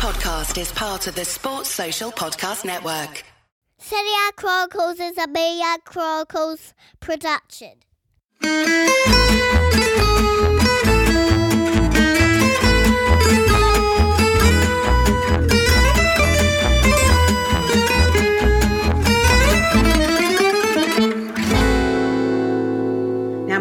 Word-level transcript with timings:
podcast 0.00 0.58
is 0.58 0.72
part 0.72 1.06
of 1.08 1.14
the 1.14 1.26
Sports 1.26 1.68
Social 1.68 2.10
Podcast 2.10 2.64
Network. 2.64 3.22
A 3.78 4.32
Chronicles 4.34 4.98
is 4.98 5.18
a 5.18 5.28
Media 5.28 5.76
Chronicles 5.84 6.72
production. 7.00 7.74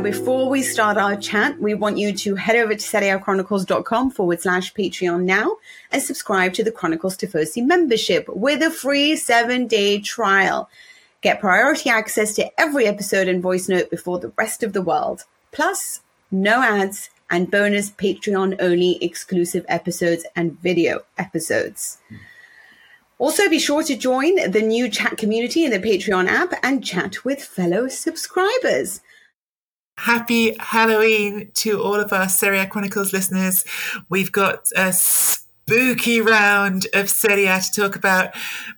Before 0.09 0.49
we 0.49 0.63
start 0.63 0.97
our 0.97 1.15
chat, 1.15 1.61
we 1.61 1.75
want 1.75 1.99
you 1.99 2.11
to 2.11 2.33
head 2.33 2.55
over 2.55 2.73
to 2.73 2.79
serieachronicles.com 2.79 4.09
forward 4.09 4.41
slash 4.41 4.73
Patreon 4.73 5.21
now 5.21 5.57
and 5.91 6.01
subscribe 6.01 6.51
to 6.53 6.63
the 6.63 6.71
Chronicles 6.71 7.15
Tifosi 7.15 7.63
membership 7.63 8.27
with 8.27 8.63
a 8.63 8.71
free 8.71 9.15
seven 9.15 9.67
day 9.67 9.99
trial. 9.99 10.67
Get 11.21 11.39
priority 11.39 11.91
access 11.91 12.33
to 12.37 12.49
every 12.59 12.87
episode 12.87 13.27
and 13.27 13.39
voice 13.39 13.69
note 13.69 13.91
before 13.91 14.17
the 14.17 14.31
rest 14.35 14.63
of 14.63 14.73
the 14.73 14.81
world. 14.81 15.25
Plus, 15.51 16.01
no 16.31 16.63
ads 16.63 17.11
and 17.29 17.51
bonus 17.51 17.91
Patreon 17.91 18.59
only 18.59 18.97
exclusive 19.03 19.63
episodes 19.69 20.25
and 20.35 20.59
video 20.59 21.01
episodes. 21.19 21.99
Also, 23.19 23.47
be 23.47 23.59
sure 23.59 23.83
to 23.83 23.95
join 23.95 24.49
the 24.49 24.63
new 24.63 24.89
chat 24.89 25.17
community 25.17 25.65
in 25.65 25.69
the 25.69 25.77
Patreon 25.77 26.27
app 26.27 26.53
and 26.63 26.83
chat 26.83 27.23
with 27.23 27.43
fellow 27.43 27.87
subscribers. 27.87 29.01
Happy 29.99 30.55
Halloween 30.61 31.51
to 31.55 31.83
all 31.83 31.95
of 31.95 32.13
our 32.13 32.29
Serie 32.29 32.59
A 32.59 32.65
Chronicles 32.65 33.11
listeners. 33.11 33.65
We've 34.07 34.31
got 34.31 34.71
a 34.73 34.93
spooky 34.93 36.21
round 36.21 36.87
of 36.93 37.09
Serie 37.09 37.47
A 37.47 37.59
to 37.59 37.81
talk 37.81 37.97
about 37.97 38.29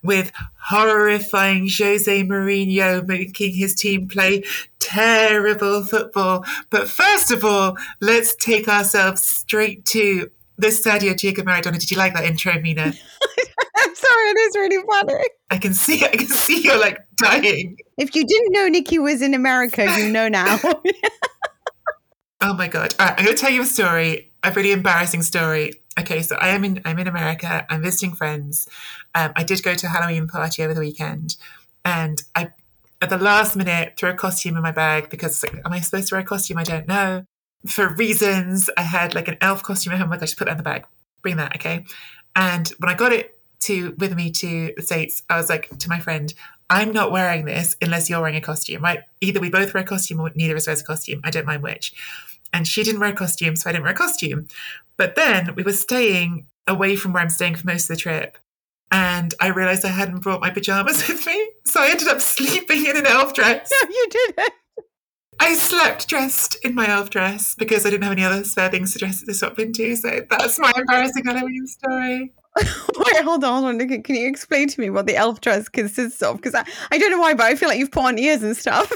with 0.01 0.31
horrifying 0.59 1.69
Jose 1.69 2.23
Mourinho 2.23 3.07
making 3.07 3.53
his 3.53 3.75
team 3.75 4.07
play 4.07 4.43
terrible 4.79 5.83
football. 5.83 6.43
But 6.71 6.89
first 6.89 7.29
of 7.29 7.45
all, 7.45 7.77
let's 7.99 8.35
take 8.35 8.67
ourselves 8.67 9.21
straight 9.21 9.85
to 9.85 10.31
the 10.57 10.67
Stadio 10.69 11.15
Diego 11.15 11.43
Maradona. 11.43 11.79
Did 11.79 11.91
you 11.91 11.97
like 11.97 12.15
that 12.15 12.25
intro, 12.25 12.59
Mina? 12.59 12.81
I'm 13.77 13.95
sorry, 13.95 14.29
it 14.29 14.39
is 14.39 14.55
really 14.55 14.83
funny. 14.87 15.23
I 15.51 15.59
can 15.59 15.75
see 15.75 16.03
I 16.03 16.09
can 16.09 16.27
see 16.27 16.61
you're 16.61 16.79
like 16.79 16.97
dying. 17.21 17.77
If 17.97 18.15
you 18.15 18.25
didn't 18.25 18.51
know 18.51 18.67
Nicky 18.67 18.99
was 18.99 19.21
in 19.21 19.33
America, 19.33 19.85
you 19.97 20.09
know 20.09 20.27
now. 20.27 20.59
Oh 22.43 22.55
my 22.55 22.67
god! 22.67 22.95
All 22.99 23.05
right, 23.05 23.19
I'm 23.19 23.25
going 23.25 23.37
to 23.37 23.39
tell 23.39 23.51
you 23.51 23.61
a 23.61 23.65
story, 23.65 24.31
a 24.41 24.51
really 24.51 24.71
embarrassing 24.71 25.21
story. 25.21 25.73
Okay, 25.99 26.23
so 26.23 26.35
I 26.37 26.49
am 26.49 26.63
in 26.63 26.81
I'm 26.85 26.97
in 26.97 27.07
America. 27.07 27.67
I'm 27.69 27.83
visiting 27.83 28.15
friends. 28.15 28.67
Um, 29.13 29.31
I 29.35 29.43
did 29.43 29.61
go 29.61 29.75
to 29.75 29.85
a 29.85 29.89
Halloween 29.89 30.27
party 30.27 30.63
over 30.63 30.73
the 30.73 30.79
weekend, 30.79 31.37
and 31.85 32.21
I 32.35 32.49
at 32.99 33.09
the 33.09 33.19
last 33.19 33.55
minute 33.55 33.93
threw 33.95 34.09
a 34.09 34.15
costume 34.15 34.55
in 34.55 34.63
my 34.63 34.71
bag 34.71 35.11
because 35.11 35.43
like, 35.43 35.53
am 35.63 35.71
I 35.71 35.81
supposed 35.81 36.07
to 36.07 36.15
wear 36.15 36.21
a 36.21 36.25
costume? 36.25 36.57
I 36.57 36.63
don't 36.63 36.87
know. 36.87 37.25
For 37.67 37.93
reasons, 37.93 38.71
I 38.75 38.81
had 38.81 39.13
like 39.13 39.27
an 39.27 39.37
elf 39.39 39.61
costume 39.61 39.93
at 39.93 39.99
home. 39.99 40.09
Like 40.09 40.23
I 40.23 40.25
just 40.25 40.39
put 40.39 40.45
that 40.45 40.51
in 40.51 40.57
the 40.57 40.63
bag. 40.63 40.85
Bring 41.21 41.37
that, 41.37 41.55
okay? 41.57 41.85
And 42.35 42.67
when 42.79 42.89
I 42.89 42.95
got 42.95 43.13
it 43.13 43.37
to 43.61 43.93
with 43.99 44.15
me 44.15 44.31
to 44.31 44.73
the 44.75 44.81
states, 44.81 45.21
I 45.29 45.37
was 45.37 45.47
like 45.47 45.69
to 45.77 45.89
my 45.89 45.99
friend, 45.99 46.33
I'm 46.71 46.91
not 46.91 47.11
wearing 47.11 47.45
this 47.45 47.75
unless 47.81 48.09
you're 48.09 48.19
wearing 48.19 48.35
a 48.35 48.41
costume. 48.41 48.81
Right? 48.81 49.01
Either 49.21 49.39
we 49.39 49.51
both 49.51 49.73
wear 49.73 49.83
a 49.83 49.85
costume 49.85 50.19
or 50.19 50.31
neither 50.33 50.53
of 50.53 50.57
us 50.57 50.67
wears 50.67 50.81
a 50.81 50.85
costume. 50.85 51.21
I 51.23 51.29
don't 51.29 51.45
mind 51.45 51.61
which 51.61 51.93
and 52.53 52.67
she 52.67 52.83
didn't 52.83 52.99
wear 52.99 53.09
a 53.09 53.13
costume, 53.13 53.55
so 53.55 53.69
I 53.69 53.73
didn't 53.73 53.83
wear 53.83 53.93
a 53.93 53.97
costume. 53.97 54.47
But 54.97 55.15
then 55.15 55.55
we 55.55 55.63
were 55.63 55.73
staying 55.73 56.47
away 56.67 56.95
from 56.95 57.13
where 57.13 57.23
I'm 57.23 57.29
staying 57.29 57.55
for 57.55 57.67
most 57.67 57.89
of 57.89 57.95
the 57.95 58.01
trip. 58.01 58.37
And 58.91 59.33
I 59.39 59.47
realized 59.47 59.85
I 59.85 59.89
hadn't 59.89 60.19
brought 60.19 60.41
my 60.41 60.49
pajamas 60.49 61.07
with 61.07 61.25
me. 61.25 61.51
So 61.65 61.81
I 61.81 61.89
ended 61.89 62.07
up 62.07 62.21
sleeping 62.21 62.85
in 62.85 62.97
an 62.97 63.07
elf 63.07 63.33
dress. 63.33 63.71
no, 63.83 63.89
you 63.89 64.07
didn't. 64.09 64.53
I 65.39 65.55
slept 65.55 66.07
dressed 66.07 66.57
in 66.63 66.75
my 66.75 66.87
elf 66.87 67.09
dress 67.09 67.55
because 67.57 67.85
I 67.85 67.89
didn't 67.89 68.03
have 68.03 68.11
any 68.11 68.23
other 68.23 68.43
spare 68.43 68.69
things 68.69 68.93
to 68.93 68.99
dress 68.99 69.23
to 69.23 69.33
swap 69.33 69.57
into. 69.59 69.95
So 69.95 70.21
that's 70.29 70.59
my 70.59 70.71
embarrassing 70.75 71.25
Halloween 71.25 71.65
story. 71.65 72.33
Wait, 72.57 73.23
hold 73.23 73.43
on, 73.43 73.63
hold 73.63 73.81
on. 73.81 74.01
Can 74.03 74.15
you 74.15 74.27
explain 74.27 74.67
to 74.67 74.81
me 74.81 74.89
what 74.89 75.07
the 75.07 75.15
elf 75.15 75.41
dress 75.41 75.69
consists 75.69 76.21
of? 76.21 76.37
Because 76.37 76.53
I, 76.53 76.65
I 76.91 76.97
don't 76.97 77.11
know 77.11 77.19
why, 77.19 77.33
but 77.33 77.45
I 77.45 77.55
feel 77.55 77.69
like 77.69 77.79
you've 77.79 77.91
put 77.91 78.03
on 78.03 78.19
ears 78.19 78.43
and 78.43 78.57
stuff. 78.57 78.91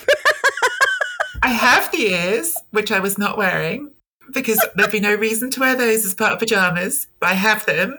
I 1.43 1.49
have 1.49 1.91
the 1.91 2.11
ears, 2.11 2.55
which 2.71 2.91
I 2.91 2.99
was 2.99 3.17
not 3.17 3.38
wearing 3.38 3.91
because 4.33 4.66
there'd 4.75 4.91
be 4.91 4.99
no 4.99 5.16
reason 5.16 5.49
to 5.51 5.59
wear 5.59 5.75
those 5.75 6.05
as 6.05 6.13
part 6.13 6.33
of 6.33 6.39
pajamas, 6.39 7.07
but 7.19 7.29
I 7.29 7.33
have 7.33 7.66
them. 7.66 7.97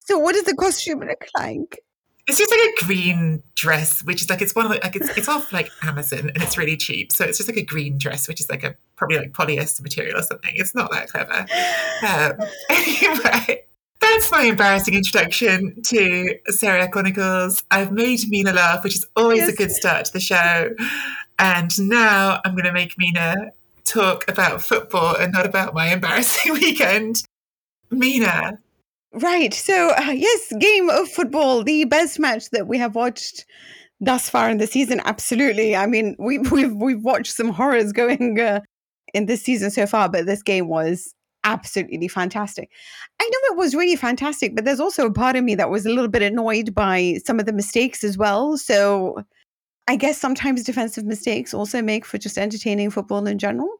So, 0.00 0.18
what 0.18 0.34
does 0.34 0.44
the 0.44 0.54
costume 0.54 1.00
look 1.00 1.26
like? 1.36 1.80
It's 2.26 2.38
just 2.38 2.50
like 2.50 2.60
a 2.60 2.84
green 2.84 3.42
dress, 3.54 4.04
which 4.04 4.22
is 4.22 4.30
like 4.30 4.42
it's 4.42 4.54
one 4.54 4.66
of 4.66 4.72
the 4.72 4.78
like 4.82 4.96
it's 4.96 5.08
it's 5.16 5.28
off 5.28 5.52
like 5.52 5.70
Amazon 5.82 6.30
and 6.34 6.42
it's 6.42 6.58
really 6.58 6.76
cheap. 6.76 7.10
So 7.10 7.24
it's 7.24 7.38
just 7.38 7.48
like 7.48 7.56
a 7.56 7.64
green 7.64 7.96
dress, 7.96 8.28
which 8.28 8.40
is 8.40 8.50
like 8.50 8.64
a 8.64 8.74
probably 8.96 9.16
like 9.16 9.32
polyester 9.32 9.82
material 9.82 10.18
or 10.18 10.22
something. 10.22 10.52
It's 10.54 10.74
not 10.74 10.90
that 10.92 11.08
clever. 11.08 11.46
Um, 12.06 12.48
anyway, 12.70 13.64
that's 14.00 14.30
my 14.30 14.44
embarrassing 14.44 14.94
introduction 14.94 15.82
to 15.82 16.38
Serie 16.48 16.82
A 16.82 16.88
Chronicles. 16.88 17.62
I've 17.70 17.92
made 17.92 18.20
Mina 18.28 18.52
laugh, 18.52 18.84
which 18.84 18.94
is 18.94 19.06
always 19.16 19.40
yes. 19.40 19.48
a 19.50 19.52
good 19.56 19.72
start 19.72 20.06
to 20.06 20.12
the 20.12 20.20
show. 20.20 20.70
And 21.38 21.88
now 21.88 22.40
I'm 22.44 22.52
going 22.52 22.64
to 22.64 22.72
make 22.72 22.94
Mina 22.98 23.52
talk 23.84 24.28
about 24.28 24.62
football 24.62 25.16
and 25.16 25.32
not 25.32 25.46
about 25.46 25.74
my 25.74 25.92
embarrassing 25.92 26.52
weekend. 26.60 27.22
Mina. 27.90 28.58
Right. 29.12 29.54
So, 29.54 29.90
uh, 29.90 30.10
yes, 30.10 30.52
game 30.58 30.90
of 30.90 31.08
football, 31.08 31.64
the 31.64 31.84
best 31.84 32.18
match 32.18 32.50
that 32.50 32.66
we 32.66 32.78
have 32.78 32.94
watched 32.94 33.46
thus 34.00 34.28
far 34.28 34.50
in 34.50 34.58
the 34.58 34.66
season. 34.66 35.00
Absolutely. 35.04 35.74
I 35.74 35.86
mean, 35.86 36.14
we, 36.18 36.38
we've 36.38 36.74
we've 36.74 37.02
watched 37.02 37.32
some 37.32 37.48
horrors 37.48 37.92
going 37.92 38.38
uh, 38.38 38.60
in 39.14 39.26
this 39.26 39.42
season 39.42 39.70
so 39.70 39.86
far, 39.86 40.08
but 40.08 40.26
this 40.26 40.42
game 40.42 40.68
was 40.68 41.14
absolutely 41.44 42.08
fantastic. 42.08 42.70
I 43.20 43.24
know 43.24 43.54
it 43.54 43.58
was 43.58 43.74
really 43.74 43.96
fantastic, 43.96 44.54
but 44.54 44.64
there's 44.64 44.80
also 44.80 45.06
a 45.06 45.12
part 45.12 45.36
of 45.36 45.44
me 45.44 45.54
that 45.54 45.70
was 45.70 45.86
a 45.86 45.90
little 45.90 46.08
bit 46.08 46.22
annoyed 46.22 46.74
by 46.74 47.18
some 47.24 47.40
of 47.40 47.46
the 47.46 47.52
mistakes 47.52 48.04
as 48.04 48.18
well. 48.18 48.56
So 48.56 49.24
I 49.88 49.96
guess 49.96 50.18
sometimes 50.18 50.64
defensive 50.64 51.04
mistakes 51.04 51.54
also 51.54 51.80
make 51.80 52.04
for 52.04 52.18
just 52.18 52.36
entertaining 52.36 52.90
football 52.90 53.26
in 53.26 53.38
general. 53.38 53.70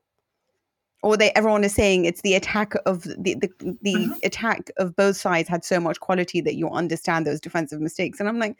Or 1.02 1.16
they 1.16 1.30
everyone 1.36 1.62
is 1.62 1.74
saying 1.74 2.06
it's 2.06 2.22
the 2.22 2.34
attack 2.34 2.72
of 2.84 3.02
the 3.04 3.34
the, 3.34 3.50
the 3.82 3.94
mm-hmm. 3.94 4.12
attack 4.24 4.70
of 4.78 4.96
both 4.96 5.16
sides 5.16 5.48
had 5.48 5.64
so 5.64 5.78
much 5.78 6.00
quality 6.00 6.40
that 6.40 6.56
you 6.56 6.68
understand 6.70 7.24
those 7.24 7.40
defensive 7.40 7.80
mistakes. 7.80 8.18
And 8.18 8.28
I'm 8.28 8.40
like, 8.40 8.56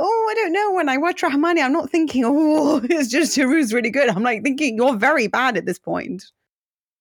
oh, 0.00 0.28
I 0.30 0.34
don't 0.34 0.52
know. 0.52 0.72
When 0.72 0.88
I 0.88 0.96
watch 0.96 1.22
Rrahmani, 1.22 1.62
I'm 1.62 1.72
not 1.72 1.90
thinking, 1.90 2.24
oh, 2.26 2.80
it's 2.90 3.08
just 3.08 3.36
Giroud's 3.36 3.72
really 3.72 3.90
good. 3.90 4.08
I'm 4.08 4.24
like 4.24 4.42
thinking 4.42 4.76
you're 4.76 4.96
very 4.96 5.28
bad 5.28 5.56
at 5.56 5.66
this 5.66 5.78
point. 5.78 6.24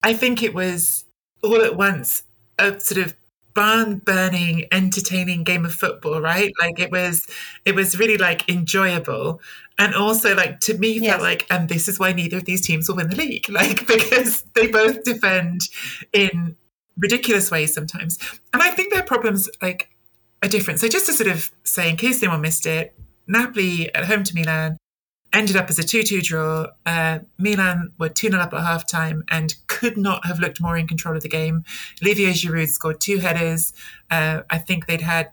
I 0.04 0.14
think 0.14 0.44
it 0.44 0.54
was 0.54 1.05
all 1.46 1.62
at 1.62 1.76
once 1.76 2.24
a 2.58 2.80
sort 2.80 3.06
of 3.06 3.16
barn 3.54 4.00
burning 4.00 4.66
entertaining 4.72 5.44
game 5.44 5.66
of 5.66 5.74
football 5.74 6.22
right? 6.22 6.52
Like 6.60 6.78
it 6.78 6.92
was 6.92 7.26
it 7.64 7.74
was 7.74 7.98
really 7.98 8.18
like 8.18 8.48
enjoyable. 8.50 9.42
And 9.78 9.96
also 9.96 10.36
like 10.36 10.60
to 10.62 10.78
me 10.78 11.00
yes. 11.00 11.12
felt 11.12 11.22
like 11.22 11.46
and 11.50 11.70
this 11.70 11.88
is 11.88 11.98
why 11.98 12.12
neither 12.12 12.38
of 12.38 12.46
these 12.46 12.62
teams 12.62 12.88
will 12.88 12.98
win 12.98 13.10
the 13.10 13.16
league 13.16 13.50
like 13.50 13.88
because 13.88 14.44
they 14.54 14.68
both 14.68 15.04
defend 15.04 15.62
in 16.14 16.56
ridiculous 16.98 17.50
ways 17.50 17.74
sometimes. 17.74 18.18
And 18.54 18.62
i 18.62 18.72
think 18.72 18.94
their 18.94 19.04
problems 19.04 19.50
like 19.62 19.90
are 20.44 20.50
different. 20.50 20.80
So 20.80 20.88
just 20.88 21.06
to 21.08 21.14
sort 21.14 21.30
of 21.30 21.50
say 21.64 21.90
in 21.90 21.96
case 21.96 22.22
anyone 22.22 22.42
missed 22.42 22.66
it 22.66 22.94
napoli 23.28 23.94
at 23.96 24.06
home 24.06 24.24
to 24.24 24.36
milan 24.36 24.78
ended 25.36 25.56
up 25.56 25.70
as 25.70 25.78
a 25.78 25.84
2-2 25.84 26.24
draw. 26.24 26.68
Uh, 26.86 27.20
Milan 27.38 27.92
were 28.00 28.10
2-0 28.10 28.40
up 28.40 28.54
at 28.54 28.62
half-time 28.62 29.24
and 29.30 29.56
could 29.68 29.98
not 29.98 30.26
have 30.26 30.40
looked 30.40 30.62
more 30.62 30.78
in 30.78 30.88
control 30.88 31.16
of 31.16 31.24
the 31.24 31.30
game. 31.30 31.64
Olivier 32.02 32.32
Giroud 32.32 32.70
scored 32.70 33.02
two 33.02 33.20
headers. 33.20 33.74
Uh, 34.10 34.42
I 34.50 34.58
think 34.58 34.86
they'd 34.86 35.02
had 35.02 35.32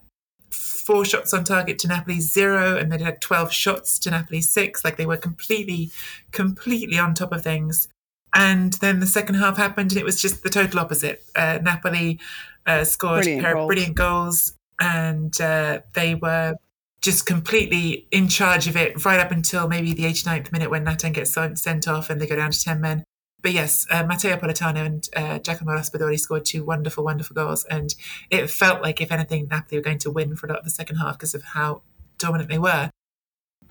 four 0.51 1.05
shots 1.05 1.33
on 1.33 1.45
target 1.45 1.79
to 1.79 1.89
Napoli, 1.89 2.21
zero, 2.21 2.77
and 2.77 2.91
they'd 2.91 3.01
had 3.01 3.21
12 3.21 3.53
shots 3.53 3.99
to 4.01 4.11
Napoli, 4.11 4.41
six. 4.41 4.85
Like 4.85 4.97
they 4.97 5.07
were 5.07 5.17
completely, 5.17 5.91
completely 6.33 6.99
on 6.99 7.15
top 7.15 7.33
of 7.33 7.43
things. 7.43 7.89
And 8.35 8.73
then 8.75 9.01
the 9.01 9.07
second 9.07 9.37
half 9.37 9.57
happened, 9.57 9.93
and 9.93 10.01
it 10.01 10.05
was 10.05 10.21
just 10.21 10.43
the 10.43 10.51
total 10.51 10.81
opposite. 10.81 11.23
Uh, 11.37 11.59
Napoli 11.63 12.19
uh, 12.67 12.85
scored 12.85 13.25
brilliant, 13.25 13.43
goals. 13.53 13.67
brilliant 13.67 13.95
goals, 13.95 14.53
and 14.81 15.41
uh, 15.41 15.81
they 15.95 16.15
were 16.15 16.57
just 17.03 17.27
completely 17.27 18.07
in 18.13 18.29
charge 18.29 18.69
of 18.69 18.77
it 18.77 19.05
right 19.05 19.19
up 19.19 19.33
until 19.33 19.69
maybe 19.69 19.93
the 19.93 20.05
89th 20.05 20.53
minute 20.53 20.71
when 20.71 20.85
Natan 20.85 21.13
gets 21.13 21.33
sent 21.33 21.89
off 21.89 22.09
and 22.09 22.21
they 22.21 22.27
go 22.27 22.37
down 22.37 22.53
to 22.53 22.63
10 22.63 22.81
men. 22.81 23.05
But 23.43 23.53
yes, 23.53 23.87
uh, 23.91 24.05
Matteo 24.05 24.37
Politano 24.37 24.87
and 24.87 25.09
uh, 25.17 25.41
Giacomo 25.41 25.73
Raspadori 25.73 26.19
scored 26.19 26.45
two 26.45 26.65
wonderful, 26.65 27.03
wonderful 27.03 27.35
goals. 27.35 27.65
And 27.65 27.93
it 28.31 28.49
felt 28.49 28.83
like, 28.83 29.01
if 29.01 29.11
anything, 29.11 29.49
Napoli 29.51 29.79
were 29.79 29.83
going 29.83 29.99
to 29.99 30.13
win 30.13 30.37
for 30.37 30.47
a 30.47 30.51
lot 30.51 30.61
of 30.61 30.65
the 30.65 30.71
second 30.71 30.97
half 30.97 31.19
because 31.19 31.35
of 31.35 31.43
how 31.43 31.83
dominant 32.19 32.49
they 32.49 32.59
were. 32.59 32.91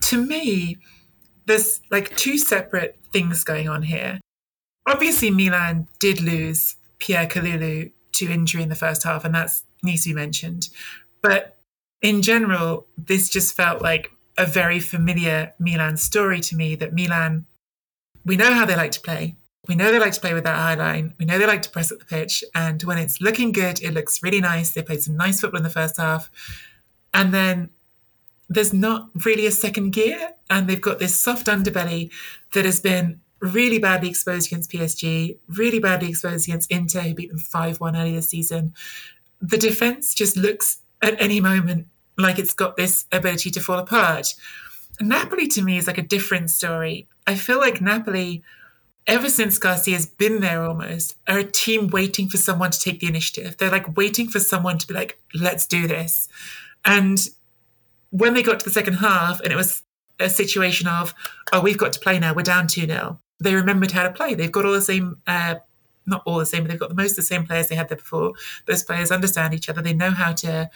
To 0.01 0.25
me, 0.25 0.77
there's 1.45 1.79
like 1.89 2.17
two 2.17 2.37
separate 2.37 2.99
things 3.13 3.45
going 3.45 3.69
on 3.69 3.83
here. 3.83 4.19
Obviously, 4.85 5.31
Milan 5.31 5.87
did 5.99 6.19
lose 6.19 6.75
Pierre 6.99 7.27
Kalulu 7.27 7.91
to 8.13 8.29
injury 8.29 8.63
in 8.63 8.69
the 8.69 8.75
first 8.75 9.03
half, 9.03 9.23
and 9.23 9.33
that's 9.33 9.63
needs 9.83 10.03
to 10.03 10.09
be 10.09 10.15
mentioned. 10.15 10.67
But 11.21 11.60
in 12.01 12.21
general, 12.21 12.87
this 12.97 13.29
just 13.29 13.55
felt 13.55 13.81
like 13.81 14.11
a 14.37 14.45
very 14.45 14.79
familiar 14.79 15.53
Milan 15.59 15.97
story 15.97 16.39
to 16.41 16.55
me 16.55 16.75
that 16.75 16.93
Milan, 16.93 17.45
we 18.25 18.37
know 18.37 18.53
how 18.53 18.65
they 18.65 18.75
like 18.75 18.91
to 18.91 19.01
play. 19.01 19.35
We 19.67 19.75
know 19.75 19.91
they 19.91 19.99
like 19.99 20.13
to 20.13 20.19
play 20.19 20.33
with 20.33 20.43
that 20.45 20.55
high 20.55 20.73
line. 20.73 21.13
We 21.19 21.25
know 21.25 21.37
they 21.37 21.45
like 21.45 21.61
to 21.63 21.69
press 21.69 21.91
up 21.91 21.99
the 21.99 22.05
pitch. 22.05 22.43
And 22.55 22.81
when 22.83 22.97
it's 22.97 23.21
looking 23.21 23.51
good, 23.51 23.81
it 23.81 23.93
looks 23.93 24.23
really 24.23 24.41
nice. 24.41 24.71
They 24.71 24.81
played 24.81 25.03
some 25.03 25.15
nice 25.15 25.39
football 25.39 25.59
in 25.59 25.63
the 25.63 25.69
first 25.69 25.97
half. 25.97 26.31
And 27.13 27.33
then 27.33 27.69
there's 28.49 28.73
not 28.73 29.09
really 29.25 29.45
a 29.45 29.51
second 29.51 29.91
gear. 29.91 30.31
And 30.49 30.67
they've 30.67 30.81
got 30.81 30.97
this 30.97 31.17
soft 31.19 31.45
underbelly 31.45 32.11
that 32.53 32.65
has 32.65 32.79
been 32.79 33.21
really 33.39 33.77
badly 33.77 34.09
exposed 34.09 34.47
against 34.47 34.71
PSG, 34.71 35.37
really 35.47 35.79
badly 35.79 36.09
exposed 36.09 36.47
against 36.47 36.71
Inter, 36.71 37.01
who 37.01 37.13
beat 37.13 37.29
them 37.29 37.39
5 37.39 37.79
1 37.79 37.95
earlier 37.95 38.15
this 38.15 38.29
season. 38.29 38.73
The 39.39 39.57
defense 39.57 40.13
just 40.13 40.37
looks 40.37 40.80
at 41.01 41.21
any 41.21 41.39
moment 41.39 41.87
like 42.17 42.39
it's 42.39 42.53
got 42.53 42.77
this 42.77 43.05
ability 43.11 43.51
to 43.51 43.59
fall 43.59 43.79
apart. 43.79 44.33
Napoli 44.99 45.47
to 45.47 45.61
me 45.61 45.77
is 45.77 45.87
like 45.87 45.97
a 45.97 46.03
different 46.03 46.49
story. 46.49 47.07
I 47.25 47.35
feel 47.35 47.59
like 47.59 47.81
Napoli, 47.81 48.43
ever 49.07 49.29
since 49.29 49.57
Garcia's 49.57 50.05
been 50.05 50.41
there 50.41 50.63
almost, 50.63 51.17
are 51.27 51.39
a 51.39 51.43
team 51.43 51.87
waiting 51.87 52.29
for 52.29 52.37
someone 52.37 52.71
to 52.71 52.79
take 52.79 52.99
the 52.99 53.07
initiative. 53.07 53.57
They're 53.57 53.71
like 53.71 53.97
waiting 53.97 54.29
for 54.29 54.39
someone 54.39 54.77
to 54.77 54.87
be 54.87 54.93
like, 54.93 55.19
let's 55.33 55.65
do 55.65 55.87
this. 55.87 56.27
And 56.85 57.19
when 58.09 58.33
they 58.33 58.43
got 58.43 58.59
to 58.59 58.65
the 58.65 58.71
second 58.71 58.95
half 58.95 59.39
and 59.41 59.51
it 59.51 59.55
was 59.55 59.83
a 60.19 60.29
situation 60.29 60.87
of, 60.87 61.13
oh, 61.53 61.61
we've 61.61 61.77
got 61.77 61.93
to 61.93 61.99
play 61.99 62.19
now, 62.19 62.33
we're 62.33 62.43
down 62.43 62.67
2 62.67 62.85
0, 62.85 63.19
they 63.39 63.55
remembered 63.55 63.91
how 63.91 64.03
to 64.03 64.11
play. 64.11 64.35
They've 64.35 64.51
got 64.51 64.65
all 64.65 64.73
the 64.73 64.81
same, 64.81 65.17
uh, 65.25 65.55
not 66.05 66.23
all 66.25 66.37
the 66.37 66.45
same, 66.45 66.63
but 66.63 66.69
they've 66.69 66.79
got 66.79 66.89
the 66.89 66.95
most 66.95 67.11
of 67.11 67.17
the 67.17 67.21
same 67.23 67.45
players 67.45 67.67
they 67.67 67.75
had 67.75 67.89
there 67.89 67.97
before. 67.97 68.33
Those 68.65 68.83
players 68.83 69.11
understand 69.11 69.53
each 69.53 69.69
other. 69.69 69.81
They 69.81 69.93
know 69.93 70.11
how 70.11 70.33
to 70.33 70.69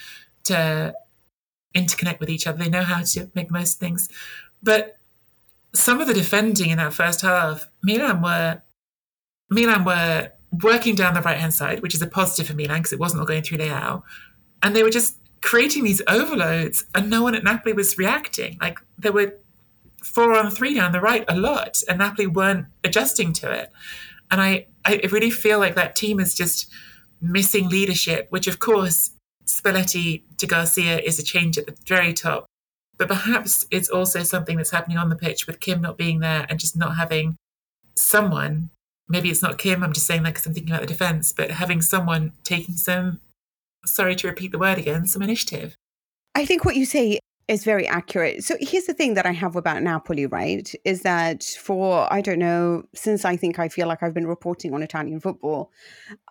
to 0.46 0.94
interconnect 1.76 2.20
with 2.20 2.30
each 2.30 2.48
other. 2.48 2.58
They 2.58 2.70
know 2.70 2.84
how 2.84 3.02
to 3.02 3.32
make 3.36 3.52
most 3.52 3.80
things. 3.80 4.10
But 4.64 4.98
some 5.74 6.00
of 6.00 6.08
the 6.08 6.14
defending 6.14 6.70
in 6.70 6.78
that 6.78 6.94
first 6.94 7.22
half, 7.22 7.70
Milan 7.84 8.22
were 8.22 8.62
Milan 9.50 9.84
were 9.84 10.32
working 10.64 10.96
down 10.96 11.14
the 11.14 11.22
right 11.22 11.38
hand 11.38 11.54
side, 11.54 11.82
which 11.82 11.94
is 11.94 12.02
a 12.02 12.08
positive 12.08 12.48
for 12.48 12.54
Milan 12.54 12.80
because 12.80 12.94
it 12.94 13.00
wasn't 13.00 13.20
all 13.20 13.26
going 13.28 13.44
through 13.44 13.58
Leao, 13.60 14.04
and 14.64 14.76
they 14.76 14.84
were 14.84 14.90
just 14.90 15.18
creating 15.42 15.84
these 15.84 16.02
overloads, 16.08 16.86
and 16.96 17.10
no 17.10 17.22
one 17.22 17.36
at 17.36 17.44
Napoli 17.44 17.74
was 17.74 17.98
reacting. 17.98 18.58
Like 18.62 18.80
there 18.98 19.12
were 19.12 19.36
four 20.04 20.36
on 20.36 20.50
three 20.52 20.74
down 20.74 20.92
the 20.92 21.02
right 21.02 21.26
a 21.28 21.36
lot, 21.36 21.82
and 21.88 22.00
Napoli 22.00 22.28
weren't 22.28 22.68
adjusting 22.84 23.34
to 23.34 23.52
it. 23.52 23.72
And 24.32 24.42
I, 24.42 24.68
I 24.86 25.02
really 25.12 25.32
feel 25.32 25.60
like 25.60 25.76
that 25.76 25.96
team 25.96 26.20
is 26.20 26.36
just 26.36 26.70
missing 27.22 27.70
leadership, 27.70 28.28
which 28.30 28.48
of 28.48 28.60
course 28.60 29.12
Spalletti 29.46 30.24
to 30.38 30.48
Garcia 30.48 31.00
is 31.00 31.20
a 31.20 31.24
change 31.24 31.58
at 31.58 31.66
the 31.66 31.76
very 31.88 32.14
top. 32.14 32.46
But 32.98 33.08
perhaps 33.08 33.66
it's 33.72 33.90
also 33.90 34.24
something 34.24 34.58
that's 34.58 34.72
happening 34.72 34.98
on 34.98 35.10
the 35.10 35.16
pitch 35.16 35.48
with 35.48 35.60
Kim 35.60 35.82
not 35.82 35.98
being 35.98 36.20
there 36.20 36.46
and 36.50 36.60
just 36.60 36.78
not 36.78 36.96
having 36.96 37.36
someone. 37.96 38.70
Maybe 39.08 39.30
it's 39.30 39.42
not 39.42 39.58
Kim, 39.58 39.84
I'm 39.84 39.94
just 39.94 40.08
saying 40.08 40.24
that 40.24 40.34
because 40.34 40.46
I'm 40.46 40.54
thinking 40.54 40.72
about 40.72 40.82
the 40.82 40.88
defence, 40.88 41.34
but 41.34 41.52
having 41.52 41.82
someone 41.82 42.32
taking 42.44 42.76
some, 42.76 43.20
sorry 43.86 44.16
to 44.16 44.28
repeat 44.28 44.52
the 44.52 44.58
word 44.58 44.78
again, 44.78 45.06
some 45.08 45.22
initiative. 45.22 45.76
I 46.34 46.46
think 46.46 46.66
what 46.66 46.76
you 46.76 46.86
say 46.86 47.20
is 47.48 47.64
very 47.64 47.88
accurate. 47.88 48.44
So 48.44 48.56
here's 48.60 48.86
the 48.86 48.94
thing 48.94 49.14
that 49.14 49.26
I 49.26 49.32
have 49.32 49.56
about 49.56 49.84
Napoli, 49.84 50.26
right? 50.26 50.72
Is 50.84 51.02
that 51.02 51.44
for, 51.44 52.12
I 52.12 52.22
don't 52.22 52.40
know, 52.40 52.84
since 52.96 53.24
I 53.24 53.36
think 53.36 53.60
I 53.60 53.70
feel 53.70 53.88
like 53.88 54.02
I've 54.02 54.14
been 54.14 54.28
reporting 54.28 54.74
on 54.74 54.82
Italian 54.82 55.20
football, 55.20 55.72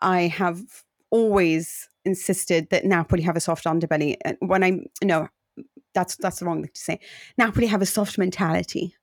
I 0.03 0.23
have 0.23 0.61
always 1.11 1.89
insisted 2.05 2.69
that 2.71 2.85
Napoli 2.85 3.23
have 3.23 3.37
a 3.37 3.41
soft 3.41 3.65
underbelly. 3.65 4.17
When 4.41 4.65
I, 4.65 4.81
no, 5.03 5.29
that's 5.95 6.17
that's 6.17 6.41
the 6.41 6.47
wrong 6.47 6.63
thing 6.63 6.73
to 6.75 6.81
say. 6.81 7.01
Napoli 7.39 7.67
have 7.67 7.83
a 7.83 7.87
soft 7.87 8.19
mentality. 8.19 8.97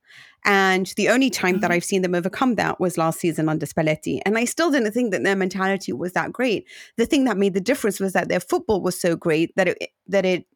And 0.44 0.92
the 0.96 1.08
only 1.08 1.30
time 1.30 1.60
that 1.60 1.68
mm-hmm. 1.68 1.76
I've 1.76 1.84
seen 1.84 2.02
them 2.02 2.16
overcome 2.16 2.56
that 2.56 2.80
was 2.80 2.98
last 2.98 3.20
season 3.20 3.48
under 3.48 3.64
Spalletti. 3.64 4.20
And 4.26 4.36
I 4.36 4.44
still 4.44 4.70
didn't 4.72 4.92
think 4.92 5.12
that 5.12 5.22
their 5.22 5.36
mentality 5.36 5.92
was 5.92 6.12
that 6.12 6.32
great. 6.32 6.66
The 6.96 7.06
thing 7.06 7.24
that 7.24 7.36
made 7.36 7.54
the 7.54 7.60
difference 7.60 8.00
was 8.00 8.12
that 8.12 8.28
their 8.28 8.40
football 8.40 8.82
was 8.82 9.00
so 9.00 9.14
great 9.16 9.54
that 9.56 9.68
it 9.68 9.78
that 10.08 10.26
it 10.26 10.46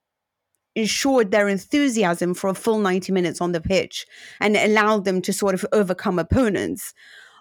ensured 0.77 1.31
their 1.31 1.49
enthusiasm 1.49 2.35
for 2.35 2.49
a 2.49 2.55
full 2.55 2.79
90 2.79 3.11
minutes 3.11 3.41
on 3.41 3.53
the 3.53 3.61
pitch 3.61 4.07
and 4.41 4.57
allowed 4.57 5.05
them 5.05 5.21
to 5.23 5.33
sort 5.33 5.55
of 5.55 5.67
overcome 5.73 6.19
opponents. 6.19 6.95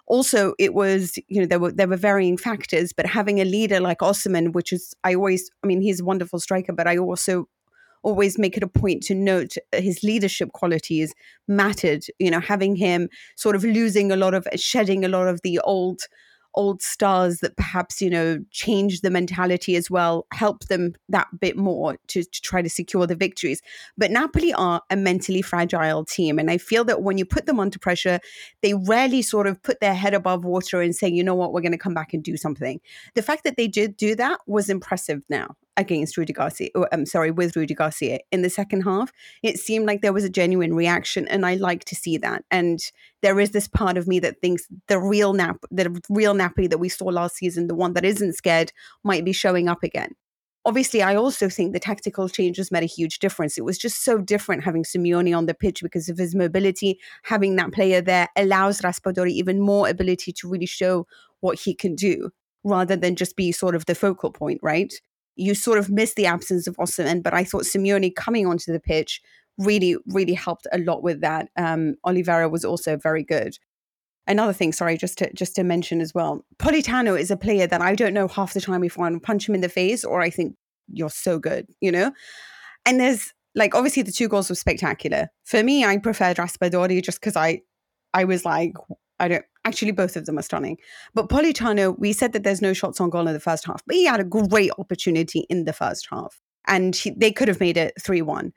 Also, 0.06 0.54
it 0.58 0.72
was, 0.72 1.18
you 1.28 1.40
know, 1.40 1.46
there 1.46 1.58
were 1.58 1.72
there 1.72 1.88
were 1.88 1.96
varying 1.96 2.36
factors, 2.36 2.92
but 2.92 3.06
having 3.06 3.40
a 3.40 3.44
leader 3.44 3.80
like 3.80 3.98
Osimhen, 3.98 4.52
which 4.52 4.72
is 4.72 4.94
I 5.04 5.14
always 5.14 5.50
I 5.62 5.66
mean, 5.66 5.80
he's 5.80 6.00
a 6.00 6.04
wonderful 6.04 6.40
striker, 6.40 6.72
but 6.72 6.86
I 6.86 6.96
also 6.96 7.48
always 8.02 8.38
make 8.38 8.56
it 8.56 8.62
a 8.62 8.68
point 8.68 9.02
to 9.02 9.14
note 9.14 9.56
his 9.72 10.04
leadership 10.04 10.52
qualities 10.52 11.12
mattered 11.48 12.04
you 12.20 12.30
know 12.30 12.38
having 12.38 12.76
him 12.76 13.08
sort 13.34 13.56
of 13.56 13.64
losing 13.64 14.12
a 14.12 14.16
lot 14.16 14.32
of 14.32 14.46
shedding 14.54 15.04
a 15.04 15.08
lot 15.08 15.26
of 15.26 15.40
the 15.42 15.58
old 15.60 16.00
old 16.56 16.82
stars 16.82 17.40
that 17.40 17.56
perhaps 17.56 18.00
you 18.00 18.10
know 18.10 18.38
change 18.50 19.00
the 19.00 19.10
mentality 19.10 19.76
as 19.76 19.90
well 19.90 20.26
help 20.32 20.64
them 20.64 20.94
that 21.08 21.28
bit 21.40 21.56
more 21.56 21.96
to, 22.08 22.22
to 22.24 22.42
try 22.42 22.62
to 22.62 22.70
secure 22.70 23.06
the 23.06 23.14
victories. 23.14 23.62
But 23.98 24.10
napoli 24.10 24.52
are 24.54 24.82
a 24.90 24.96
mentally 24.96 25.42
fragile 25.42 26.04
team 26.04 26.38
and 26.38 26.50
i 26.50 26.58
feel 26.58 26.84
that 26.84 27.02
when 27.02 27.18
you 27.18 27.24
put 27.24 27.46
them 27.46 27.60
under 27.60 27.78
pressure 27.78 28.20
they 28.62 28.74
rarely 28.74 29.22
sort 29.22 29.46
of 29.46 29.62
put 29.62 29.80
their 29.80 29.94
head 29.94 30.14
above 30.14 30.44
water 30.44 30.80
and 30.80 30.94
say 30.94 31.08
you 31.08 31.24
know 31.24 31.34
what? 31.34 31.52
We're 31.52 31.60
going 31.60 31.72
to 31.72 31.78
come 31.78 31.94
back 31.94 32.12
and 32.12 32.22
do 32.22 32.36
something. 32.36 32.80
The 33.14 33.22
fact 33.22 33.44
that 33.44 33.56
they 33.56 33.68
did 33.68 33.96
do 33.96 34.14
that 34.16 34.40
was 34.46 34.68
impressive 34.68 35.22
now 35.28 35.56
against 35.76 36.16
Rudy 36.16 36.32
Garcia, 36.32 36.70
or, 36.74 36.88
I'm 36.92 37.06
sorry, 37.06 37.30
with 37.30 37.56
Rudy 37.56 37.74
Garcia 37.74 38.18
in 38.32 38.42
the 38.42 38.50
second 38.50 38.82
half. 38.82 39.12
It 39.42 39.58
seemed 39.58 39.86
like 39.86 40.02
there 40.02 40.12
was 40.12 40.24
a 40.24 40.30
genuine 40.30 40.74
reaction, 40.74 41.28
and 41.28 41.44
I 41.44 41.54
like 41.54 41.84
to 41.86 41.94
see 41.94 42.18
that. 42.18 42.44
And 42.50 42.80
there 43.22 43.38
is 43.40 43.50
this 43.50 43.68
part 43.68 43.96
of 43.96 44.06
me 44.06 44.18
that 44.20 44.40
thinks 44.40 44.66
the 44.88 44.98
real 44.98 45.32
Nap, 45.32 45.58
the 45.70 46.00
real 46.08 46.34
Napoli 46.34 46.66
that 46.68 46.78
we 46.78 46.88
saw 46.88 47.06
last 47.06 47.36
season, 47.36 47.66
the 47.66 47.74
one 47.74 47.92
that 47.94 48.04
isn't 48.04 48.34
scared, 48.34 48.72
might 49.04 49.24
be 49.24 49.32
showing 49.32 49.68
up 49.68 49.82
again. 49.82 50.12
Obviously, 50.64 51.00
I 51.00 51.14
also 51.14 51.48
think 51.48 51.72
the 51.72 51.78
tactical 51.78 52.28
changes 52.28 52.72
made 52.72 52.82
a 52.82 52.86
huge 52.86 53.20
difference. 53.20 53.56
It 53.56 53.64
was 53.64 53.78
just 53.78 54.02
so 54.02 54.18
different 54.18 54.64
having 54.64 54.82
Simeone 54.82 55.36
on 55.36 55.46
the 55.46 55.54
pitch 55.54 55.80
because 55.80 56.08
of 56.08 56.18
his 56.18 56.34
mobility. 56.34 56.98
Having 57.22 57.54
that 57.56 57.72
player 57.72 58.00
there 58.00 58.28
allows 58.34 58.80
Raspadori 58.80 59.30
even 59.30 59.60
more 59.60 59.88
ability 59.88 60.32
to 60.32 60.48
really 60.48 60.66
show 60.66 61.06
what 61.38 61.60
he 61.60 61.72
can 61.72 61.94
do 61.94 62.30
rather 62.64 62.96
than 62.96 63.14
just 63.14 63.36
be 63.36 63.52
sort 63.52 63.76
of 63.76 63.86
the 63.86 63.94
focal 63.94 64.32
point, 64.32 64.58
right? 64.60 64.92
You 65.36 65.54
sort 65.54 65.78
of 65.78 65.90
miss 65.90 66.14
the 66.14 66.26
absence 66.26 66.66
of 66.66 66.76
Osimhen, 66.76 67.22
but 67.22 67.34
I 67.34 67.44
thought 67.44 67.64
Simeone 67.64 68.14
coming 68.14 68.46
onto 68.46 68.72
the 68.72 68.80
pitch 68.80 69.20
really, 69.58 69.96
really 70.08 70.34
helped 70.34 70.66
a 70.72 70.78
lot 70.78 71.02
with 71.02 71.20
that. 71.20 71.48
Um, 71.56 71.96
Olivera 72.04 72.50
was 72.50 72.64
also 72.64 72.96
very 72.96 73.22
good. 73.22 73.58
Another 74.26 74.52
thing, 74.52 74.72
sorry, 74.72 74.96
just 74.96 75.18
to 75.18 75.32
just 75.34 75.54
to 75.54 75.62
mention 75.62 76.00
as 76.00 76.12
well, 76.12 76.44
Politano 76.58 77.18
is 77.18 77.30
a 77.30 77.36
player 77.36 77.66
that 77.66 77.80
I 77.80 77.94
don't 77.94 78.14
know 78.14 78.26
half 78.26 78.54
the 78.54 78.60
time 78.60 78.82
if 78.82 78.98
I 78.98 79.02
want 79.02 79.14
to 79.14 79.20
punch 79.20 79.48
him 79.48 79.54
in 79.54 79.60
the 79.60 79.68
face 79.68 80.04
or 80.04 80.20
I 80.20 80.30
think 80.30 80.56
you're 80.92 81.10
so 81.10 81.38
good, 81.38 81.68
you 81.80 81.92
know. 81.92 82.12
And 82.84 82.98
there's 82.98 83.32
like 83.54 83.74
obviously 83.74 84.02
the 84.02 84.12
two 84.12 84.28
goals 84.28 84.48
were 84.48 84.56
spectacular. 84.56 85.28
For 85.44 85.62
me, 85.62 85.84
I 85.84 85.96
preferred 85.98 86.38
Raspadori 86.38 87.02
just 87.02 87.20
because 87.20 87.36
I 87.36 87.62
I 88.14 88.24
was 88.24 88.44
like, 88.44 88.74
I 89.18 89.28
don't 89.28 89.44
actually 89.64 89.92
both 89.92 90.16
of 90.16 90.26
them 90.26 90.38
are 90.38 90.42
stunning. 90.42 90.78
But 91.14 91.28
Politano, 91.28 91.98
we 91.98 92.12
said 92.12 92.32
that 92.32 92.44
there's 92.44 92.62
no 92.62 92.72
shots 92.72 93.00
on 93.00 93.10
goal 93.10 93.26
in 93.26 93.34
the 93.34 93.40
first 93.40 93.66
half, 93.66 93.82
but 93.86 93.96
he 93.96 94.04
had 94.04 94.20
a 94.20 94.24
great 94.24 94.70
opportunity 94.78 95.40
in 95.50 95.64
the 95.64 95.72
first 95.72 96.08
half, 96.10 96.40
and 96.66 96.94
he, 96.94 97.10
they 97.10 97.32
could 97.32 97.48
have 97.48 97.60
made 97.60 97.76
it 97.76 97.94
three 98.00 98.22
one. 98.22 98.52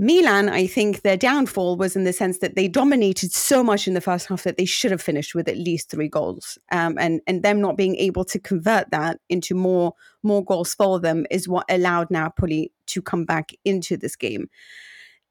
Milan, 0.00 0.48
I 0.48 0.68
think 0.68 1.02
their 1.02 1.16
downfall 1.16 1.76
was 1.76 1.96
in 1.96 2.04
the 2.04 2.12
sense 2.12 2.38
that 2.38 2.54
they 2.54 2.68
dominated 2.68 3.32
so 3.32 3.64
much 3.64 3.88
in 3.88 3.94
the 3.94 4.00
first 4.00 4.28
half 4.28 4.44
that 4.44 4.56
they 4.56 4.64
should 4.64 4.92
have 4.92 5.02
finished 5.02 5.34
with 5.34 5.48
at 5.48 5.58
least 5.58 5.90
three 5.90 6.08
goals, 6.08 6.56
um, 6.70 6.96
and 6.98 7.20
and 7.26 7.42
them 7.42 7.60
not 7.60 7.76
being 7.76 7.96
able 7.96 8.24
to 8.26 8.38
convert 8.38 8.90
that 8.92 9.18
into 9.28 9.54
more 9.56 9.94
more 10.22 10.44
goals 10.44 10.72
for 10.72 11.00
them 11.00 11.26
is 11.30 11.48
what 11.48 11.66
allowed 11.68 12.10
Napoli 12.10 12.72
to 12.86 13.02
come 13.02 13.24
back 13.24 13.50
into 13.64 13.96
this 13.96 14.14
game. 14.14 14.48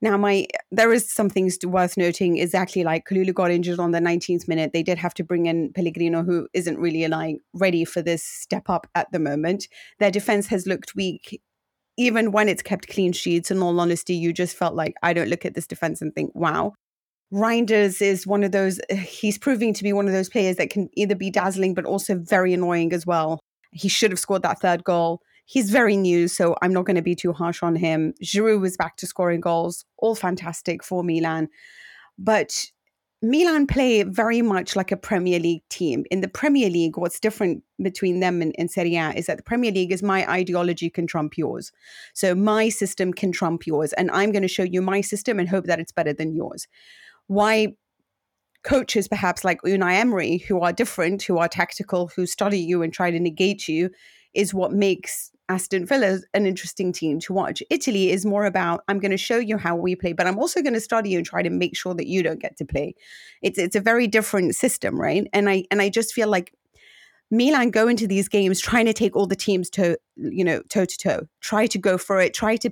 Now, 0.01 0.15
my 0.15 0.45
there 0.71 0.93
is 0.93 1.11
some 1.11 1.29
things 1.29 1.57
worth 1.63 1.97
noting. 1.97 2.37
Exactly 2.37 2.83
like 2.83 3.05
Kalulu 3.07 3.33
got 3.33 3.49
injured 3.49 3.79
on 3.79 3.91
the 3.91 3.99
19th 3.99 4.47
minute. 4.47 4.71
They 4.71 4.83
did 4.83 4.97
have 4.99 5.13
to 5.15 5.23
bring 5.23 5.47
in 5.47 5.73
Pellegrino, 5.73 6.23
who 6.23 6.47
isn't 6.53 6.77
really 6.77 7.07
like 7.07 7.37
ready 7.53 7.83
for 7.83 8.01
this 8.01 8.23
step 8.23 8.69
up 8.69 8.87
at 8.93 9.11
the 9.11 9.19
moment. 9.19 9.67
Their 9.99 10.11
defense 10.11 10.47
has 10.47 10.67
looked 10.67 10.95
weak, 10.95 11.41
even 11.97 12.31
when 12.31 12.47
it's 12.47 12.61
kept 12.61 12.87
clean 12.89 13.11
sheets. 13.11 13.49
In 13.49 13.61
all 13.61 13.79
honesty, 13.79 14.15
you 14.15 14.33
just 14.33 14.55
felt 14.55 14.75
like 14.75 14.93
I 15.01 15.13
don't 15.13 15.29
look 15.29 15.45
at 15.45 15.55
this 15.55 15.67
defense 15.67 16.01
and 16.01 16.13
think, 16.13 16.31
wow. 16.35 16.73
Reijnders 17.33 18.01
is 18.01 18.27
one 18.27 18.43
of 18.43 18.51
those. 18.51 18.79
Uh, 18.89 18.95
he's 18.95 19.37
proving 19.37 19.73
to 19.73 19.83
be 19.83 19.93
one 19.93 20.07
of 20.07 20.13
those 20.13 20.29
players 20.29 20.57
that 20.57 20.69
can 20.69 20.89
either 20.93 21.15
be 21.15 21.31
dazzling 21.31 21.73
but 21.73 21.85
also 21.85 22.15
very 22.15 22.53
annoying 22.53 22.93
as 22.93 23.05
well. 23.05 23.39
He 23.71 23.89
should 23.89 24.11
have 24.11 24.19
scored 24.19 24.43
that 24.43 24.61
third 24.61 24.83
goal 24.83 25.21
he's 25.47 25.71
very 25.71 25.95
new, 25.95 26.27
so 26.27 26.55
I'm 26.61 26.73
not 26.73 26.85
going 26.85 26.97
to 26.97 27.01
be 27.01 27.15
too 27.15 27.31
harsh 27.31 27.63
on 27.63 27.75
him. 27.75 28.13
Giroud 28.21 28.59
was 28.59 28.75
back 28.75 28.97
to 28.97 29.07
scoring 29.07 29.39
goals, 29.39 29.85
all 29.97 30.13
fantastic 30.13 30.83
for 30.83 31.03
Milan. 31.03 31.47
But 32.19 32.65
Milan 33.21 33.65
play 33.65 34.03
very 34.03 34.41
much 34.41 34.75
like 34.75 34.91
a 34.91 34.97
Premier 34.97 35.39
League 35.39 35.63
team. 35.69 36.03
In 36.11 36.19
the 36.19 36.27
Premier 36.27 36.69
League, 36.69 36.97
what's 36.97 37.19
different 37.19 37.63
between 37.81 38.19
them 38.19 38.41
and, 38.41 38.53
and 38.57 38.69
Serie 38.69 38.97
A 38.97 39.11
is 39.11 39.27
that 39.27 39.37
the 39.37 39.43
Premier 39.43 39.71
League 39.71 39.93
is 39.93 40.03
my 40.03 40.29
ideology 40.29 40.89
can 40.89 41.07
trump 41.07 41.37
yours. 41.37 41.71
So 42.13 42.35
my 42.35 42.67
system 42.67 43.13
can 43.13 43.31
trump 43.31 43.65
yours. 43.65 43.93
And 43.93 44.11
I'm 44.11 44.33
going 44.33 44.41
to 44.41 44.49
show 44.49 44.63
you 44.63 44.81
my 44.81 44.99
system 44.99 45.39
and 45.39 45.47
hope 45.47 45.65
that 45.65 45.79
it's 45.79 45.93
better 45.93 46.13
than 46.13 46.35
yours. 46.35 46.67
Why 47.27 47.75
coaches, 48.63 49.07
perhaps 49.07 49.45
like 49.45 49.61
Unai 49.61 49.93
Emery, 49.93 50.39
who 50.39 50.59
are 50.59 50.73
different, 50.73 51.23
who 51.23 51.37
are 51.37 51.47
tactical, 51.47 52.11
who 52.15 52.25
study 52.25 52.59
you 52.59 52.81
and 52.81 52.91
try 52.91 53.11
to 53.11 53.19
negate 53.19 53.69
you, 53.69 53.91
is 54.33 54.53
what 54.53 54.73
makes 54.73 55.31
Aston 55.49 55.85
Villa 55.85 56.19
an 56.33 56.45
interesting 56.45 56.91
team 56.91 57.19
to 57.21 57.33
watch. 57.33 57.63
Italy 57.69 58.11
is 58.11 58.25
more 58.25 58.45
about 58.45 58.83
I'm 58.87 58.99
going 58.99 59.11
to 59.11 59.17
show 59.17 59.37
you 59.37 59.57
how 59.57 59.75
we 59.75 59.95
play, 59.95 60.13
but 60.13 60.27
I'm 60.27 60.37
also 60.37 60.61
going 60.61 60.73
to 60.73 60.81
study 60.81 61.11
you 61.11 61.17
and 61.17 61.25
try 61.25 61.41
to 61.41 61.49
make 61.49 61.75
sure 61.75 61.93
that 61.93 62.07
you 62.07 62.21
don't 62.21 62.41
get 62.41 62.57
to 62.57 62.65
play. 62.65 62.95
It's 63.41 63.57
it's 63.57 63.75
a 63.75 63.81
very 63.81 64.07
different 64.07 64.55
system, 64.55 64.99
right? 64.99 65.27
And 65.33 65.49
I 65.49 65.63
and 65.71 65.81
I 65.81 65.89
just 65.89 66.13
feel 66.13 66.27
like 66.27 66.53
Milan 67.31 67.71
go 67.71 67.87
into 67.87 68.07
these 68.07 68.27
games 68.27 68.59
trying 68.59 68.85
to 68.85 68.93
take 68.93 69.15
all 69.15 69.27
the 69.27 69.35
teams 69.35 69.69
to 69.71 69.97
you 70.15 70.43
know 70.43 70.61
toe 70.69 70.85
to 70.85 70.97
toe, 70.97 71.27
try 71.41 71.67
to 71.67 71.77
go 71.77 71.97
for 71.97 72.19
it, 72.19 72.33
try 72.33 72.57
to 72.57 72.71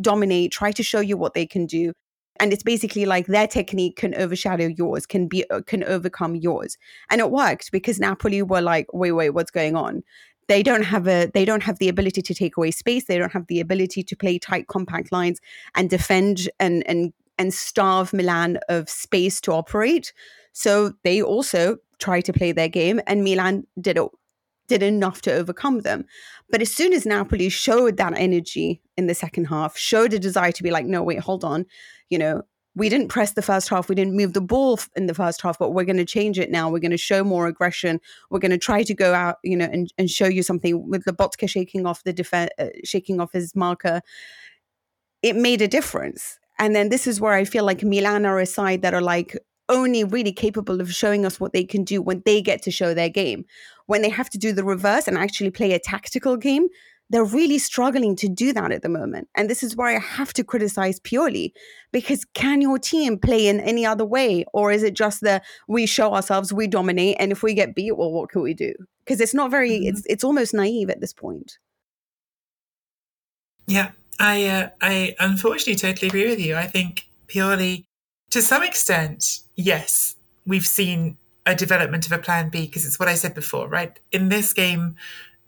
dominate, 0.00 0.52
try 0.52 0.72
to 0.72 0.82
show 0.82 1.00
you 1.00 1.16
what 1.16 1.34
they 1.34 1.46
can 1.46 1.66
do. 1.66 1.92
And 2.38 2.52
it's 2.52 2.62
basically 2.62 3.06
like 3.06 3.26
their 3.28 3.46
technique 3.46 3.96
can 3.96 4.14
overshadow 4.14 4.66
yours, 4.66 5.06
can 5.06 5.26
be 5.26 5.48
uh, 5.48 5.62
can 5.66 5.82
overcome 5.84 6.36
yours, 6.36 6.76
and 7.08 7.22
it 7.22 7.30
worked 7.30 7.72
because 7.72 7.98
Napoli 7.98 8.42
were 8.42 8.60
like, 8.60 8.86
wait, 8.92 9.12
wait, 9.12 9.30
what's 9.30 9.50
going 9.50 9.74
on? 9.74 10.02
They 10.48 10.62
don't 10.62 10.84
have 10.84 11.06
a 11.08 11.26
they 11.34 11.44
don't 11.44 11.62
have 11.62 11.78
the 11.78 11.88
ability 11.88 12.22
to 12.22 12.34
take 12.34 12.56
away 12.56 12.70
space 12.70 13.06
they 13.06 13.18
don't 13.18 13.32
have 13.32 13.46
the 13.48 13.60
ability 13.60 14.02
to 14.02 14.16
play 14.16 14.38
tight 14.38 14.68
compact 14.68 15.12
lines 15.12 15.40
and 15.74 15.90
defend 15.90 16.48
and 16.60 16.86
and 16.86 17.12
and 17.38 17.52
starve 17.52 18.12
milan 18.12 18.58
of 18.68 18.88
space 18.88 19.40
to 19.42 19.52
operate. 19.52 20.12
So 20.52 20.94
they 21.04 21.20
also 21.20 21.76
try 21.98 22.20
to 22.22 22.32
play 22.32 22.52
their 22.52 22.68
game 22.68 23.00
and 23.06 23.24
milan 23.24 23.66
did 23.80 23.98
it 23.98 24.08
did 24.68 24.82
enough 24.82 25.22
to 25.22 25.32
overcome 25.32 25.82
them. 25.82 26.04
But 26.50 26.60
as 26.60 26.72
soon 26.72 26.92
as 26.92 27.06
napoli 27.06 27.48
showed 27.48 27.96
that 27.98 28.14
energy 28.16 28.80
in 28.96 29.06
the 29.06 29.14
second 29.14 29.46
half 29.46 29.76
showed 29.76 30.12
a 30.12 30.18
desire 30.18 30.52
to 30.52 30.62
be 30.62 30.70
like 30.70 30.86
no 30.86 31.02
wait 31.02 31.20
hold 31.20 31.44
on. 31.44 31.66
You 32.08 32.18
know 32.18 32.42
we 32.76 32.90
didn't 32.90 33.08
press 33.08 33.32
the 33.32 33.42
first 33.42 33.70
half. 33.70 33.88
We 33.88 33.94
didn't 33.94 34.14
move 34.14 34.34
the 34.34 34.40
ball 34.42 34.78
in 34.94 35.06
the 35.06 35.14
first 35.14 35.40
half, 35.40 35.58
but 35.58 35.70
we're 35.70 35.84
going 35.84 35.96
to 35.96 36.04
change 36.04 36.38
it 36.38 36.50
now. 36.50 36.70
We're 36.70 36.78
going 36.78 36.90
to 36.90 36.98
show 36.98 37.24
more 37.24 37.46
aggression. 37.46 38.00
We're 38.30 38.38
going 38.38 38.50
to 38.50 38.58
try 38.58 38.82
to 38.82 38.94
go 38.94 39.14
out, 39.14 39.36
you 39.42 39.56
know, 39.56 39.64
and, 39.64 39.92
and 39.96 40.10
show 40.10 40.26
you 40.26 40.42
something 40.42 40.88
with 40.88 41.06
Lobotka 41.06 41.48
shaking 41.48 41.86
off 41.86 42.04
the 42.04 42.12
defense, 42.12 42.50
uh, 42.58 42.68
shaking 42.84 43.18
off 43.18 43.32
his 43.32 43.56
marker. 43.56 44.02
It 45.22 45.36
made 45.36 45.62
a 45.62 45.68
difference. 45.68 46.38
And 46.58 46.76
then 46.76 46.90
this 46.90 47.06
is 47.06 47.18
where 47.18 47.32
I 47.32 47.44
feel 47.44 47.64
like 47.64 47.82
Milan 47.82 48.26
are 48.26 48.38
a 48.38 48.46
side 48.46 48.82
that 48.82 48.92
are 48.92 49.00
like 49.00 49.36
only 49.70 50.04
really 50.04 50.32
capable 50.32 50.80
of 50.80 50.92
showing 50.92 51.24
us 51.24 51.40
what 51.40 51.54
they 51.54 51.64
can 51.64 51.82
do 51.82 52.02
when 52.02 52.22
they 52.26 52.42
get 52.42 52.62
to 52.62 52.70
show 52.70 52.92
their 52.92 53.08
game. 53.08 53.46
When 53.86 54.02
they 54.02 54.10
have 54.10 54.28
to 54.30 54.38
do 54.38 54.52
the 54.52 54.64
reverse 54.64 55.08
and 55.08 55.16
actually 55.16 55.50
play 55.50 55.72
a 55.72 55.78
tactical 55.78 56.36
game, 56.36 56.68
they're 57.10 57.24
really 57.24 57.58
struggling 57.58 58.16
to 58.16 58.28
do 58.28 58.52
that 58.52 58.72
at 58.72 58.82
the 58.82 58.88
moment. 58.88 59.28
And 59.34 59.48
this 59.48 59.62
is 59.62 59.76
why 59.76 59.94
I 59.94 60.00
have 60.00 60.32
to 60.34 60.44
criticize 60.44 60.98
purely 61.00 61.54
because 61.92 62.24
can 62.34 62.60
your 62.60 62.78
team 62.78 63.18
play 63.18 63.46
in 63.46 63.60
any 63.60 63.86
other 63.86 64.04
way? 64.04 64.44
Or 64.52 64.72
is 64.72 64.82
it 64.82 64.94
just 64.94 65.20
that 65.20 65.44
we 65.68 65.86
show 65.86 66.14
ourselves, 66.14 66.52
we 66.52 66.66
dominate, 66.66 67.16
and 67.18 67.30
if 67.30 67.42
we 67.42 67.54
get 67.54 67.74
beat, 67.74 67.96
well, 67.96 68.12
what 68.12 68.30
can 68.30 68.42
we 68.42 68.54
do? 68.54 68.74
Because 69.04 69.20
it's 69.20 69.34
not 69.34 69.50
very, 69.50 69.70
mm-hmm. 69.70 69.88
it's 69.88 70.02
it's 70.06 70.24
almost 70.24 70.52
naive 70.52 70.90
at 70.90 71.00
this 71.00 71.12
point. 71.12 71.58
Yeah, 73.66 73.90
I 74.18 74.46
uh, 74.46 74.68
I 74.80 75.14
unfortunately 75.20 75.76
totally 75.76 76.08
agree 76.08 76.28
with 76.28 76.40
you. 76.40 76.56
I 76.56 76.66
think 76.66 77.08
purely, 77.28 77.86
to 78.30 78.42
some 78.42 78.62
extent, 78.62 79.40
yes, 79.54 80.16
we've 80.44 80.66
seen 80.66 81.18
a 81.46 81.54
development 81.54 82.06
of 82.06 82.12
a 82.12 82.18
plan 82.18 82.48
B 82.48 82.66
because 82.66 82.84
it's 82.84 82.98
what 82.98 83.08
I 83.08 83.14
said 83.14 83.34
before, 83.34 83.68
right? 83.68 83.98
In 84.10 84.28
this 84.28 84.52
game, 84.52 84.96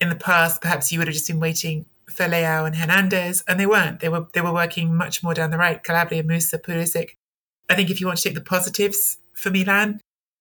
in 0.01 0.09
the 0.09 0.17
past, 0.17 0.61
perhaps 0.61 0.93
you 0.93 0.99
would 0.99 1.09
have 1.09 1.15
just 1.15 1.29
been 1.29 1.41
waiting 1.41 1.87
for 2.09 2.25
Leao 2.25 2.67
and 2.67 2.77
Hernandez, 2.77 3.45
and 3.47 3.59
they 3.59 3.67
weren't. 3.67 4.01
They 4.01 4.09
were 4.09 4.27
they 4.33 4.41
were 4.41 4.53
working 4.53 4.95
much 4.95 5.23
more 5.23 5.35
down 5.35 5.51
the 5.51 5.59
right. 5.59 5.83
Calabria, 5.83 6.23
Musah, 6.23 6.63
Pulisic. 6.63 7.11
I 7.69 7.75
think 7.75 7.91
if 7.91 8.01
you 8.01 8.07
want 8.07 8.19
to 8.19 8.25
take 8.25 8.35
the 8.35 8.41
positives 8.41 9.19
for 9.35 9.51
Milan, 9.51 10.01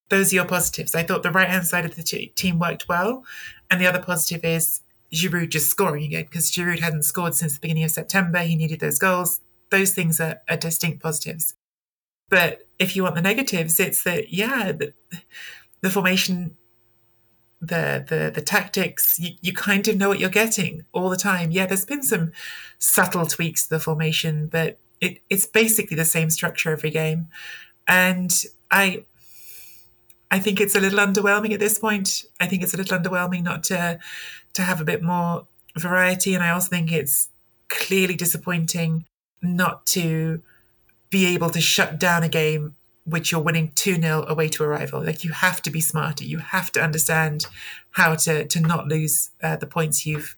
those 0.10 0.32
are 0.32 0.36
your 0.36 0.46
positives. 0.46 0.96
I 0.96 1.04
thought 1.04 1.24
the 1.24 1.32
right 1.32 1.50
hand 1.50 1.68
side 1.68 1.86
of 1.86 1.96
the 1.96 2.04
team 2.04 2.60
worked 2.60 2.88
well, 2.88 3.26
and 3.70 3.82
the 3.82 3.88
other 3.88 4.02
positive 4.02 4.46
is 4.46 4.82
Giroud 5.14 5.50
just 5.50 5.70
scoring 5.70 6.04
again 6.04 6.26
because 6.26 6.52
Giroud 6.52 6.80
hadn't 6.80 7.04
scored 7.04 7.36
since 7.36 7.54
the 7.54 7.60
beginning 7.60 7.84
of 7.84 7.92
September. 7.92 8.40
He 8.40 8.56
needed 8.56 8.80
those 8.80 9.00
goals. 9.00 9.42
Those 9.70 9.94
things 9.94 10.20
are, 10.20 10.42
are 10.50 10.58
distinct 10.58 11.02
positives. 11.02 11.56
But 12.30 12.68
if 12.80 12.96
you 12.96 13.04
want 13.04 13.16
the 13.16 13.22
negatives, 13.22 13.80
it's 13.80 14.04
that 14.04 14.34
yeah, 14.34 14.72
the, 14.72 14.94
the 15.82 15.90
formation 15.90 16.56
the 17.60 18.06
the 18.08 18.32
the 18.34 18.42
tactics 18.42 19.18
you, 19.20 19.32
you 19.42 19.54
kind 19.54 19.88
of 19.88 19.98
know 19.98 20.10
what 20.10 20.20
you're 20.20 20.30
getting 20.30 20.86
all 20.94 21.10
the 21.10 21.18
time. 21.18 21.52
Yeah 21.52 21.66
there's 21.66 21.86
been 21.86 22.04
some 22.04 22.32
subtle 22.78 23.26
tweaks 23.26 23.64
to 23.64 23.70
the 23.70 23.80
formation 23.80 24.48
but 24.48 24.80
it, 25.02 25.20
it's 25.30 25.46
basically 25.46 25.96
the 25.96 26.06
same 26.06 26.30
structure 26.30 26.72
every 26.72 26.90
game. 26.90 27.28
And 27.88 28.32
i 28.70 29.04
i 30.30 30.40
think 30.40 30.60
it's 30.60 30.76
a 30.76 30.80
little 30.80 31.00
underwhelming 31.00 31.54
at 31.54 31.60
this 31.60 31.80
point. 31.80 32.26
I 32.40 32.48
think 32.48 32.64
it's 32.64 32.74
a 32.74 32.78
little 32.78 32.98
underwhelming 32.98 33.44
not 33.44 33.64
to 33.66 34.00
to 34.54 34.62
have 34.62 34.82
a 34.82 34.86
bit 34.86 35.02
more 35.04 35.48
variety 35.78 36.34
and 36.34 36.44
i 36.44 36.50
also 36.50 36.70
think 36.70 36.92
it's 36.92 37.30
clearly 37.70 38.16
disappointing 38.16 39.06
not 39.42 39.86
to 39.86 40.42
be 41.10 41.26
able 41.28 41.50
to 41.50 41.62
shut 41.62 42.00
down 42.00 42.24
a 42.24 42.30
game 42.30 42.76
which 43.08 43.32
you're 43.32 43.42
winning 43.42 43.72
2 43.76 43.96
0 44.02 44.26
away 44.28 44.50
to 44.50 44.64
a 44.64 44.68
rival. 44.68 45.04
Like 45.04 45.24
you 45.24 45.32
have 45.32 45.62
to 45.64 45.72
be 45.72 45.82
smarter. 45.82 46.26
You 46.26 46.40
have 46.40 46.72
to 46.74 46.82
understand 46.82 47.48
how 47.92 48.16
to, 48.16 48.46
to 48.46 48.60
not 48.60 48.88
lose 48.88 49.32
uh, 49.42 49.56
the 49.56 49.66
points 49.66 50.06
you've 50.06 50.36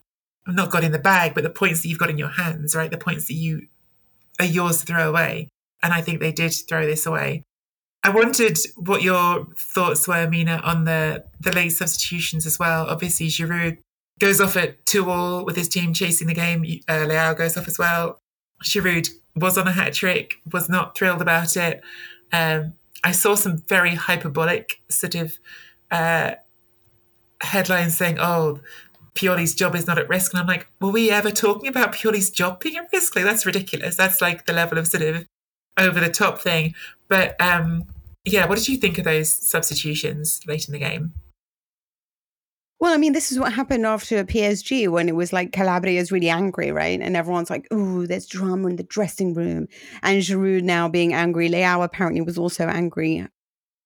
not 0.47 0.71
got 0.71 0.83
in 0.83 0.91
the 0.91 0.99
bag, 0.99 1.33
but 1.33 1.43
the 1.43 1.49
points 1.49 1.81
that 1.81 1.89
you've 1.89 1.99
got 1.99 2.09
in 2.09 2.17
your 2.17 2.29
hands, 2.29 2.75
right? 2.75 2.91
The 2.91 2.97
points 2.97 3.27
that 3.27 3.33
you 3.33 3.67
are 4.39 4.45
yours 4.45 4.79
to 4.79 4.85
throw 4.85 5.09
away. 5.09 5.49
And 5.81 5.93
I 5.93 6.01
think 6.01 6.19
they 6.19 6.31
did 6.31 6.53
throw 6.67 6.85
this 6.85 7.05
away. 7.05 7.43
I 8.03 8.09
wondered 8.09 8.57
what 8.77 9.01
your 9.01 9.47
thoughts 9.57 10.07
were, 10.07 10.29
Mina, 10.29 10.61
on 10.63 10.85
the, 10.85 11.25
the 11.39 11.51
late 11.51 11.69
substitutions 11.69 12.45
as 12.45 12.57
well. 12.57 12.85
Obviously, 12.87 13.27
Giroud 13.27 13.77
goes 14.19 14.39
off 14.39 14.55
at 14.55 14.85
2 14.85 15.09
all 15.09 15.45
with 15.45 15.55
his 15.55 15.67
team 15.67 15.93
chasing 15.93 16.27
the 16.27 16.33
game. 16.33 16.61
Uh, 16.87 17.05
Leao 17.07 17.37
goes 17.37 17.57
off 17.57 17.67
as 17.67 17.77
well. 17.77 18.19
Giroud 18.63 19.09
was 19.35 19.57
on 19.57 19.67
a 19.67 19.71
hat 19.71 19.93
trick, 19.93 20.35
was 20.51 20.69
not 20.69 20.97
thrilled 20.97 21.21
about 21.21 21.55
it. 21.57 21.81
Um, 22.31 22.73
I 23.03 23.11
saw 23.11 23.35
some 23.35 23.57
very 23.57 23.95
hyperbolic 23.95 24.81
sort 24.89 25.15
of 25.15 25.37
uh, 25.91 26.31
headlines 27.41 27.97
saying, 27.97 28.17
"Oh, 28.19 28.59
Pioli's 29.15 29.55
job 29.55 29.75
is 29.75 29.87
not 29.87 29.97
at 29.97 30.09
risk," 30.09 30.33
and 30.33 30.41
I'm 30.41 30.47
like, 30.47 30.67
"Were 30.81 30.91
we 30.91 31.09
ever 31.11 31.31
talking 31.31 31.67
about 31.69 31.93
Pioli's 31.93 32.29
job 32.29 32.59
being 32.59 32.77
at 32.77 32.89
risk? 32.91 33.15
Like 33.15 33.25
that's 33.25 33.45
ridiculous. 33.45 33.95
That's 33.95 34.21
like 34.21 34.45
the 34.45 34.53
level 34.53 34.77
of 34.77 34.87
sort 34.87 35.03
of 35.03 35.25
over 35.77 35.99
the 35.99 36.09
top 36.09 36.39
thing." 36.39 36.75
But 37.07 37.39
um, 37.41 37.85
yeah, 38.25 38.45
what 38.47 38.57
did 38.57 38.67
you 38.67 38.77
think 38.77 38.97
of 38.97 39.05
those 39.05 39.31
substitutions 39.31 40.41
late 40.47 40.67
in 40.67 40.73
the 40.73 40.79
game? 40.79 41.13
Well, 42.79 42.93
I 42.93 42.97
mean, 42.97 43.11
this 43.11 43.31
is 43.31 43.39
what 43.39 43.51
happened 43.51 43.85
after 43.85 44.23
PSG 44.23 44.87
when 44.87 45.09
it 45.09 45.15
was 45.15 45.33
like 45.33 45.51
Calabria 45.51 45.99
is 45.99 46.11
really 46.13 46.29
angry, 46.29 46.71
right? 46.71 46.99
And 47.01 47.15
everyone's 47.17 47.49
like, 47.49 47.67
"Ooh, 47.73 48.07
there's 48.07 48.25
drama 48.25 48.69
in 48.69 48.77
the 48.77 48.83
dressing 48.83 49.33
room." 49.33 49.67
And 50.01 50.21
Giroud 50.21 50.63
now 50.63 50.87
being 50.87 51.13
angry. 51.13 51.49
Leao 51.49 51.83
apparently 51.83 52.21
was 52.21 52.37
also 52.37 52.67
angry. 52.67 53.27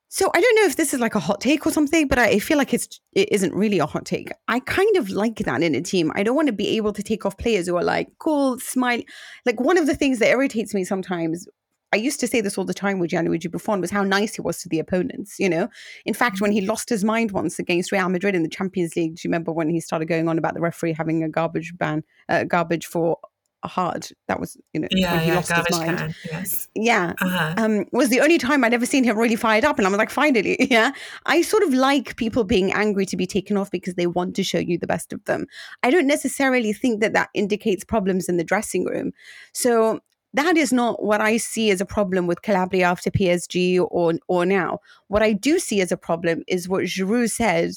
So 0.10 0.30
I 0.36 0.42
don't 0.42 0.56
know 0.58 0.66
if 0.66 0.76
this 0.76 0.94
is 0.94 1.00
like 1.00 1.16
a 1.16 1.20
hot 1.20 1.42
take 1.42 1.66
or 1.66 1.72
something, 1.72 2.08
but 2.08 2.20
I 2.20 2.38
feel 2.40 2.58
like 2.60 2.74
it's 2.74 3.00
it 3.14 3.32
isn't 3.32 3.54
really 3.56 3.80
a 3.80 3.88
hot 3.88 4.06
take. 4.06 4.32
I 4.48 4.60
kind 4.60 4.96
of 4.98 5.10
like 5.10 5.38
that 5.40 5.64
in 5.64 5.76
a 5.76 5.82
team. 5.82 6.12
I 6.16 6.24
don't 6.24 6.36
want 6.36 6.48
to 6.48 6.54
be 6.54 6.78
able 6.78 6.94
to 6.94 7.04
take 7.04 7.26
off 7.26 7.38
players 7.38 7.68
who 7.68 7.78
are 7.78 7.84
like 7.84 8.10
cool, 8.20 8.60
smile. 8.60 9.02
Like 9.46 9.60
one 9.60 9.78
of 9.80 9.88
the 9.88 9.96
things 9.96 10.20
that 10.20 10.30
irritates 10.30 10.74
me 10.76 10.84
sometimes 10.86 11.48
I 11.94 11.98
used 11.98 12.20
to 12.22 12.28
say 12.28 12.42
this 12.42 12.58
all 12.58 12.66
the 12.66 12.74
time 12.74 12.98
with 12.98 13.12
Gianluigi 13.12 13.52
Buffon 13.52 13.80
was 13.80 13.92
how 13.92 14.04
nice 14.04 14.34
he 14.34 14.42
was 14.42 14.58
to 14.64 14.70
the 14.70 14.80
opponents. 14.80 15.40
You 15.40 15.48
know, 15.48 15.70
in 16.06 16.16
fact, 16.16 16.42
when 16.42 16.52
he 16.52 16.60
mm-hmm. 16.60 16.70
lost 16.70 16.90
his 16.90 17.04
mind 17.04 17.32
once 17.32 17.60
against 17.60 17.92
Real 17.92 18.10
Madrid 18.10 18.34
in 18.34 18.42
the 18.42 18.50
Champions 18.50 18.96
League, 18.96 19.16
do 19.16 19.22
you 19.24 19.30
remember 19.30 19.52
when 19.52 19.70
he 19.70 19.80
started 19.80 20.08
going 20.08 20.28
on 20.28 20.40
about 20.40 20.56
the 20.56 20.60
referee 20.60 20.94
having 20.94 21.24
a 21.24 21.30
garbage 21.30 21.78
ban, 21.78 22.04
uh, 22.30 22.46
garbage 22.46 22.88
for 22.88 23.20
a 23.62 23.68
hard? 23.68 24.08
That 24.28 24.40
was 24.40 24.58
you 24.74 24.82
know 24.82 24.88
yeah, 24.90 25.14
when 25.14 25.22
he 25.22 25.28
yeah, 25.28 25.36
lost 25.36 25.52
his 25.52 25.80
mind. 25.80 25.98
Can, 26.00 26.16
yes. 26.32 26.68
Yeah, 26.74 27.14
uh-huh. 27.22 27.54
um, 27.58 27.86
was 27.92 28.10
the 28.10 28.22
only 28.22 28.40
time 28.40 28.64
I'd 28.64 28.74
ever 28.74 28.88
seen 28.88 29.04
him 29.04 29.16
really 29.16 29.36
fired 29.36 29.64
up, 29.64 29.78
and 29.78 29.86
I'm 29.86 29.94
like, 29.94 30.10
finally, 30.10 30.58
yeah. 30.72 30.94
I 31.28 31.44
sort 31.44 31.62
of 31.62 31.76
like 31.76 32.16
people 32.16 32.44
being 32.44 32.74
angry 32.74 33.06
to 33.06 33.16
be 33.16 33.28
taken 33.28 33.56
off 33.56 33.70
because 33.70 33.94
they 33.94 34.08
want 34.08 34.36
to 34.38 34.44
show 34.44 34.58
you 34.58 34.80
the 34.80 34.88
best 34.88 35.14
of 35.14 35.24
them. 35.26 35.46
I 35.84 35.92
don't 35.92 36.08
necessarily 36.08 36.74
think 36.74 37.02
that 37.02 37.14
that 37.14 37.30
indicates 37.36 37.84
problems 37.84 38.28
in 38.28 38.38
the 38.38 38.44
dressing 38.44 38.86
room. 38.86 39.12
So 39.54 40.00
that 40.34 40.58
is 40.58 40.74
not 40.74 41.04
what 41.04 41.22
I 41.22 41.38
see 41.38 41.70
as 41.70 41.80
a 41.80 41.86
problem 41.86 42.28
with 42.28 42.42
Calabria 42.42 42.86
after 42.86 43.12
PSG 43.12 43.80
or 43.80 44.14
or 44.28 44.46
now. 44.46 44.80
What 45.08 45.22
I 45.22 45.34
do 45.34 45.60
see 45.60 45.82
as 45.82 45.92
a 45.92 45.98
problem 45.98 46.44
is 46.48 46.68
what 46.68 46.84
Giroud 46.86 47.30
said 47.30 47.72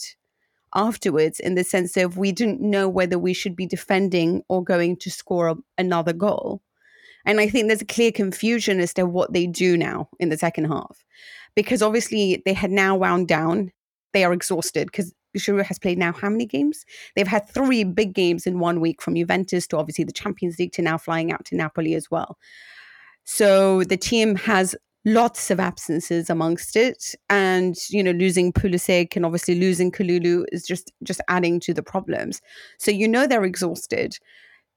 afterwards, 0.75 1.40
in 1.40 1.54
the 1.54 1.64
sense 1.64 1.96
of 1.96 2.16
we 2.16 2.32
didn't 2.32 2.60
know 2.60 2.88
whether 2.88 3.18
we 3.18 3.32
should 3.32 3.56
be 3.56 3.66
defending 3.66 4.42
or 4.48 4.64
going 4.64 4.96
to 4.98 5.10
score 5.10 5.56
another 5.78 6.12
goal. 6.12 6.62
And 7.25 7.40
I 7.40 7.48
think 7.48 7.66
there's 7.66 7.82
a 7.82 7.86
clear 7.86 8.12
confusion 8.12 8.78
as 8.78 8.94
to 8.94 9.04
what 9.04 9.32
they 9.32 9.46
do 9.46 9.76
now 9.76 10.08
in 10.20 10.28
the 10.28 10.38
second 10.38 10.66
half. 10.66 11.04
Because 11.56 11.82
obviously 11.82 12.42
they 12.44 12.52
had 12.52 12.70
now 12.70 12.94
wound 12.94 13.26
down. 13.26 13.72
They 14.12 14.22
are 14.25 14.32
exhausted 14.32 14.86
because 14.86 15.12
Giroud 15.44 15.64
has 15.64 15.78
played 15.78 15.98
now 15.98 16.12
how 16.12 16.28
many 16.28 16.46
games? 16.46 16.84
They've 17.14 17.26
had 17.26 17.48
three 17.48 17.84
big 17.84 18.14
games 18.14 18.46
in 18.46 18.58
one 18.58 18.80
week 18.80 19.02
from 19.02 19.14
Juventus 19.14 19.66
to 19.68 19.78
obviously 19.78 20.04
the 20.04 20.12
Champions 20.12 20.58
League 20.58 20.72
to 20.72 20.82
now 20.82 20.98
flying 20.98 21.32
out 21.32 21.44
to 21.46 21.56
Napoli 21.56 21.94
as 21.94 22.10
well. 22.10 22.38
So 23.24 23.82
the 23.84 23.96
team 23.96 24.36
has 24.36 24.76
lots 25.06 25.52
of 25.52 25.60
absences 25.60 26.28
amongst 26.28 26.74
it 26.74 27.14
and 27.30 27.76
you 27.90 28.02
know 28.02 28.10
losing 28.10 28.52
Pulisic 28.52 29.14
and 29.14 29.24
obviously 29.24 29.54
losing 29.54 29.92
Kalulu 29.92 30.44
is 30.50 30.66
just 30.66 30.92
just 31.04 31.20
adding 31.28 31.60
to 31.60 31.72
the 31.72 31.82
problems 31.82 32.42
so 32.78 32.90
you 32.90 33.06
know 33.06 33.24
they're 33.24 33.44
exhausted 33.44 34.18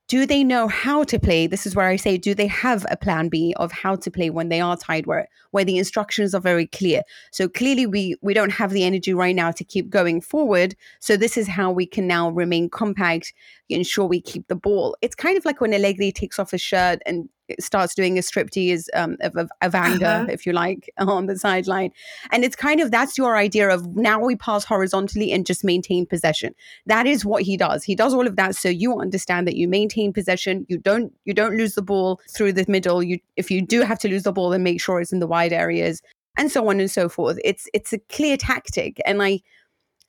do 0.10 0.26
they 0.26 0.44
know 0.44 0.68
how 0.68 1.04
to 1.04 1.20
play? 1.20 1.46
This 1.46 1.68
is 1.68 1.76
where 1.76 1.88
i 1.88 1.96
say 1.96 2.18
do 2.18 2.34
they 2.34 2.48
have 2.48 2.86
a 2.90 2.98
plan 2.98 3.30
b 3.30 3.54
of 3.58 3.72
how 3.72 3.96
to 3.96 4.12
play 4.12 4.32
when 4.32 4.50
they 4.50 4.60
are 4.60 4.76
tired 4.76 5.06
where 5.06 5.30
where 5.52 5.64
the 5.64 5.78
instructions 5.78 6.34
are 6.34 6.42
very 6.42 6.66
clear? 6.66 7.04
So 7.32 7.48
clearly 7.48 7.86
we 7.86 8.16
we 8.22 8.34
don't 8.34 8.52
have 8.52 8.72
the 8.72 8.84
energy 8.84 9.14
right 9.14 9.36
now 9.36 9.52
to 9.52 9.64
keep 9.64 9.90
going 9.90 10.20
forward. 10.20 10.76
So 11.00 11.16
this 11.16 11.38
is 11.38 11.48
how 11.48 11.72
we 11.72 11.86
can 11.86 12.08
now 12.08 12.32
remain 12.32 12.70
compact 12.70 13.34
ensure 13.70 14.08
we 14.08 14.20
keep 14.20 14.48
the 14.48 14.56
ball. 14.56 14.98
It's 15.02 15.16
kind 15.16 15.38
of 15.38 15.46
like 15.46 15.62
when 15.62 15.74
allegri 15.74 16.12
takes 16.12 16.40
off 16.40 16.52
his 16.52 16.62
shirt 16.62 17.00
and 17.06 17.30
starts 17.60 17.96
doing 17.96 18.18
a 18.18 18.22
striptease 18.22 18.86
um, 18.94 19.18
of, 19.22 19.36
of, 19.36 19.50
of 19.62 19.76
anger, 19.76 20.06
uh-huh. 20.06 20.26
if 20.30 20.46
you 20.46 20.54
like, 20.54 20.90
on 20.98 21.26
the 21.26 21.38
sideline. 21.38 21.92
And 22.32 22.44
it's 22.44 22.56
kind 22.56 22.80
of 22.80 22.92
that's 22.92 23.18
your 23.18 23.36
idea 23.36 23.70
of 23.70 23.96
now 23.96 24.20
we 24.20 24.36
pass 24.36 24.66
horizontally 24.66 25.32
and 25.32 25.46
just 25.46 25.64
maintain 25.64 26.06
possession. 26.06 26.54
That 26.86 27.08
is 27.08 27.26
what 27.26 27.44
he 27.44 27.58
does. 27.58 27.84
He 27.84 27.96
does 27.96 28.14
all 28.14 28.28
of 28.28 28.36
that 28.36 28.56
so 28.56 28.70
you 28.70 29.00
understand 29.00 29.48
that 29.48 29.56
you 29.56 29.68
maintain 29.68 30.14
possession. 30.14 30.66
You 30.70 30.78
don't 30.78 31.14
you 31.26 31.34
don't 31.34 31.58
lose 31.58 31.76
the 31.76 31.82
ball 31.82 32.20
through 32.30 32.54
the 32.54 32.66
middle. 32.68 33.02
You 33.04 33.20
if 33.38 33.50
you 33.52 33.62
do 33.62 33.82
have 33.82 34.00
to 34.00 34.10
lose 34.10 34.24
the 34.24 34.32
ball, 34.32 34.50
then 34.50 34.64
make 34.64 34.82
sure 34.82 35.00
it's 35.00 35.14
in 35.14 35.20
the 35.20 35.28
wide 35.28 35.54
areas 35.54 36.02
and 36.38 36.52
so 36.52 36.68
on 36.70 36.80
and 36.80 36.90
so 36.90 37.10
forth. 37.10 37.38
It's 37.44 37.68
it's 37.74 37.94
a 37.94 38.00
clear 38.00 38.38
tactic, 38.38 39.00
and 39.06 39.22
I 39.22 39.42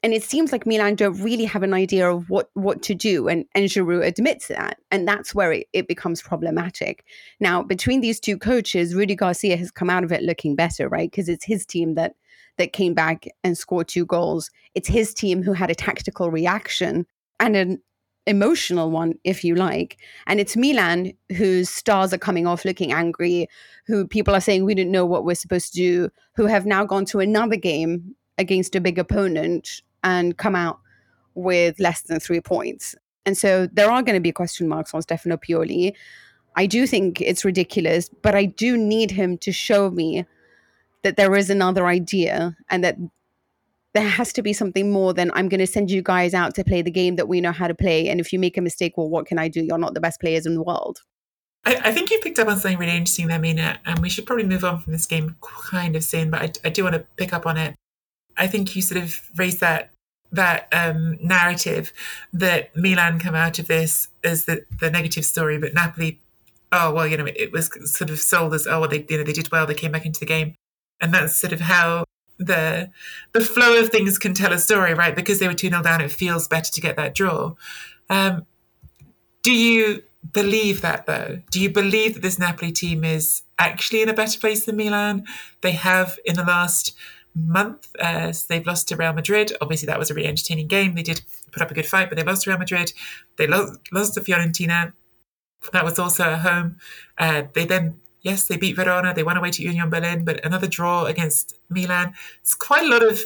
and 0.02 0.14
it 0.14 0.22
seems 0.22 0.50
like 0.50 0.66
Milan 0.66 0.94
don't 0.94 1.20
really 1.20 1.44
have 1.44 1.62
an 1.62 1.74
idea 1.74 2.10
of 2.10 2.30
what 2.30 2.50
what 2.54 2.82
to 2.82 2.94
do, 2.94 3.28
and 3.28 3.44
and 3.54 3.66
Giroud 3.66 4.04
admits 4.04 4.48
that, 4.48 4.78
and 4.90 5.06
that's 5.06 5.34
where 5.34 5.52
it, 5.52 5.66
it 5.72 5.88
becomes 5.88 6.22
problematic. 6.22 7.04
Now, 7.38 7.62
between 7.62 8.00
these 8.00 8.18
two 8.20 8.38
coaches, 8.38 8.94
Rudy 8.94 9.14
Garcia 9.14 9.56
has 9.56 9.70
come 9.70 9.90
out 9.90 10.04
of 10.04 10.12
it 10.12 10.22
looking 10.22 10.56
better, 10.56 10.88
right? 10.88 11.10
Because 11.10 11.28
it's 11.28 11.44
his 11.44 11.66
team 11.66 11.94
that 11.96 12.14
that 12.56 12.72
came 12.72 12.94
back 12.94 13.26
and 13.44 13.56
scored 13.56 13.88
two 13.88 14.06
goals. 14.06 14.50
It's 14.74 14.88
his 14.88 15.12
team 15.14 15.42
who 15.42 15.52
had 15.52 15.70
a 15.70 15.74
tactical 15.74 16.30
reaction 16.30 17.06
and 17.38 17.56
an 17.56 17.82
emotional 18.26 18.90
one, 18.90 19.14
if 19.24 19.44
you 19.44 19.54
like. 19.54 19.98
And 20.26 20.40
it's 20.40 20.56
Milan 20.56 21.12
whose 21.36 21.68
stars 21.68 22.12
are 22.12 22.18
coming 22.18 22.46
off 22.46 22.64
looking 22.64 22.92
angry, 22.92 23.48
who 23.86 24.06
people 24.06 24.34
are 24.34 24.40
saying 24.40 24.64
we 24.64 24.74
didn't 24.74 24.92
know 24.92 25.06
what 25.06 25.24
we're 25.24 25.34
supposed 25.34 25.72
to 25.72 25.78
do, 25.78 26.10
who 26.36 26.46
have 26.46 26.66
now 26.66 26.84
gone 26.84 27.04
to 27.06 27.20
another 27.20 27.56
game 27.56 28.14
against 28.38 28.74
a 28.74 28.80
big 28.80 28.98
opponent 28.98 29.82
and 30.02 30.36
come 30.36 30.54
out 30.54 30.80
with 31.34 31.78
less 31.78 32.02
than 32.02 32.20
three 32.20 32.40
points. 32.40 32.94
And 33.26 33.36
so 33.36 33.66
there 33.66 33.90
are 33.90 34.02
going 34.02 34.16
to 34.16 34.20
be 34.20 34.32
question 34.32 34.68
marks 34.68 34.94
on 34.94 35.02
Stefano 35.02 35.36
Pioli. 35.36 35.92
I 36.56 36.66
do 36.66 36.86
think 36.86 37.20
it's 37.20 37.44
ridiculous, 37.44 38.08
but 38.22 38.34
I 38.34 38.46
do 38.46 38.76
need 38.76 39.10
him 39.10 39.38
to 39.38 39.52
show 39.52 39.90
me 39.90 40.24
that 41.02 41.16
there 41.16 41.34
is 41.36 41.50
another 41.50 41.86
idea 41.86 42.56
and 42.68 42.84
that 42.84 42.96
there 43.92 44.08
has 44.08 44.32
to 44.34 44.42
be 44.42 44.52
something 44.52 44.90
more 44.92 45.12
than 45.12 45.30
I'm 45.34 45.48
going 45.48 45.60
to 45.60 45.66
send 45.66 45.90
you 45.90 46.02
guys 46.02 46.34
out 46.34 46.54
to 46.56 46.64
play 46.64 46.82
the 46.82 46.90
game 46.90 47.16
that 47.16 47.28
we 47.28 47.40
know 47.40 47.52
how 47.52 47.66
to 47.66 47.74
play. 47.74 48.08
And 48.08 48.20
if 48.20 48.32
you 48.32 48.38
make 48.38 48.56
a 48.56 48.60
mistake, 48.60 48.96
well, 48.96 49.08
what 49.08 49.26
can 49.26 49.38
I 49.38 49.48
do? 49.48 49.62
You're 49.62 49.78
not 49.78 49.94
the 49.94 50.00
best 50.00 50.20
players 50.20 50.46
in 50.46 50.54
the 50.54 50.62
world. 50.62 51.00
I, 51.64 51.76
I 51.84 51.92
think 51.92 52.10
you 52.10 52.20
picked 52.20 52.38
up 52.38 52.48
on 52.48 52.58
something 52.58 52.78
really 52.78 52.92
interesting 52.92 53.26
there, 53.26 53.38
Mina, 53.38 53.80
and 53.84 53.98
we 53.98 54.08
should 54.08 54.26
probably 54.26 54.46
move 54.46 54.64
on 54.64 54.80
from 54.80 54.92
this 54.92 55.06
game 55.06 55.36
kind 55.40 55.96
of 55.96 56.04
soon, 56.04 56.30
but 56.30 56.42
I, 56.42 56.68
I 56.68 56.70
do 56.70 56.84
want 56.84 56.94
to 56.94 57.04
pick 57.16 57.32
up 57.32 57.46
on 57.46 57.56
it. 57.56 57.74
I 58.40 58.46
think 58.46 58.74
you 58.74 58.82
sort 58.82 59.02
of 59.02 59.20
raised 59.36 59.60
that 59.60 59.92
that 60.32 60.68
um, 60.72 61.18
narrative 61.20 61.92
that 62.32 62.74
Milan 62.76 63.18
come 63.18 63.34
out 63.34 63.58
of 63.58 63.66
this 63.66 64.08
as 64.24 64.44
the, 64.44 64.64
the 64.78 64.90
negative 64.90 65.24
story, 65.24 65.58
but 65.58 65.74
Napoli, 65.74 66.20
oh 66.72 66.92
well, 66.92 67.06
you 67.06 67.16
know, 67.16 67.26
it, 67.26 67.36
it 67.36 67.52
was 67.52 67.68
sort 67.84 68.10
of 68.10 68.18
sold 68.18 68.54
as 68.54 68.66
oh 68.66 68.80
well, 68.80 68.88
they 68.88 69.04
you 69.08 69.18
know 69.18 69.24
they 69.24 69.32
did 69.32 69.52
well, 69.52 69.66
they 69.66 69.74
came 69.74 69.92
back 69.92 70.06
into 70.06 70.20
the 70.20 70.26
game, 70.26 70.54
and 71.00 71.12
that's 71.12 71.36
sort 71.36 71.52
of 71.52 71.60
how 71.60 72.04
the 72.38 72.90
the 73.32 73.40
flow 73.40 73.78
of 73.78 73.90
things 73.90 74.16
can 74.18 74.32
tell 74.32 74.52
a 74.52 74.58
story, 74.58 74.94
right? 74.94 75.14
Because 75.14 75.38
they 75.38 75.46
were 75.46 75.54
two 75.54 75.68
0 75.68 75.82
down, 75.82 76.00
it 76.00 76.10
feels 76.10 76.48
better 76.48 76.72
to 76.72 76.80
get 76.80 76.96
that 76.96 77.14
draw. 77.14 77.54
Um, 78.08 78.46
do 79.42 79.52
you 79.52 80.02
believe 80.32 80.80
that 80.80 81.06
though? 81.06 81.42
Do 81.50 81.60
you 81.60 81.70
believe 81.70 82.14
that 82.14 82.22
this 82.22 82.38
Napoli 82.38 82.72
team 82.72 83.04
is 83.04 83.42
actually 83.58 84.00
in 84.00 84.08
a 84.08 84.14
better 84.14 84.38
place 84.38 84.64
than 84.64 84.76
Milan? 84.76 85.24
They 85.60 85.72
have 85.72 86.18
in 86.24 86.36
the 86.36 86.44
last 86.44 86.94
month. 87.34 87.88
Uh, 87.98 88.32
so 88.32 88.46
they've 88.48 88.66
lost 88.66 88.88
to 88.88 88.96
Real 88.96 89.12
Madrid. 89.12 89.52
Obviously, 89.60 89.86
that 89.86 89.98
was 89.98 90.10
a 90.10 90.14
really 90.14 90.28
entertaining 90.28 90.66
game. 90.66 90.94
They 90.94 91.02
did 91.02 91.22
put 91.52 91.62
up 91.62 91.70
a 91.70 91.74
good 91.74 91.86
fight, 91.86 92.08
but 92.08 92.16
they 92.16 92.24
lost 92.24 92.44
to 92.44 92.50
Real 92.50 92.58
Madrid. 92.58 92.92
They 93.36 93.46
lost, 93.46 93.78
lost 93.92 94.14
to 94.14 94.20
Fiorentina. 94.20 94.92
That 95.72 95.84
was 95.84 95.98
also 95.98 96.24
at 96.24 96.40
home. 96.40 96.76
Uh, 97.18 97.42
they 97.52 97.64
then, 97.64 98.00
yes, 98.22 98.46
they 98.46 98.56
beat 98.56 98.76
Verona. 98.76 99.12
They 99.14 99.22
went 99.22 99.38
away 99.38 99.50
to 99.50 99.62
Union 99.62 99.90
Berlin, 99.90 100.24
but 100.24 100.44
another 100.44 100.66
draw 100.66 101.04
against 101.04 101.58
Milan. 101.68 102.14
It's 102.40 102.54
quite 102.54 102.84
a 102.84 102.88
lot 102.88 103.02
of 103.02 103.20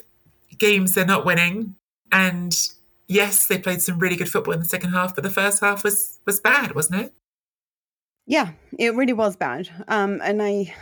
games 0.58 0.94
they're 0.94 1.06
not 1.06 1.24
winning. 1.24 1.76
And 2.10 2.56
yes, 3.06 3.46
they 3.46 3.58
played 3.58 3.82
some 3.82 3.98
really 3.98 4.16
good 4.16 4.28
football 4.28 4.54
in 4.54 4.60
the 4.60 4.66
second 4.66 4.90
half, 4.90 5.14
but 5.14 5.24
the 5.24 5.30
first 5.30 5.60
half 5.60 5.84
was 5.84 6.18
was 6.26 6.40
bad, 6.40 6.74
wasn't 6.74 7.00
it? 7.02 7.12
Yeah, 8.26 8.52
it 8.78 8.94
really 8.94 9.12
was 9.12 9.36
bad. 9.36 9.68
Um, 9.88 10.20
and 10.24 10.42
I 10.42 10.74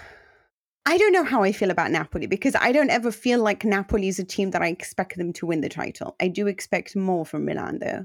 I 0.84 0.98
don't 0.98 1.12
know 1.12 1.24
how 1.24 1.44
I 1.44 1.52
feel 1.52 1.70
about 1.70 1.92
Napoli 1.92 2.26
because 2.26 2.56
I 2.56 2.72
don't 2.72 2.90
ever 2.90 3.12
feel 3.12 3.40
like 3.40 3.64
Napoli 3.64 4.08
is 4.08 4.18
a 4.18 4.24
team 4.24 4.50
that 4.50 4.62
I 4.62 4.66
expect 4.66 5.16
them 5.16 5.32
to 5.34 5.46
win 5.46 5.60
the 5.60 5.68
title. 5.68 6.16
I 6.20 6.28
do 6.28 6.48
expect 6.48 6.96
more 6.96 7.24
from 7.24 7.44
Milan 7.44 7.78
though. 7.78 8.04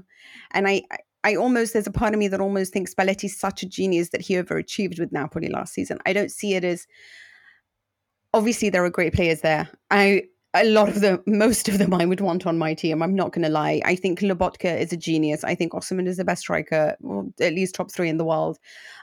And 0.52 0.68
I, 0.68 0.82
I 1.24 1.34
almost, 1.34 1.72
there's 1.72 1.88
a 1.88 1.92
part 1.92 2.14
of 2.14 2.20
me 2.20 2.28
that 2.28 2.40
almost 2.40 2.72
thinks 2.72 2.94
Spalletti's 2.94 3.38
such 3.38 3.64
a 3.64 3.68
genius 3.68 4.10
that 4.10 4.20
he 4.20 4.34
overachieved 4.34 5.00
with 5.00 5.10
Napoli 5.10 5.48
last 5.48 5.74
season. 5.74 5.98
I 6.06 6.12
don't 6.12 6.30
see 6.30 6.54
it 6.54 6.62
as, 6.62 6.86
obviously 8.32 8.70
there 8.70 8.84
are 8.84 8.90
great 8.90 9.12
players 9.12 9.40
there. 9.40 9.68
I, 9.90 10.24
a 10.54 10.64
lot 10.64 10.88
of 10.88 11.00
the 11.00 11.20
most 11.26 11.68
of 11.68 11.78
them 11.78 11.92
I 11.92 12.04
would 12.04 12.20
want 12.20 12.46
on 12.46 12.58
my 12.58 12.74
team. 12.74 13.02
I'm 13.02 13.14
not 13.14 13.32
going 13.32 13.44
to 13.44 13.50
lie. 13.50 13.82
I 13.84 13.96
think 13.96 14.20
Lobotka 14.20 14.80
is 14.80 14.92
a 14.92 14.96
genius. 14.96 15.42
I 15.42 15.56
think 15.56 15.72
Osimhen 15.72 16.06
is 16.06 16.16
the 16.16 16.24
best 16.24 16.42
striker, 16.42 16.96
well, 17.00 17.32
at 17.40 17.54
least 17.54 17.74
top 17.74 17.90
three 17.90 18.08
in 18.08 18.18
the 18.18 18.24
world. 18.24 18.58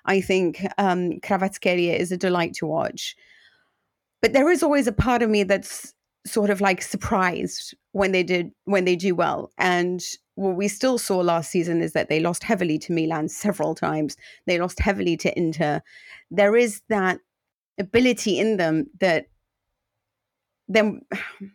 I 0.05 0.21
think 0.21 0.65
um, 0.77 1.19
is 1.21 2.11
a 2.11 2.17
delight 2.17 2.53
to 2.55 2.65
watch. 2.65 3.17
But 4.25 4.33
there 4.33 4.49
is 4.49 4.63
always 4.63 4.87
a 4.87 4.91
part 4.91 5.21
of 5.21 5.29
me 5.29 5.43
that's 5.43 5.93
sort 6.25 6.49
of 6.49 6.59
like 6.59 6.81
surprised 6.81 7.75
when 7.91 8.11
they 8.11 8.23
did 8.23 8.49
when 8.63 8.83
they 8.83 8.95
do 8.95 9.13
well. 9.13 9.51
And 9.59 10.03
what 10.33 10.55
we 10.55 10.67
still 10.67 10.97
saw 10.97 11.19
last 11.19 11.51
season 11.51 11.79
is 11.79 11.93
that 11.93 12.09
they 12.09 12.19
lost 12.19 12.43
heavily 12.43 12.79
to 12.79 12.91
Milan 12.91 13.29
several 13.29 13.75
times. 13.75 14.17
They 14.47 14.59
lost 14.59 14.79
heavily 14.79 15.15
to 15.17 15.37
Inter. 15.37 15.79
There 16.31 16.55
is 16.55 16.81
that 16.89 17.19
ability 17.77 18.39
in 18.39 18.57
them 18.57 18.87
that 18.99 19.27
then 20.67 21.01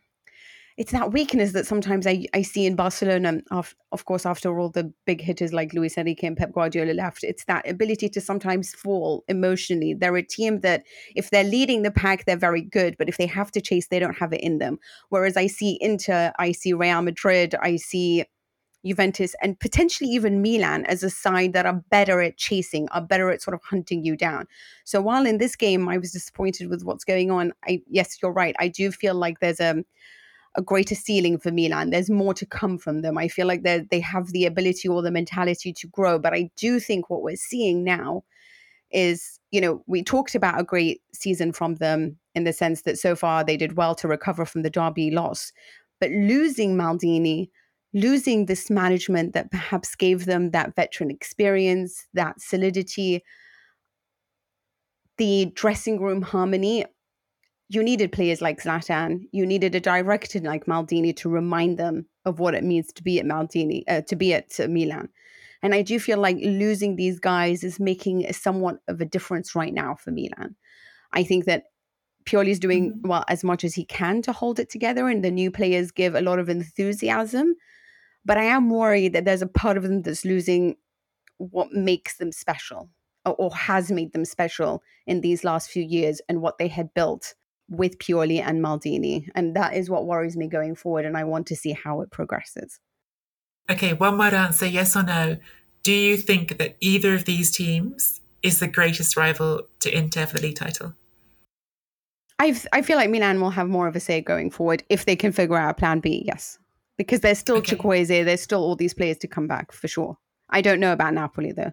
it's 0.81 0.93
that 0.93 1.13
weakness 1.13 1.53
that 1.53 1.67
sometimes 1.67 2.07
I, 2.07 2.25
I 2.33 2.41
see 2.41 2.65
in 2.65 2.75
Barcelona. 2.75 3.43
Of, 3.51 3.77
of 3.93 4.07
course, 4.07 4.25
after 4.25 4.59
all 4.59 4.71
the 4.71 4.91
big 5.05 5.21
hitters 5.21 5.53
like 5.53 5.75
Luis 5.75 5.99
Enrique 5.99 6.27
and 6.27 6.39
Pep 6.39 6.55
Guardiola 6.55 6.93
left, 6.93 7.23
it's 7.23 7.45
that 7.45 7.69
ability 7.69 8.09
to 8.09 8.19
sometimes 8.19 8.73
fall 8.73 9.23
emotionally. 9.29 9.93
They're 9.93 10.17
a 10.17 10.23
team 10.23 10.61
that, 10.61 10.85
if 11.15 11.29
they're 11.29 11.45
leading 11.45 11.83
the 11.83 11.91
pack, 11.91 12.25
they're 12.25 12.35
very 12.35 12.63
good, 12.63 12.97
but 12.97 13.11
if 13.11 13.19
they 13.19 13.27
have 13.27 13.53
to 13.53 13.61
chase, 13.61 13.89
they 13.89 13.99
don't 13.99 14.17
have 14.17 14.33
it 14.33 14.41
in 14.41 14.57
them. 14.57 14.79
Whereas 15.11 15.37
I 15.37 15.49
see 15.49 15.77
Inter, 15.83 16.33
I 16.39 16.53
see 16.53 16.73
Real 16.73 17.03
Madrid, 17.03 17.55
I 17.61 17.77
see 17.77 18.25
Juventus, 18.83 19.35
and 19.43 19.61
potentially 19.61 20.09
even 20.09 20.41
Milan 20.41 20.87
as 20.87 21.03
a 21.03 21.11
side 21.11 21.53
that 21.53 21.67
are 21.67 21.85
better 21.91 22.23
at 22.23 22.39
chasing, 22.39 22.89
are 22.89 23.03
better 23.03 23.31
at 23.31 23.43
sort 23.43 23.53
of 23.55 23.61
hunting 23.65 24.03
you 24.03 24.17
down. 24.17 24.47
So 24.87 25.03
while 25.03 25.27
in 25.27 25.37
this 25.37 25.57
game 25.57 25.91
I 25.91 25.99
was 25.99 26.13
disappointed 26.13 26.71
with 26.71 26.85
what's 26.85 27.05
going 27.05 27.31
on, 27.31 27.53
I 27.67 27.83
yes, 27.87 28.17
you're 28.23 28.33
right. 28.33 28.57
I 28.59 28.69
do 28.69 28.91
feel 28.91 29.15
like 29.15 29.41
there's 29.41 29.61
a 29.61 29.85
a 30.57 30.63
greater 30.63 30.95
ceiling 30.95 31.39
for 31.39 31.53
Milan. 31.53 31.91
There's 31.91 32.11
more 32.11 32.35
to 32.35 32.47
come 32.47 32.79
from 32.79 33.03
them. 33.03 33.17
I 33.17 33.29
feel 33.29 33.47
like 33.47 33.63
they 33.63 33.85
they 33.91 34.01
have 34.01 34.29
the 34.33 34.47
ability 34.47 34.89
or 34.89 35.03
the 35.03 35.11
mentality 35.11 35.73
to 35.75 35.87
grow. 35.87 36.19
But 36.19 36.35
I 36.35 36.51
do 36.57 36.81
think 36.81 37.09
what 37.09 37.23
we're 37.23 37.37
seeing 37.37 37.85
now 37.85 38.25
is, 38.91 39.39
you 39.53 39.61
know, 39.61 39.83
we 39.87 40.03
talked 40.03 40.35
about 40.35 40.61
a 40.61 40.65
great 40.65 41.01
season 41.13 41.53
from 41.53 41.77
them 41.77 42.19
in 42.35 42.45
the 42.45 42.53
sense 42.53 42.83
that 42.83 42.99
so 42.99 43.15
far 43.15 43.45
they 43.45 43.57
did 43.57 43.77
well 43.77 43.95
to 43.97 44.09
recover 44.09 44.45
from 44.45 44.63
the 44.63 44.71
Derby 44.71 45.11
loss. 45.11 45.53
But 46.01 46.11
losing 46.11 46.77
Maldini, 46.77 47.51
losing 47.93 48.47
this 48.47 48.71
management 48.71 49.33
that 49.35 49.51
perhaps 49.51 49.95
gave 49.95 50.27
them 50.27 50.51
that 50.51 50.75
veteran 50.75 51.11
experience, 51.11 52.07
that 52.15 52.41
solidity, 52.41 53.23
the 55.19 55.53
dressing 55.55 56.01
room 56.01 56.23
harmony, 56.23 56.85
you 57.71 57.85
needed 57.85 58.11
players 58.11 58.43
like 58.43 58.61
Zlatan. 58.61 59.29
You 59.31 59.47
needed 59.47 59.77
a 59.77 59.81
director 59.81 60.41
like 60.41 60.67
Maldini 60.67 61.15
to 61.19 61.29
remind 61.29 61.79
them 61.79 62.05
of 62.25 62.41
what 62.41 62.57
it 62.57 62.65
means 62.65 62.93
to 62.95 63.03
be 63.03 63.21
at 63.21 63.25
Maldini, 63.25 63.85
uh, 63.87 64.01
to 64.09 64.17
be 64.17 64.35
at 64.35 64.59
uh, 64.59 64.67
Milan. 64.67 65.09
And 65.63 65.73
I 65.73 65.83
do 65.83 66.01
feel 66.01 66.19
like 66.19 66.37
losing 66.41 66.97
these 66.97 67.21
guys 67.21 67.63
is 67.63 67.79
making 67.79 68.31
somewhat 68.33 68.81
of 68.89 69.01
a 69.01 69.05
difference 69.05 69.55
right 69.55 69.73
now 69.73 69.95
for 69.95 70.11
Milan. 70.11 70.57
I 71.13 71.23
think 71.23 71.45
that 71.45 71.67
Pioli 72.25 72.49
is 72.49 72.59
doing 72.59 72.91
mm-hmm. 72.91 73.09
well 73.09 73.25
as 73.29 73.45
much 73.45 73.63
as 73.63 73.75
he 73.75 73.85
can 73.85 74.21
to 74.23 74.33
hold 74.33 74.59
it 74.59 74.69
together, 74.69 75.07
and 75.07 75.25
the 75.25 75.31
new 75.31 75.53
players 75.53 75.93
give 75.93 76.17
a 76.17 76.23
lot 76.23 76.41
of 76.41 76.49
enthusiasm. 76.49 77.55
But 78.25 78.37
I 78.37 78.45
am 78.45 78.69
worried 78.69 79.13
that 79.13 79.25
there's 79.25 79.43
a 79.43 79.47
part 79.47 79.77
of 79.77 79.85
them 79.85 80.03
that's 80.03 80.25
losing 80.25 80.75
what 81.39 81.71
makes 81.71 82.17
them 82.17 82.33
special 82.33 82.91
or, 83.25 83.35
or 83.35 83.55
has 83.55 83.93
made 83.93 84.13
them 84.13 84.25
special 84.25 84.83
in 85.07 85.21
these 85.21 85.45
last 85.45 85.71
few 85.71 85.85
years 85.85 86.21
and 86.29 86.43
what 86.43 86.59
they 86.59 86.69
had 86.69 86.93
built 86.95 87.35
with 87.71 87.99
Pioli 87.99 88.43
and 88.43 88.63
Maldini. 88.63 89.29
And 89.35 89.57
that 89.57 89.75
is 89.75 89.89
what 89.89 90.07
worries 90.07 90.37
me 90.37 90.49
going 90.49 90.75
forward. 90.75 91.07
And 91.07 91.17
I 91.17 91.25
want 91.25 91.47
to 91.47 91.57
see 91.57 91.73
how 91.73 92.03
it 92.03 92.11
progresses. 92.11 92.81
Okay, 93.71 93.93
one 93.93 94.19
word 94.19 94.35
answer 94.35 94.67
yes 94.67 94.97
or 94.97 95.05
no. 95.05 95.39
Do 95.83 95.93
you 95.93 96.17
think 96.17 96.59
that 96.59 96.77
either 96.81 97.15
of 97.15 97.25
these 97.25 97.51
teams 97.51 98.21
is 98.43 98.59
the 98.59 98.67
greatest 98.67 99.17
rival 99.17 99.63
to 99.81 99.97
Inter 99.97 100.27
for 100.27 100.37
the 100.37 100.43
league 100.43 100.57
title? 100.57 100.95
I 102.39 102.59
I 102.73 102.83
feel 102.83 102.97
like 102.97 103.11
Milan 103.11 103.41
will 103.41 103.51
have 103.51 103.69
more 103.69 103.87
of 103.87 103.95
a 103.95 104.01
say 104.01 104.21
going 104.21 104.51
forward 104.51 104.83
if 104.89 105.05
they 105.05 105.15
can 105.15 105.31
figure 105.31 105.57
out 105.57 105.71
a 105.71 105.75
plan 105.75 106.01
B. 106.01 106.25
Yes, 106.27 106.59
because 106.97 107.21
there's 107.21 107.39
still 107.39 107.59
okay. 107.59 108.25
There's 108.25 108.41
still 108.41 108.63
all 108.63 108.77
these 108.77 108.95
players 108.95 109.19
to 109.19 109.29
come 109.29 109.47
back 109.47 109.73
for 109.73 109.89
sure. 109.89 110.19
I 110.49 110.63
don't 110.63 110.81
know 110.81 110.93
about 110.93 111.15
Napoli 111.15 111.53
though. 111.53 111.73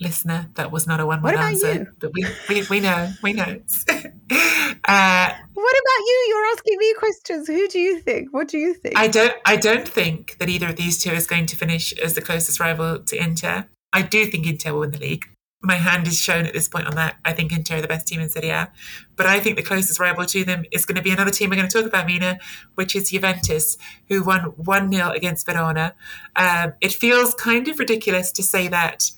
Listener, 0.00 0.50
that 0.54 0.72
was 0.72 0.86
not 0.86 1.00
a 1.00 1.06
one-word 1.06 1.36
answer, 1.36 1.72
you? 1.72 1.86
but 2.00 2.10
we, 2.12 2.26
we 2.48 2.66
we 2.68 2.80
know 2.80 3.12
we 3.22 3.32
know. 3.32 3.44
uh, 3.88 5.30
what 5.54 5.76
about 5.82 6.00
you? 6.00 6.26
You're 6.28 6.46
asking 6.46 6.78
me 6.78 6.94
questions. 6.94 7.46
Who 7.46 7.68
do 7.68 7.78
you 7.78 8.00
think? 8.00 8.32
What 8.32 8.48
do 8.48 8.58
you 8.58 8.74
think? 8.74 8.98
I 8.98 9.06
don't 9.06 9.34
I 9.44 9.56
don't 9.56 9.86
think 9.86 10.36
that 10.38 10.48
either 10.48 10.68
of 10.68 10.76
these 10.76 11.00
two 11.00 11.10
is 11.12 11.26
going 11.26 11.46
to 11.46 11.56
finish 11.56 11.92
as 11.98 12.14
the 12.14 12.22
closest 12.22 12.58
rival 12.58 12.98
to 12.98 13.16
Inter. 13.16 13.66
I 13.92 14.02
do 14.02 14.26
think 14.26 14.46
Inter 14.46 14.72
will 14.72 14.80
win 14.80 14.90
the 14.90 14.98
league 14.98 15.26
my 15.64 15.76
hand 15.76 16.06
is 16.06 16.20
shown 16.20 16.46
at 16.46 16.52
this 16.52 16.68
point 16.68 16.86
on 16.86 16.94
that. 16.96 17.16
I 17.24 17.32
think 17.32 17.50
Inter 17.52 17.78
are 17.78 17.80
the 17.80 17.88
best 17.88 18.06
team 18.06 18.20
in 18.20 18.28
Serie 18.28 18.50
A. 18.50 18.70
But 19.16 19.26
I 19.26 19.40
think 19.40 19.56
the 19.56 19.62
closest 19.62 19.98
rival 19.98 20.26
to 20.26 20.44
them 20.44 20.64
is 20.70 20.84
going 20.84 20.96
to 20.96 21.02
be 21.02 21.10
another 21.10 21.30
team 21.30 21.50
we're 21.50 21.56
going 21.56 21.68
to 21.68 21.72
talk 21.72 21.86
about, 21.86 22.06
Mina, 22.06 22.38
which 22.74 22.94
is 22.94 23.10
Juventus, 23.10 23.78
who 24.08 24.22
won 24.22 24.40
1 24.56 24.92
0 24.92 25.10
against 25.10 25.46
Verona. 25.46 25.94
Um, 26.36 26.74
it 26.80 26.92
feels 26.92 27.34
kind 27.34 27.66
of 27.68 27.78
ridiculous 27.78 28.30
to 28.32 28.42
say 28.42 28.68
that 28.68 29.10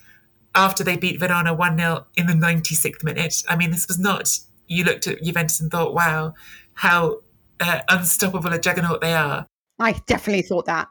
after 0.57 0.83
they 0.83 0.97
beat 0.97 1.21
Verona 1.21 1.55
1 1.55 1.79
0 1.79 2.07
in 2.17 2.27
the 2.27 2.33
96th 2.33 3.05
minute. 3.05 3.45
I 3.49 3.55
mean, 3.55 3.71
this 3.71 3.87
was 3.87 3.99
not, 3.99 4.37
you 4.67 4.83
looked 4.83 5.07
at 5.07 5.23
Juventus 5.23 5.61
and 5.61 5.71
thought, 5.71 5.95
wow, 5.95 6.35
how 6.75 7.21
uh, 7.61 7.81
unstoppable 7.89 8.53
a 8.53 8.59
juggernaut 8.59 9.01
they 9.01 9.15
are. 9.15 9.47
I 9.79 9.93
definitely 10.07 10.43
thought 10.43 10.67
that. 10.67 10.89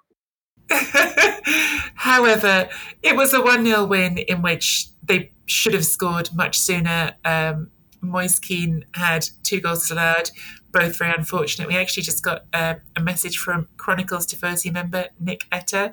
However, 1.95 2.69
it 3.01 3.15
was 3.15 3.33
a 3.33 3.41
1 3.41 3.65
0 3.65 3.85
win 3.85 4.19
in 4.19 4.41
which 4.41 4.87
they 5.03 5.31
should 5.47 5.73
have 5.73 5.85
scored 5.85 6.29
much 6.33 6.57
sooner. 6.57 7.13
Um, 7.25 7.71
Moise 8.01 8.39
Kean 8.39 8.85
had 8.93 9.27
two 9.43 9.59
goals 9.59 9.89
allowed, 9.89 10.29
both 10.71 10.97
very 10.97 11.13
unfortunate. 11.13 11.67
We 11.67 11.75
actually 11.75 12.03
just 12.03 12.23
got 12.23 12.45
uh, 12.53 12.75
a 12.95 13.01
message 13.01 13.39
from 13.39 13.67
Chronicles 13.77 14.27
Tifosi 14.27 14.71
member 14.71 15.07
Nick 15.19 15.45
Etta 15.51 15.91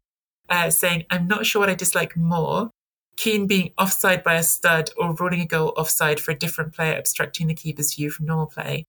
uh, 0.51 0.69
saying, 0.69 1.05
I'm 1.11 1.27
not 1.27 1.47
sure 1.47 1.61
what 1.61 1.71
I 1.71 1.75
dislike 1.75 2.17
more 2.17 2.71
Kean 3.23 3.47
being 3.47 3.73
offside 3.79 4.25
by 4.25 4.35
a 4.35 4.43
stud 4.43 4.91
or 4.97 5.15
ruling 5.15 5.41
a 5.41 5.47
goal 5.47 5.73
offside 5.77 6.19
for 6.19 6.33
a 6.33 6.37
different 6.37 6.75
player 6.75 6.99
obstructing 6.99 7.47
the 7.47 7.55
keeper's 7.55 7.95
view 7.95 8.11
from 8.11 8.27
normal 8.27 8.47
play. 8.47 8.85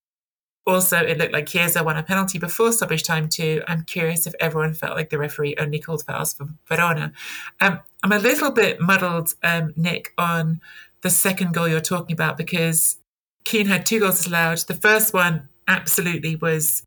Also, 0.65 0.97
it 0.97 1.19
looked 1.19 1.33
like 1.33 1.45
Chiesa 1.45 1.83
won 1.83 1.97
a 1.97 2.01
penalty 2.01 2.39
before 2.39 2.71
stoppage 2.71 3.03
time 3.03 3.29
too. 3.29 3.61
I'm 3.67 3.83
curious 3.83 4.25
if 4.25 4.33
everyone 4.39 4.73
felt 4.73 4.97
like 4.97 5.11
the 5.11 5.19
referee 5.19 5.55
only 5.59 5.77
called 5.77 6.03
fouls 6.03 6.33
for 6.33 6.47
Verona. 6.67 7.13
Um, 7.61 7.81
I'm 8.01 8.11
a 8.11 8.17
little 8.17 8.49
bit 8.49 8.81
muddled, 8.81 9.35
um, 9.43 9.71
Nick, 9.75 10.13
on 10.17 10.61
the 11.01 11.11
second 11.11 11.53
goal 11.53 11.67
you're 11.67 11.79
talking 11.79 12.15
about 12.15 12.35
because 12.35 12.97
Kean 13.45 13.67
had 13.67 13.85
two 13.85 13.99
goals 13.99 14.25
allowed. 14.25 14.57
The 14.67 14.73
first 14.73 15.13
one 15.13 15.47
absolutely 15.67 16.37
was 16.37 16.81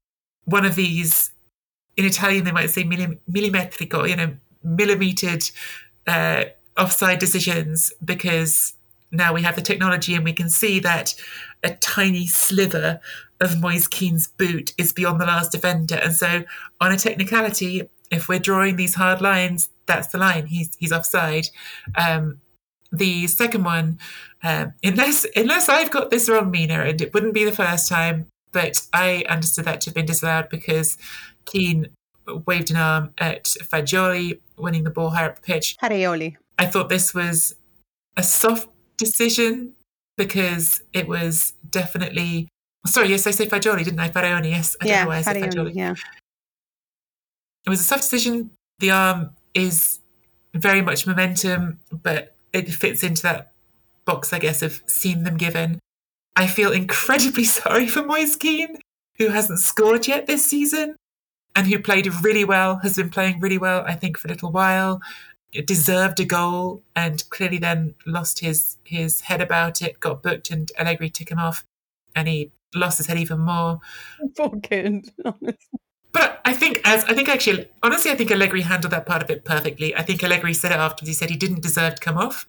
one 0.47 0.65
of 0.65 0.75
these, 0.75 1.31
in 1.97 2.07
Italian 2.07 2.43
they 2.43 2.51
might 2.51 2.71
say 2.71 2.83
millimetrico, 2.83 4.09
you 4.09 4.17
know, 4.17 4.37
millimetered 4.65 5.49
uh, 6.09 6.47
offside 6.77 7.19
decisions 7.19 7.93
because 8.05 8.75
now 9.11 9.33
we 9.33 9.43
have 9.43 9.57
the 9.57 9.63
technology 9.63 10.15
and 10.15 10.25
we 10.25 10.33
can 10.33 10.49
see 10.49 10.81
that 10.81 11.15
a 11.63 11.75
tiny 11.77 12.27
sliver 12.27 13.01
of 13.41 13.61
Moise 13.61 13.89
Kean's 13.89 14.29
boot 14.29 14.73
is 14.79 14.93
beyond 14.93 15.21
the 15.21 15.27
last 15.27 15.53
defender. 15.53 15.97
And 15.97 16.15
so, 16.15 16.45
on 16.81 16.93
a 16.93 16.97
technicality, 16.97 17.89
if 18.11 18.29
we're 18.29 18.39
drawing 18.39 18.77
these 18.77 18.95
hard 18.95 19.21
lines, 19.21 19.69
that's 19.87 20.09
the 20.09 20.19
line. 20.19 20.47
He's 20.47 20.75
he's 20.79 20.93
offside. 20.93 21.49
Um, 21.97 22.41
the 22.93 23.27
second 23.27 23.65
one, 23.65 23.99
um, 24.43 24.75
unless 24.83 25.27
unless 25.37 25.69
I've 25.69 25.91
got 25.91 26.11
this 26.11 26.29
wrong, 26.29 26.51
Mina, 26.51 26.81
and 26.81 27.01
it 27.01 27.13
wouldn't 27.13 27.35
be 27.35 27.45
the 27.45 27.53
first 27.53 27.89
time, 27.89 28.27
but 28.53 28.87
I 28.93 29.25
understood 29.29 29.65
that 29.67 29.81
to 29.83 29.91
have 29.91 29.95
been 29.95 30.07
disallowed 30.07 30.49
because 30.49 30.97
Kean 31.45 31.89
waved 32.47 32.71
an 32.71 32.77
arm 32.77 33.13
at 33.19 33.45
Fagioli, 33.45 34.41
winning 34.57 34.85
the 34.85 34.91
ball 34.91 35.11
higher 35.11 35.29
up 35.29 35.37
the 35.37 35.43
pitch. 35.43 35.77
I 36.59 36.67
thought 36.67 36.89
this 36.89 37.15
was 37.15 37.55
a 38.17 38.23
soft 38.23 38.69
decision 38.97 39.73
because 40.17 40.83
it 40.93 41.07
was 41.07 41.53
definitely 41.69 42.49
sorry, 42.87 43.09
yes, 43.09 43.27
I 43.27 43.31
say 43.33 43.47
Fagioli, 43.47 43.85
didn't 43.85 44.01
I? 44.01 44.09
Faraoni, 44.09 44.51
yes. 44.51 44.77
I 44.81 44.87
yeah, 44.87 44.95
don't 44.97 45.05
know 45.05 45.09
why 45.09 45.17
I 45.19 45.23
said 45.23 45.37
Fagioli. 45.37 45.75
Yeah. 45.75 45.95
It 47.67 47.71
was 47.71 47.81
a 47.81 47.85
soft 47.85 48.03
decision. 48.03 48.51
The 48.79 48.91
arm 48.91 49.31
is 49.55 50.01
very 50.55 50.83
much 50.83 51.07
momentum, 51.07 51.81
but 51.91 52.37
it 52.53 52.69
fits 52.69 53.03
into 53.03 53.23
that 53.23 53.53
box, 54.05 54.33
I 54.33 54.39
guess, 54.39 54.63
of 54.63 54.83
seen 54.87 55.25
them 55.25 55.37
given. 55.37 55.81
I 56.37 56.47
feel 56.47 56.73
incredibly 56.73 57.45
sorry 57.59 57.89
for 57.89 58.05
Moise 58.05 58.37
Kean, 58.37 58.79
who 59.19 59.29
hasn't 59.29 59.59
scored 59.59 60.07
yet 60.07 60.27
this 60.27 60.47
season 60.47 60.97
and 61.55 61.67
who 61.67 61.79
played 61.79 62.07
really 62.23 62.45
well, 62.45 62.77
has 62.77 62.97
been 62.97 63.11
playing 63.11 63.41
really 63.41 63.59
well, 63.59 63.83
I 63.87 63.95
think, 63.95 64.19
for 64.19 64.29
a 64.29 64.31
little 64.31 64.53
while 64.53 65.01
deserved 65.63 66.21
a 66.21 66.25
goal 66.25 66.83
and 66.95 67.29
clearly 67.31 67.59
then 67.59 67.95
lost 68.05 68.41
his 68.41 68.77
his 68.85 69.23
head 69.23 69.41
about 69.41 69.83
it, 69.83 70.01
got 70.01 70.23
booked, 70.23 70.51
and 70.51 70.71
Allegri 70.79 71.11
took 71.11 71.31
him 71.31 71.39
off, 71.39 71.65
and 72.15 72.29
he 72.29 72.51
lost 72.75 72.99
his 72.99 73.07
head 73.07 73.19
even 73.19 73.41
more. 73.41 73.81
Poor 74.37 74.59
kid, 74.61 75.11
But 76.13 76.41
I 76.47 76.55
think, 76.55 76.81
as 76.85 77.05
I 77.05 77.13
think 77.13 77.29
actually, 77.29 77.69
honestly, 77.83 78.11
I 78.11 78.15
think 78.15 78.31
Allegri 78.31 78.63
handled 78.63 78.93
that 78.93 79.05
part 79.05 79.23
of 79.23 79.31
it 79.31 79.45
perfectly. 79.45 79.95
I 79.95 80.03
think 80.03 80.25
Allegri 80.25 80.55
said 80.55 80.73
it 80.73 80.79
afterwards. 80.79 81.09
He 81.09 81.15
said 81.15 81.29
he 81.29 81.37
didn't 81.37 81.61
deserve 81.61 81.97
to 81.97 82.01
come 82.01 82.17
off, 82.17 82.49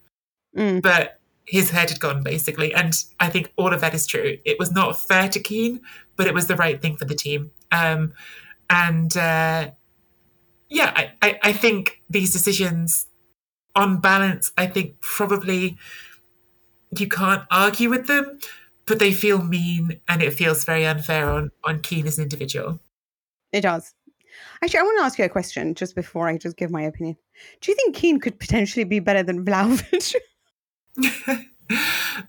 mm. 0.56 0.82
but 0.82 1.20
his 1.46 1.72
head 1.72 1.90
had 1.90 2.00
gone 2.00 2.24
basically. 2.24 2.74
And 2.74 2.94
I 3.20 3.30
think 3.30 3.52
all 3.58 3.74
of 3.74 3.82
that 3.82 3.94
is 3.94 4.08
true. 4.08 4.38
It 4.46 4.58
was 4.58 4.72
not 4.72 4.98
fair 4.98 5.28
to 5.30 5.40
Kean, 5.40 5.82
but 6.16 6.28
it 6.28 6.34
was 6.34 6.48
the 6.48 6.56
right 6.56 6.82
thing 6.82 6.96
for 6.96 7.04
the 7.04 7.16
team. 7.16 7.52
Um, 7.72 8.14
and 8.70 9.16
uh, 9.18 9.72
yeah, 10.70 10.92
I, 10.96 11.12
I, 11.22 11.40
I 11.44 11.54
think 11.54 12.02
these 12.10 12.34
decisions, 12.34 13.08
on 13.76 14.00
balance, 14.00 14.52
I 14.58 14.68
think 14.68 15.00
probably 15.02 15.78
you 16.98 17.08
can't 17.08 17.44
argue 17.52 17.90
with 17.90 18.08
them, 18.08 18.40
but 18.86 19.00
they 19.00 19.14
feel 19.14 19.42
mean 19.42 20.00
and 20.08 20.22
it 20.22 20.34
feels 20.34 20.64
very 20.64 20.86
unfair 20.86 21.30
on, 21.30 21.52
on 21.64 21.82
Kean 21.82 22.08
as 22.08 22.18
an 22.18 22.24
individual. 22.24 22.80
It 23.52 23.62
does. 23.62 23.94
Actually, 24.64 24.80
I 24.80 24.84
want 24.84 25.00
to 25.00 25.06
ask 25.06 25.20
you 25.20 25.26
a 25.26 25.30
question 25.30 25.76
just 25.76 25.96
before 25.96 26.28
I 26.28 26.38
just 26.38 26.58
give 26.58 26.72
my 26.72 26.84
opinion. 26.84 27.18
Do 27.62 27.72
you 27.72 27.76
think 27.76 27.96
Kean 27.96 28.20
could 28.20 28.40
potentially 28.40 28.84
be 28.84 29.00
better 29.00 29.24
than 29.24 29.46
Vlahovic? 29.46 30.16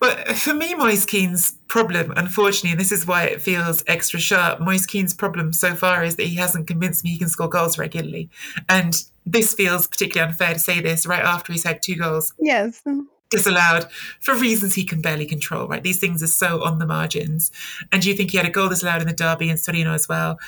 but 0.00 0.28
for 0.36 0.54
me, 0.54 0.74
Moise 0.74 1.06
Kean's 1.06 1.56
problem, 1.68 2.12
unfortunately, 2.16 2.70
and 2.70 2.80
this 2.80 2.92
is 2.92 3.06
why 3.06 3.24
it 3.24 3.40
feels 3.40 3.84
extra 3.86 4.18
sharp, 4.18 4.60
Moise 4.60 4.86
Kean's 4.86 5.14
problem 5.14 5.52
so 5.52 5.74
far 5.74 6.04
is 6.04 6.16
that 6.16 6.26
he 6.26 6.36
hasn't 6.36 6.66
convinced 6.66 7.04
me 7.04 7.10
he 7.10 7.18
can 7.18 7.28
score 7.28 7.48
goals 7.48 7.78
regularly. 7.78 8.28
And 8.68 9.02
this 9.26 9.54
feels 9.54 9.86
particularly 9.86 10.30
unfair 10.30 10.54
to 10.54 10.58
say 10.58 10.80
this 10.80 11.06
right 11.06 11.22
after 11.22 11.52
he's 11.52 11.64
had 11.64 11.82
two 11.82 11.96
goals. 11.96 12.32
Yes. 12.38 12.82
Disallowed 13.30 13.90
for 14.20 14.34
reasons 14.34 14.74
he 14.74 14.84
can 14.84 15.02
barely 15.02 15.26
control, 15.26 15.68
right? 15.68 15.82
These 15.82 16.00
things 16.00 16.22
are 16.22 16.28
so 16.28 16.62
on 16.64 16.78
the 16.78 16.86
margins. 16.86 17.52
And 17.92 18.02
do 18.02 18.08
you 18.08 18.14
think 18.14 18.30
he 18.30 18.38
had 18.38 18.46
a 18.46 18.50
goal 18.50 18.68
disallowed 18.68 19.02
in 19.02 19.08
the 19.08 19.14
derby 19.14 19.50
and 19.50 19.62
Torino 19.62 19.92
as 19.92 20.08
well? 20.08 20.38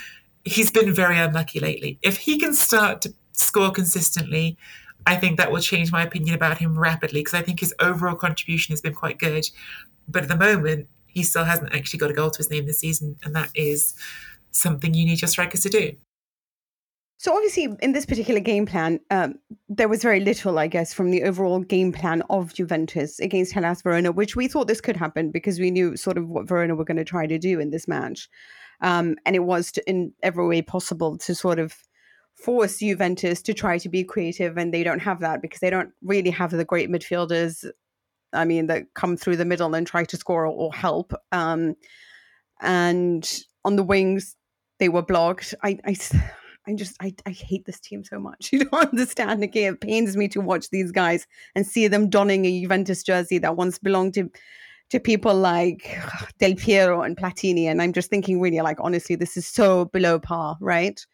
He's 0.44 0.70
been 0.70 0.94
very 0.94 1.18
unlucky 1.18 1.60
lately. 1.60 1.98
If 2.00 2.16
he 2.16 2.38
can 2.38 2.54
start 2.54 3.02
to 3.02 3.14
score 3.32 3.70
consistently, 3.70 4.56
I 5.06 5.16
think 5.16 5.38
that 5.38 5.50
will 5.50 5.60
change 5.60 5.92
my 5.92 6.02
opinion 6.02 6.34
about 6.34 6.58
him 6.58 6.78
rapidly 6.78 7.20
because 7.20 7.34
I 7.34 7.42
think 7.42 7.60
his 7.60 7.74
overall 7.80 8.14
contribution 8.14 8.72
has 8.72 8.80
been 8.80 8.94
quite 8.94 9.18
good. 9.18 9.48
But 10.08 10.24
at 10.24 10.28
the 10.28 10.36
moment, 10.36 10.88
he 11.06 11.22
still 11.22 11.44
hasn't 11.44 11.74
actually 11.74 11.98
got 11.98 12.10
a 12.10 12.14
goal 12.14 12.30
to 12.30 12.38
his 12.38 12.50
name 12.50 12.66
this 12.66 12.78
season, 12.78 13.16
and 13.24 13.34
that 13.34 13.50
is 13.54 13.94
something 14.52 14.94
you 14.94 15.06
need 15.06 15.20
your 15.20 15.28
strikers 15.28 15.62
to 15.62 15.68
do. 15.68 15.92
So 17.18 17.34
obviously, 17.34 17.68
in 17.82 17.92
this 17.92 18.06
particular 18.06 18.40
game 18.40 18.64
plan, 18.64 18.98
um, 19.10 19.34
there 19.68 19.88
was 19.88 20.02
very 20.02 20.20
little, 20.20 20.58
I 20.58 20.68
guess, 20.68 20.94
from 20.94 21.10
the 21.10 21.24
overall 21.24 21.60
game 21.60 21.92
plan 21.92 22.22
of 22.30 22.54
Juventus 22.54 23.20
against 23.20 23.52
Hellas 23.52 23.82
Verona, 23.82 24.10
which 24.10 24.36
we 24.36 24.48
thought 24.48 24.68
this 24.68 24.80
could 24.80 24.96
happen 24.96 25.30
because 25.30 25.60
we 25.60 25.70
knew 25.70 25.98
sort 25.98 26.16
of 26.16 26.28
what 26.28 26.48
Verona 26.48 26.74
were 26.74 26.84
going 26.84 26.96
to 26.96 27.04
try 27.04 27.26
to 27.26 27.38
do 27.38 27.60
in 27.60 27.70
this 27.70 27.86
match, 27.86 28.28
um, 28.80 29.16
and 29.26 29.36
it 29.36 29.40
was 29.40 29.70
to, 29.72 29.86
in 29.86 30.14
every 30.22 30.46
way 30.46 30.62
possible 30.62 31.18
to 31.18 31.34
sort 31.34 31.58
of 31.58 31.76
force 32.42 32.78
Juventus 32.78 33.42
to 33.42 33.54
try 33.54 33.78
to 33.78 33.88
be 33.88 34.04
creative, 34.04 34.56
and 34.56 34.72
they 34.72 34.82
don't 34.82 35.00
have 35.00 35.20
that 35.20 35.42
because 35.42 35.60
they 35.60 35.70
don't 35.70 35.90
really 36.02 36.30
have 36.30 36.50
the 36.50 36.64
great 36.64 36.90
midfielders. 36.90 37.64
I 38.32 38.44
mean, 38.44 38.66
that 38.68 38.84
come 38.94 39.16
through 39.16 39.36
the 39.36 39.44
middle 39.44 39.74
and 39.74 39.86
try 39.86 40.04
to 40.04 40.16
score 40.16 40.46
or, 40.46 40.72
help. 40.72 41.12
Um, 41.32 41.74
and 42.60 43.28
on 43.64 43.76
the 43.76 43.82
wings, 43.82 44.36
they 44.78 44.88
were 44.88 45.02
blocked. 45.02 45.54
I, 45.62 45.78
I, 45.84 45.96
I 46.66 46.74
just, 46.74 46.94
I, 47.00 47.12
I 47.26 47.30
hate 47.30 47.66
this 47.66 47.80
team 47.80 48.04
so 48.04 48.20
much. 48.20 48.50
You 48.52 48.64
don't 48.64 48.90
understand, 48.90 49.40
Nicky. 49.40 49.64
It 49.64 49.80
pains 49.80 50.16
me 50.16 50.28
to 50.28 50.40
watch 50.40 50.70
these 50.70 50.92
guys 50.92 51.26
and 51.54 51.66
see 51.66 51.88
them 51.88 52.08
donning 52.08 52.46
a 52.46 52.60
Juventus 52.60 53.02
jersey 53.02 53.38
that 53.38 53.56
once 53.56 53.78
belonged 53.78 54.14
to 54.14 54.30
to 54.90 55.00
people 55.00 55.34
like 55.34 55.98
Del 56.38 56.54
Piero 56.54 57.02
and 57.02 57.16
Platini. 57.16 57.64
And 57.64 57.80
I'm 57.80 57.92
just 57.92 58.10
thinking, 58.10 58.40
really, 58.40 58.60
like, 58.60 58.78
honestly, 58.80 59.16
this 59.16 59.36
is 59.36 59.46
so 59.46 59.86
below 59.86 60.18
par, 60.18 60.56
right? 60.60 61.04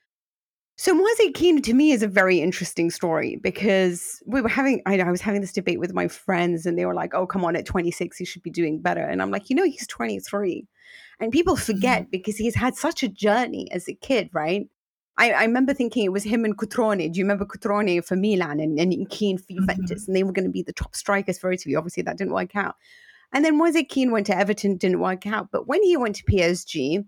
So 0.78 0.92
Moise 0.92 1.30
Kean 1.34 1.62
to 1.62 1.72
me 1.72 1.92
is 1.92 2.02
a 2.02 2.08
very 2.08 2.40
interesting 2.40 2.90
story 2.90 3.36
because 3.42 4.22
we 4.26 4.42
were 4.42 4.48
having 4.48 4.82
I, 4.84 4.98
I 5.00 5.10
was 5.10 5.22
having 5.22 5.40
this 5.40 5.52
debate 5.52 5.80
with 5.80 5.94
my 5.94 6.06
friends 6.06 6.66
and 6.66 6.78
they 6.78 6.84
were 6.84 6.94
like, 6.94 7.14
"Oh, 7.14 7.26
come 7.26 7.44
on, 7.44 7.56
at 7.56 7.64
26 7.64 8.16
he 8.18 8.24
should 8.26 8.42
be 8.42 8.50
doing 8.50 8.82
better." 8.82 9.00
And 9.00 9.22
I'm 9.22 9.30
like, 9.30 9.48
"You 9.48 9.56
know, 9.56 9.64
he's 9.64 9.86
23." 9.86 10.66
And 11.18 11.32
people 11.32 11.56
forget 11.56 12.02
mm-hmm. 12.02 12.10
because 12.10 12.36
he's 12.36 12.54
had 12.54 12.74
such 12.74 13.02
a 13.02 13.08
journey 13.08 13.70
as 13.72 13.88
a 13.88 13.94
kid, 13.94 14.28
right? 14.34 14.68
I, 15.18 15.32
I, 15.32 15.44
remember 15.44 15.72
thinking 15.72 16.04
it 16.04 16.12
was 16.12 16.24
him 16.24 16.44
and 16.44 16.56
Cutrone. 16.58 17.10
Do 17.10 17.18
you 17.18 17.24
remember 17.24 17.46
Cutrone 17.46 18.04
for 18.04 18.16
Milan 18.16 18.60
and, 18.60 18.78
and 18.78 19.08
Kean 19.08 19.38
for 19.38 19.54
Juventus? 19.54 20.02
Mm-hmm. 20.02 20.10
And 20.10 20.16
they 20.16 20.22
were 20.24 20.32
going 20.32 20.44
to 20.44 20.50
be 20.50 20.62
the 20.62 20.74
top 20.74 20.94
strikers 20.94 21.38
for 21.38 21.50
Italy. 21.50 21.74
Obviously, 21.74 22.02
that 22.02 22.18
didn't 22.18 22.34
work 22.34 22.54
out. 22.54 22.74
And 23.32 23.44
then 23.44 23.56
Moise 23.56 23.82
Kean 23.88 24.10
went 24.10 24.26
to 24.26 24.36
Everton, 24.36 24.76
didn't 24.76 25.00
work 25.00 25.26
out. 25.26 25.48
But 25.50 25.66
when 25.66 25.82
he 25.82 25.96
went 25.96 26.16
to 26.16 26.24
PSG, 26.24 27.06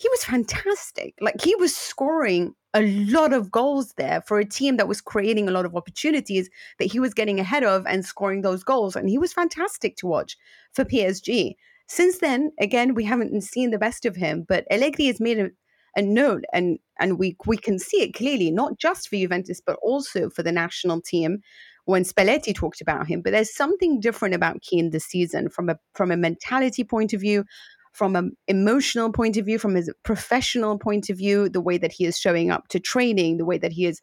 he 0.00 0.08
was 0.08 0.24
fantastic. 0.24 1.14
Like 1.20 1.42
he 1.42 1.54
was 1.56 1.76
scoring 1.76 2.54
a 2.72 2.80
lot 2.82 3.34
of 3.34 3.50
goals 3.50 3.92
there 3.98 4.22
for 4.22 4.38
a 4.38 4.46
team 4.46 4.78
that 4.78 4.88
was 4.88 5.02
creating 5.02 5.46
a 5.46 5.52
lot 5.52 5.66
of 5.66 5.76
opportunities 5.76 6.48
that 6.78 6.90
he 6.90 6.98
was 6.98 7.12
getting 7.12 7.38
ahead 7.38 7.64
of 7.64 7.84
and 7.86 8.02
scoring 8.02 8.40
those 8.40 8.64
goals. 8.64 8.96
And 8.96 9.10
he 9.10 9.18
was 9.18 9.34
fantastic 9.34 9.96
to 9.96 10.06
watch 10.06 10.38
for 10.72 10.86
PSG. 10.86 11.52
Since 11.86 12.20
then, 12.20 12.50
again, 12.58 12.94
we 12.94 13.04
haven't 13.04 13.42
seen 13.42 13.72
the 13.72 13.78
best 13.78 14.06
of 14.06 14.16
him, 14.16 14.46
but 14.48 14.64
Allegri 14.70 15.04
has 15.06 15.20
made 15.20 15.38
a, 15.38 15.50
a 15.94 16.00
note 16.00 16.44
and 16.54 16.78
and 16.98 17.18
we 17.18 17.36
we 17.44 17.58
can 17.58 17.78
see 17.78 18.00
it 18.00 18.14
clearly, 18.14 18.50
not 18.50 18.78
just 18.78 19.06
for 19.06 19.16
Juventus, 19.16 19.60
but 19.60 19.76
also 19.82 20.30
for 20.30 20.42
the 20.42 20.52
national 20.52 21.02
team 21.02 21.42
when 21.84 22.04
Spalletti 22.04 22.54
talked 22.54 22.80
about 22.80 23.06
him. 23.06 23.20
But 23.20 23.32
there's 23.32 23.54
something 23.54 24.00
different 24.00 24.34
about 24.34 24.62
Kean 24.62 24.90
this 24.90 25.04
season 25.04 25.50
from 25.50 25.68
a 25.68 25.76
from 25.94 26.10
a 26.10 26.16
mentality 26.16 26.84
point 26.84 27.12
of 27.12 27.20
view, 27.20 27.44
from 27.92 28.16
an 28.16 28.36
emotional 28.48 29.12
point 29.12 29.36
of 29.36 29.46
view, 29.46 29.58
from 29.58 29.74
his 29.74 29.92
professional 30.04 30.78
point 30.78 31.10
of 31.10 31.18
view, 31.18 31.48
the 31.48 31.60
way 31.60 31.78
that 31.78 31.92
he 31.92 32.04
is 32.04 32.18
showing 32.18 32.50
up 32.50 32.68
to 32.68 32.80
training, 32.80 33.36
the 33.36 33.44
way 33.44 33.58
that 33.58 33.72
he 33.72 33.86
is 33.86 34.00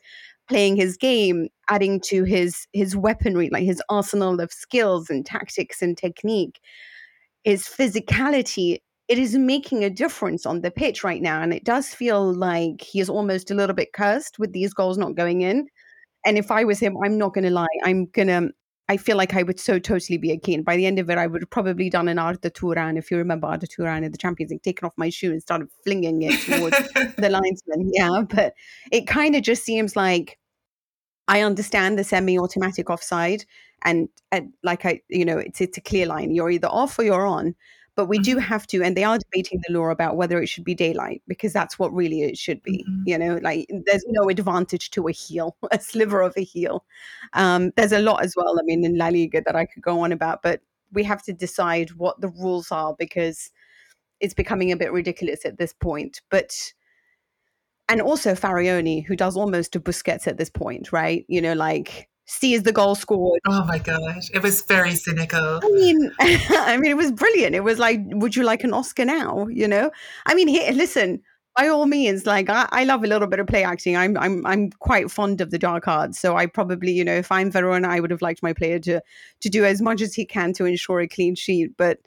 playing 0.48 0.76
his 0.76 0.98
game, 0.98 1.50
adding 1.70 2.00
to 2.02 2.24
his 2.24 2.68
his 2.74 2.96
weaponry, 2.96 3.50
like 3.50 3.64
his 3.64 3.82
arsenal 3.90 4.40
of 4.40 4.52
skills 4.52 5.10
and 5.10 5.26
tactics 5.26 5.82
and 5.82 5.98
technique, 5.98 6.60
his 7.44 7.64
physicality. 7.64 8.80
It 9.08 9.18
is 9.18 9.38
making 9.38 9.86
a 9.86 9.90
difference 9.90 10.46
on 10.46 10.62
the 10.62 10.72
pitch 10.72 11.04
right 11.04 11.22
now, 11.22 11.42
and 11.42 11.54
it 11.54 11.64
does 11.64 11.94
feel 11.94 12.34
like 12.34 12.82
he 12.82 13.00
is 13.00 13.10
almost 13.10 13.50
a 13.52 13.56
little 13.56 13.76
bit 13.76 13.94
cursed 13.94 14.38
with 14.38 14.52
these 14.52 14.74
goals 14.74 14.98
not 14.98 15.16
going 15.16 15.42
in. 15.42 15.68
And 16.26 16.38
if 16.38 16.52
I 16.52 16.66
was 16.66 16.80
him, 16.80 16.98
I'm 17.04 17.18
not 17.18 17.34
going 17.34 17.46
to 17.46 17.52
lie, 17.52 17.68
I'm 17.86 18.08
gonna 18.08 18.50
I 18.90 18.98
feel 18.98 19.18
like 19.18 19.34
I 19.34 19.44
would 19.44 19.60
so 19.60 19.80
totally 19.80 20.18
be 20.18 20.32
a 20.32 20.38
Kean. 20.38 20.64
By 20.64 20.78
the 20.78 20.86
end 20.86 20.98
of 20.98 21.10
it, 21.10 21.18
I 21.18 21.28
would 21.28 21.42
have 21.42 21.50
probably 21.50 21.90
done 21.90 22.08
an 22.08 22.20
Arda 22.20 22.50
Turan, 22.50 22.96
if 22.96 23.12
you 23.12 23.18
remember 23.18 23.48
Arda 23.48 23.68
Turan 23.68 24.04
in 24.04 24.12
the 24.12 24.18
Champions 24.18 24.52
League, 24.52 24.64
taken 24.64 24.86
off 24.86 24.94
my 24.96 25.10
shoe 25.10 25.32
and 25.32 25.42
started 25.42 25.68
flinging 25.84 26.22
it 26.22 26.40
towards 26.42 26.78
the 27.18 27.30
linesman. 27.30 27.92
Yeah, 27.94 28.22
but 28.30 28.54
it 28.92 29.06
kind 29.06 29.36
of 29.36 29.44
just 29.44 29.64
seems 29.64 29.96
like 29.96 30.40
I 31.28 31.42
understand 31.42 32.00
the 32.00 32.06
semi-automatic 32.06 32.90
offside, 32.90 33.44
and, 33.84 34.08
and 34.32 34.54
like 34.64 34.86
I, 34.86 35.02
you 35.10 35.26
know, 35.26 35.38
it's 35.38 35.60
it's 35.60 35.78
a 35.78 35.82
clear 35.82 36.06
line. 36.06 36.32
You're 36.32 36.52
either 36.52 36.70
off 36.70 36.98
or 36.98 37.04
you're 37.04 37.28
on. 37.28 37.56
But 37.98 38.06
we 38.06 38.20
do 38.20 38.36
mm-hmm. 38.36 38.42
have 38.42 38.68
to, 38.68 38.84
and 38.84 38.96
they 38.96 39.04
are 39.04 39.18
debating 39.18 39.60
the 39.68 39.74
law 39.74 39.90
about 39.90 40.18
whether 40.18 40.40
it 40.40 40.48
should 40.48 40.64
be 40.64 40.76
daylight 40.76 41.24
because 41.28 41.52
that's 41.52 41.80
what 41.80 41.92
really 41.92 42.22
it 42.22 42.38
should 42.38 42.62
be. 42.62 42.86
Mm-hmm. 42.88 43.04
You 43.08 43.18
know, 43.18 43.40
like 43.42 43.66
there's 43.86 44.06
no 44.08 44.30
advantage 44.30 44.92
to 44.92 45.08
a 45.08 45.12
heel, 45.12 45.58
a 45.72 45.80
sliver 45.80 46.22
of 46.22 46.38
a 46.38 46.44
heel. 46.44 46.86
Um, 47.34 47.72
there's 47.76 47.92
a 47.92 48.00
lot 48.00 48.24
as 48.24 48.36
well. 48.38 48.60
I 48.60 48.64
mean, 48.64 48.86
in 48.86 49.00
La 49.00 49.08
Liga 49.08 49.42
that 49.44 49.56
I 49.56 49.66
could 49.66 49.82
go 49.82 50.02
on 50.02 50.12
about, 50.12 50.44
but 50.44 50.62
we 50.94 51.04
have 51.06 51.24
to 51.24 51.34
decide 51.34 51.90
what 51.94 52.22
the 52.22 52.30
rules 52.30 52.72
are 52.72 52.96
because 52.98 53.50
it's 54.20 54.36
becoming 54.36 54.72
a 54.72 54.78
bit 54.78 54.94
ridiculous 54.94 55.44
at 55.44 55.58
this 55.58 55.74
point. 55.74 56.22
But 56.30 56.54
and 57.90 58.00
also 58.00 58.36
Faraoni, 58.36 59.04
who 59.04 59.16
does 59.16 59.36
almost 59.36 59.76
a 59.76 59.80
Busquets 59.80 60.28
at 60.28 60.38
this 60.38 60.52
point, 60.52 60.92
right? 60.92 61.26
You 61.28 61.42
know, 61.42 61.54
like 61.54 62.10
sees 62.28 62.64
the 62.64 62.72
goal 62.72 62.94
scored. 62.94 63.40
Oh 63.48 63.66
my 63.66 63.80
gosh, 63.80 64.30
it 64.34 64.44
was 64.44 64.62
very 64.62 64.96
cynical. 64.96 65.60
I 65.64 65.70
mean, 65.72 66.12
I 66.20 66.78
mean, 66.78 66.92
it 66.92 66.98
was 66.98 67.12
brilliant. 67.12 67.56
It 67.56 67.64
was 67.64 67.80
like, 67.80 68.00
would 68.06 68.36
you 68.36 68.44
like 68.44 68.64
an 68.64 68.74
Oscar 68.74 69.06
now? 69.06 69.48
You 69.48 69.68
know, 69.68 69.92
I 70.26 70.36
mean, 70.36 70.48
here, 70.48 70.72
listen. 70.72 71.22
By 71.56 71.70
all 71.70 71.88
means, 71.88 72.28
like 72.28 72.52
I, 72.52 72.68
I 72.72 72.84
love 72.84 73.04
a 73.04 73.08
little 73.08 73.28
bit 73.28 73.40
of 73.40 73.48
play 73.48 73.64
acting. 73.64 73.98
I'm 73.98 74.16
I'm 74.16 74.46
I'm 74.46 74.70
quite 74.74 75.10
fond 75.10 75.42
of 75.42 75.50
the 75.50 75.58
dark 75.58 75.88
arts. 75.88 76.20
So 76.20 76.38
I 76.38 76.46
probably, 76.46 76.92
you 76.92 77.04
know, 77.04 77.16
if 77.16 77.32
I'm 77.32 77.50
Verona, 77.50 77.88
I 77.88 78.00
would 78.00 78.12
have 78.12 78.22
liked 78.22 78.44
my 78.44 78.54
player 78.54 78.78
to 78.78 79.02
to 79.42 79.50
do 79.50 79.66
as 79.66 79.82
much 79.82 80.02
as 80.02 80.14
he 80.14 80.24
can 80.24 80.54
to 80.54 80.66
ensure 80.66 81.00
a 81.00 81.08
clean 81.08 81.34
sheet. 81.34 81.72
But 81.76 81.98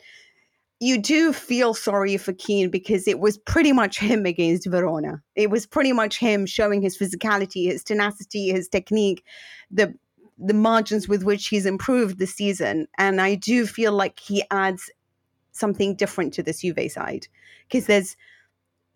you 0.79 0.99
do 0.99 1.33
feel 1.33 1.75
sorry 1.75 2.17
for 2.17 2.33
Kean 2.33 2.71
because 2.71 3.09
it 3.09 3.19
was 3.19 3.39
pretty 3.39 3.73
much 3.73 3.99
him 3.99 4.25
against 4.25 4.67
Verona. 4.67 5.21
It 5.35 5.51
was 5.51 5.67
pretty 5.67 5.93
much 5.93 6.19
him 6.19 6.47
showing 6.47 6.81
his 6.81 6.97
physicality, 6.97 7.67
his 7.67 7.83
tenacity, 7.83 8.51
his 8.51 8.69
technique, 8.69 9.25
the 9.71 9.95
the 10.41 10.55
margins 10.55 11.09
with 11.09 11.23
which 11.23 11.49
he's 11.49 11.67
improved 11.67 12.19
this 12.19 12.35
season. 12.35 12.89
And 12.99 13.21
I 13.21 13.35
do 13.35 13.67
feel 13.67 13.93
like 13.93 14.19
he 14.19 14.43
adds 14.51 14.91
something 15.53 15.95
different 15.95 16.33
to 16.35 16.43
this 16.43 16.61
Juve 16.61 16.91
side 16.91 17.27
because 17.69 17.87
there's 17.87 18.17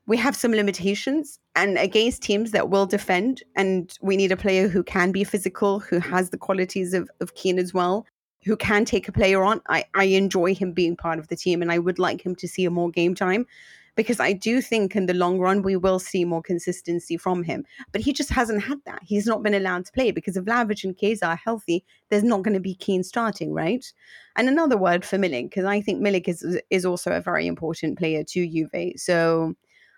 we 0.06 0.16
have 0.18 0.36
some 0.36 0.52
limitations 0.52 1.38
and 1.56 1.78
against 1.78 2.22
teams 2.22 2.50
that 2.50 2.68
will 2.68 2.86
defend 2.86 3.42
and 3.56 3.96
we 4.02 4.16
need 4.16 4.32
a 4.32 4.36
player 4.36 4.68
who 4.68 4.82
can 4.82 5.12
be 5.12 5.24
physical 5.24 5.80
who 5.80 5.98
has 5.98 6.30
the 6.30 6.38
qualities 6.38 6.94
of, 6.94 7.10
of 7.20 7.34
Kean 7.34 7.58
as 7.58 7.74
well 7.74 8.06
who 8.44 8.56
can 8.56 8.84
take 8.84 9.08
a 9.08 9.12
player 9.12 9.42
on 9.42 9.60
I, 9.68 9.84
I 9.94 10.04
enjoy 10.04 10.54
him 10.54 10.72
being 10.72 10.96
part 10.96 11.18
of 11.18 11.28
the 11.28 11.36
team 11.36 11.62
and 11.62 11.72
i 11.72 11.78
would 11.78 11.98
like 11.98 12.24
him 12.24 12.34
to 12.36 12.48
see 12.48 12.64
a 12.64 12.70
more 12.70 12.90
game 12.90 13.14
time 13.14 13.46
because 13.96 14.20
I 14.20 14.32
do 14.32 14.60
think 14.60 14.96
in 14.96 15.06
the 15.06 15.14
long 15.14 15.38
run 15.38 15.62
we 15.62 15.76
will 15.76 15.98
see 15.98 16.24
more 16.24 16.42
consistency 16.42 17.16
from 17.16 17.42
him. 17.42 17.64
But 17.92 18.00
he 18.02 18.12
just 18.12 18.30
hasn't 18.30 18.62
had 18.62 18.78
that. 18.86 19.00
He's 19.02 19.26
not 19.26 19.42
been 19.42 19.54
allowed 19.54 19.86
to 19.86 19.92
play 19.92 20.10
because 20.10 20.36
if 20.36 20.44
Vlahovic 20.44 20.84
and 20.84 20.96
Chiesa 20.96 21.26
are 21.26 21.36
healthy, 21.36 21.84
there's 22.10 22.24
not 22.24 22.42
going 22.42 22.54
to 22.54 22.60
be 22.60 22.74
Kean 22.74 23.02
starting, 23.02 23.52
right? 23.52 23.84
And 24.36 24.48
another 24.48 24.76
word 24.76 25.04
for 25.04 25.16
Milik, 25.16 25.50
because 25.50 25.64
I 25.64 25.80
think 25.80 26.02
Milik 26.02 26.28
is 26.28 26.60
is 26.70 26.84
also 26.84 27.12
a 27.12 27.20
very 27.20 27.46
important 27.46 27.98
player 27.98 28.24
to 28.24 28.46
Juve. 28.46 28.92
So 28.96 29.54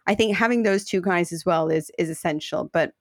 I 0.07 0.15
think 0.15 0.37
having 0.37 0.63
those 0.63 0.85
two 0.85 1.01
guys 1.01 1.33
as 1.33 1.45
well 1.47 1.69
is 1.69 1.91
is 1.99 2.11
essential. 2.11 2.71
But 2.73 2.93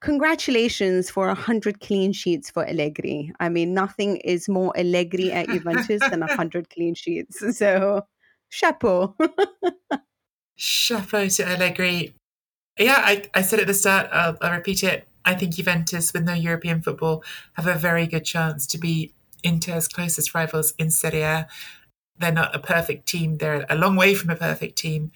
congratulations 0.00 1.08
for 1.08 1.28
100 1.28 1.80
clean 1.80 2.12
sheets 2.12 2.50
for 2.50 2.68
Allegri. 2.68 3.32
I 3.38 3.48
mean, 3.48 3.72
nothing 3.72 4.16
is 4.18 4.48
more 4.48 4.72
Allegri 4.76 5.30
at 5.32 5.48
Juventus 5.48 6.00
than 6.00 6.20
100 6.20 6.68
clean 6.74 6.94
sheets. 6.94 7.56
So, 7.56 8.02
chapeau. 8.50 9.16
Chapeau 10.62 11.28
to 11.28 11.44
Allegri. 11.44 12.14
Yeah, 12.78 13.02
I, 13.04 13.24
I 13.34 13.42
said 13.42 13.58
at 13.58 13.66
the 13.66 13.74
start, 13.74 14.08
I'll, 14.12 14.38
I'll 14.40 14.52
repeat 14.52 14.84
it. 14.84 15.08
I 15.24 15.34
think 15.34 15.56
Juventus, 15.56 16.12
with 16.12 16.22
no 16.22 16.34
European 16.34 16.80
football, 16.82 17.24
have 17.54 17.66
a 17.66 17.74
very 17.74 18.06
good 18.06 18.24
chance 18.24 18.64
to 18.68 18.78
be 18.78 19.12
Inter's 19.42 19.88
closest 19.88 20.36
rivals 20.36 20.72
in 20.78 20.90
Serie 20.90 21.22
A. 21.22 21.48
They're 22.16 22.30
not 22.30 22.54
a 22.54 22.60
perfect 22.60 23.08
team. 23.08 23.38
They're 23.38 23.66
a 23.68 23.74
long 23.74 23.96
way 23.96 24.14
from 24.14 24.30
a 24.30 24.36
perfect 24.36 24.78
team, 24.78 25.10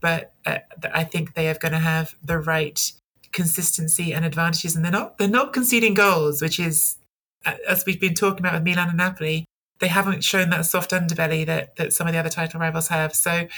but 0.00 0.34
uh, 0.46 0.58
I 0.94 1.02
think 1.02 1.34
they 1.34 1.48
are 1.48 1.58
going 1.58 1.72
to 1.72 1.78
have 1.78 2.14
the 2.22 2.38
right 2.38 2.92
consistency 3.32 4.14
and 4.14 4.24
advantages, 4.24 4.76
and 4.76 4.84
they're 4.84 4.92
not 4.92 5.18
they're 5.18 5.26
not 5.26 5.52
conceding 5.52 5.94
goals, 5.94 6.40
which 6.40 6.60
is 6.60 6.98
uh, 7.44 7.54
as 7.68 7.84
we've 7.84 8.00
been 8.00 8.14
talking 8.14 8.40
about 8.40 8.54
with 8.54 8.62
Milan 8.62 8.90
and 8.90 8.98
Napoli. 8.98 9.46
They 9.80 9.88
haven't 9.88 10.22
shown 10.22 10.50
that 10.50 10.64
soft 10.64 10.92
underbelly 10.92 11.44
that 11.46 11.74
that 11.74 11.92
some 11.92 12.06
of 12.06 12.12
the 12.12 12.20
other 12.20 12.28
title 12.28 12.60
rivals 12.60 12.86
have. 12.86 13.16
So 13.16 13.48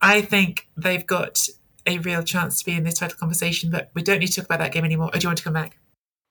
I 0.00 0.20
think 0.20 0.68
they've 0.76 1.06
got 1.06 1.48
a 1.86 1.98
real 1.98 2.22
chance 2.22 2.58
to 2.58 2.64
be 2.64 2.72
in 2.72 2.82
this 2.82 2.94
title 2.94 3.16
conversation, 3.18 3.70
but 3.70 3.90
we 3.94 4.02
don't 4.02 4.18
need 4.18 4.28
to 4.28 4.34
talk 4.34 4.46
about 4.46 4.58
that 4.58 4.72
game 4.72 4.84
anymore. 4.84 5.10
Or 5.12 5.18
do 5.18 5.24
you 5.24 5.28
want 5.28 5.38
to 5.38 5.44
come 5.44 5.52
back? 5.52 5.78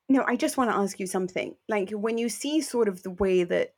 No, 0.08 0.23
I 0.28 0.36
just 0.36 0.58
want 0.58 0.69
to 0.69 0.75
ask 0.75 0.99
you 0.99 1.08
something. 1.08 1.56
Like 1.67 1.89
when 1.91 2.17
you 2.17 2.30
see 2.30 2.62
sort 2.62 2.88
of 2.88 3.04
the 3.04 3.12
way 3.12 3.43
that 3.43 3.73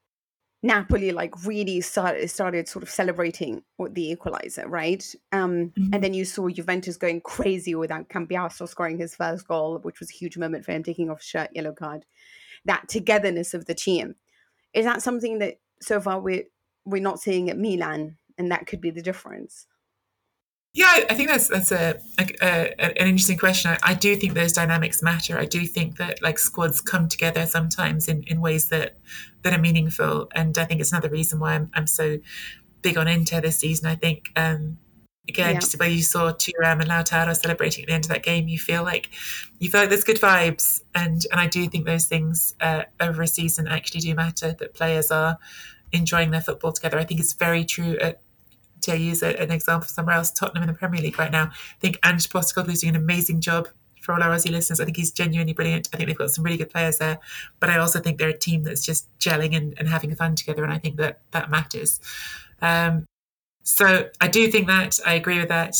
Napoli 0.63 1.11
like 1.11 1.45
really 1.45 1.81
started 1.81 2.29
started 2.29 2.67
sort 2.67 2.83
of 2.83 2.89
celebrating 2.89 3.63
with 3.77 3.93
the 3.93 4.11
equalizer, 4.11 4.67
right? 4.67 5.03
Um, 5.31 5.71
mm-hmm. 5.77 5.93
And 5.93 6.03
then 6.03 6.13
you 6.13 6.25
saw 6.25 6.49
Juventus 6.49 6.97
going 6.97 7.21
crazy 7.21 7.75
without 7.75 8.09
Cambiaso 8.09 8.67
scoring 8.67 8.97
his 8.97 9.15
first 9.15 9.47
goal, 9.47 9.79
which 9.83 9.99
was 9.99 10.09
a 10.09 10.13
huge 10.13 10.37
moment 10.37 10.65
for 10.65 10.71
him, 10.71 10.83
taking 10.83 11.09
off 11.09 11.21
shirt, 11.21 11.51
yellow 11.53 11.73
card. 11.73 12.05
That 12.65 12.89
togetherness 12.89 13.53
of 13.53 13.65
the 13.65 13.75
team 13.75 14.15
is 14.73 14.83
that 14.85 15.01
something 15.01 15.39
that 15.39 15.59
so 15.79 16.01
far 16.01 16.19
we're 16.19 16.43
we're 16.85 17.01
not 17.01 17.19
seeing 17.19 17.49
at 17.49 17.57
Milan, 17.57 18.17
and 18.37 18.51
that 18.51 18.65
could 18.65 18.81
be 18.81 18.89
the 18.89 19.01
difference. 19.01 19.67
Yeah, 20.77 21.05
I 21.09 21.15
think 21.15 21.27
that's 21.27 21.47
that's 21.47 21.71
a, 21.71 21.99
a, 22.19 22.25
a 22.39 23.01
an 23.01 23.07
interesting 23.07 23.39
question. 23.39 23.71
I, 23.71 23.79
I, 23.81 23.93
do 23.95 24.15
think 24.15 24.35
those 24.35 24.53
dynamics 24.53 25.01
matter. 25.01 25.35
I 25.39 25.45
do 25.45 25.65
think 25.65 25.97
that 25.97 26.21
like 26.21 26.37
squads 26.37 26.81
come 26.81 27.09
together 27.09 27.47
sometimes 27.47 28.07
in, 28.07 28.21
in 28.27 28.41
ways 28.41 28.69
that 28.69 28.99
that 29.41 29.53
are 29.53 29.57
meaningful, 29.57 30.29
and 30.35 30.55
I 30.55 30.65
think 30.65 30.79
it's 30.79 30.91
another 30.91 31.09
reason 31.09 31.39
why 31.39 31.55
I'm 31.55 31.71
I'm 31.73 31.87
so 31.87 32.19
big 32.83 32.95
on 32.95 33.07
Inter 33.07 33.41
this 33.41 33.57
season. 33.57 33.87
I 33.87 33.95
think 33.95 34.31
um, 34.35 34.77
again, 35.27 35.55
yeah. 35.55 35.59
just 35.61 35.71
the 35.71 35.79
way 35.79 35.89
you 35.89 36.03
saw 36.03 36.31
Thuram 36.31 36.79
and 36.79 36.91
Lautaro 36.91 37.35
celebrating 37.35 37.85
at 37.85 37.87
the 37.87 37.95
end 37.95 38.05
of 38.05 38.09
that 38.09 38.21
game, 38.21 38.47
you 38.47 38.59
feel 38.59 38.83
like 38.83 39.09
you 39.57 39.71
feel 39.71 39.81
like 39.81 39.89
there's 39.89 40.03
good 40.03 40.21
vibes, 40.21 40.81
and 40.93 41.25
and 41.31 41.41
I 41.41 41.47
do 41.47 41.67
think 41.67 41.87
those 41.87 42.05
things 42.05 42.53
uh, 42.61 42.83
over 42.99 43.23
a 43.23 43.27
season 43.27 43.67
actually 43.67 44.01
do 44.01 44.13
matter. 44.13 44.53
That 44.53 44.75
players 44.75 45.09
are 45.09 45.39
enjoying 45.91 46.29
their 46.29 46.41
football 46.41 46.71
together. 46.71 46.99
I 46.99 47.03
think 47.03 47.19
it's 47.19 47.33
very 47.33 47.65
true 47.65 47.97
at 47.99 48.21
to 48.81 48.97
use 48.97 49.23
a, 49.23 49.39
an 49.39 49.51
example 49.51 49.87
somewhere 49.87 50.15
else, 50.15 50.31
Tottenham 50.31 50.63
in 50.63 50.67
the 50.67 50.73
Premier 50.73 51.01
League 51.01 51.19
right 51.19 51.31
now. 51.31 51.45
I 51.45 51.79
think 51.79 51.99
Ange 52.03 52.29
Postecoglou 52.29 52.71
is 52.71 52.81
doing 52.81 52.95
an 52.95 53.01
amazing 53.01 53.41
job 53.41 53.67
for 54.01 54.13
all 54.13 54.23
our 54.23 54.35
Aussie 54.35 54.51
listeners. 54.51 54.79
I 54.79 54.85
think 54.85 54.97
he's 54.97 55.11
genuinely 55.11 55.53
brilliant. 55.53 55.89
I 55.93 55.97
think 55.97 56.07
they've 56.07 56.17
got 56.17 56.31
some 56.31 56.43
really 56.43 56.57
good 56.57 56.69
players 56.69 56.97
there, 56.97 57.19
but 57.59 57.69
I 57.69 57.77
also 57.77 57.99
think 57.99 58.17
they're 58.17 58.29
a 58.29 58.37
team 58.37 58.63
that's 58.63 58.85
just 58.85 59.07
gelling 59.19 59.55
and, 59.55 59.75
and 59.77 59.89
having 59.89 60.15
fun 60.15 60.35
together, 60.35 60.63
and 60.63 60.73
I 60.73 60.77
think 60.77 60.95
that 60.95 61.19
that 61.31 61.49
matters. 61.49 61.99
Um, 62.61 63.05
so 63.63 64.09
I 64.21 64.29
do 64.29 64.49
think 64.49 64.67
that 64.67 64.99
I 65.05 65.15
agree 65.15 65.39
with 65.39 65.49
that. 65.49 65.75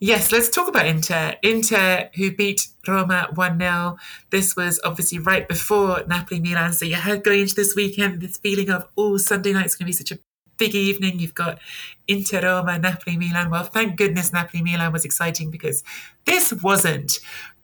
Yes, 0.00 0.30
let's 0.30 0.48
talk 0.48 0.68
about 0.68 0.86
Inter. 0.86 1.34
Inter, 1.42 2.08
who 2.14 2.30
beat 2.30 2.68
Roma 2.86 3.28
1 3.34 3.58
0. 3.58 3.96
This 4.30 4.54
was 4.54 4.80
obviously 4.84 5.18
right 5.18 5.48
before 5.48 6.04
Napoli 6.06 6.38
Milan. 6.38 6.72
So 6.72 6.84
you 6.84 6.94
had 6.94 7.24
going 7.24 7.40
into 7.40 7.56
this 7.56 7.74
weekend 7.74 8.20
this 8.20 8.36
feeling 8.36 8.70
of, 8.70 8.86
oh, 8.96 9.16
Sunday 9.16 9.52
night's 9.52 9.74
going 9.74 9.86
to 9.86 9.88
be 9.88 9.92
such 9.92 10.12
a 10.12 10.18
big 10.58 10.74
evening. 10.74 11.18
You've 11.18 11.34
got 11.34 11.58
Inter 12.06 12.42
Roma, 12.42 12.78
Napoli 12.78 13.16
Milan. 13.16 13.50
Well, 13.50 13.64
thank 13.64 13.96
goodness 13.96 14.32
Napoli 14.32 14.62
Milan 14.62 14.92
was 14.92 15.04
exciting 15.04 15.50
because 15.50 15.82
this 16.24 16.52
wasn't. 16.52 17.20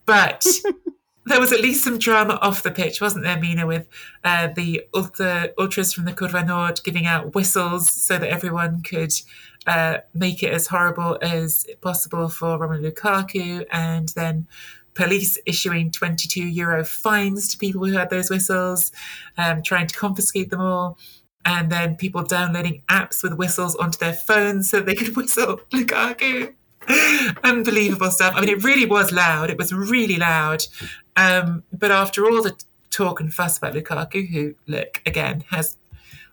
But 0.07 0.46
there 1.26 1.40
was 1.40 1.52
at 1.52 1.61
least 1.61 1.85
some 1.85 1.98
drama 1.98 2.38
off 2.42 2.62
the 2.62 2.70
pitch, 2.70 3.00
wasn't 3.00 3.24
there, 3.24 3.38
Mina, 3.38 3.66
with 3.66 3.88
uh, 4.22 4.48
the 4.54 4.83
ultra, 4.94 5.50
ultras 5.59 5.92
from 5.92 6.04
the 6.04 6.12
Curva 6.12 6.46
Nord 6.46 6.80
giving 6.85 7.07
out 7.07 7.35
whistles 7.35 7.90
so 7.90 8.18
that 8.18 8.28
everyone 8.28 8.83
could 8.83 9.12
uh, 9.66 9.98
make 10.12 10.42
it 10.42 10.52
as 10.52 10.66
horrible 10.66 11.18
as 11.22 11.66
possible 11.80 12.28
for 12.28 12.59
Romelu 12.59 12.92
Lukaku, 12.92 13.64
and 13.72 14.11
then 14.11 14.46
police 14.92 15.38
issuing 15.46 15.90
22 15.90 16.42
euro 16.42 16.85
fines 16.85 17.48
to 17.48 17.59
people 17.59 17.85
who 17.85 17.92
had 17.92 18.11
those 18.11 18.30
whistles, 18.30 18.92
um, 19.38 19.62
trying 19.62 19.87
to 19.87 19.96
confiscate 19.96 20.50
them 20.50 20.61
all 20.61 20.98
and 21.44 21.70
then 21.70 21.96
people 21.96 22.22
downloading 22.22 22.83
apps 22.88 23.22
with 23.22 23.35
whistles 23.35 23.76
onto 23.76 23.98
their 23.98 24.14
phones 24.14 24.70
so 24.70 24.80
they 24.80 24.94
could 24.94 25.14
whistle 25.16 25.61
Lukaku. 25.72 26.54
Unbelievable 27.42 28.11
stuff. 28.11 28.35
I 28.37 28.40
mean, 28.40 28.50
it 28.50 28.62
really 28.62 28.87
was 28.87 29.12
loud. 29.12 29.50
It 29.50 29.59
was 29.59 29.72
really 29.72 30.16
loud. 30.16 30.64
Um, 31.16 31.62
but 31.72 31.90
after 31.90 32.26
all 32.26 32.42
the 32.42 32.54
talk 32.90 33.20
and 33.20 33.33
fuss 33.33 33.59
about 33.59 33.74
Lukaku, 33.74 34.28
who, 34.28 34.54
look, 34.66 35.00
again, 35.07 35.44
has 35.50 35.76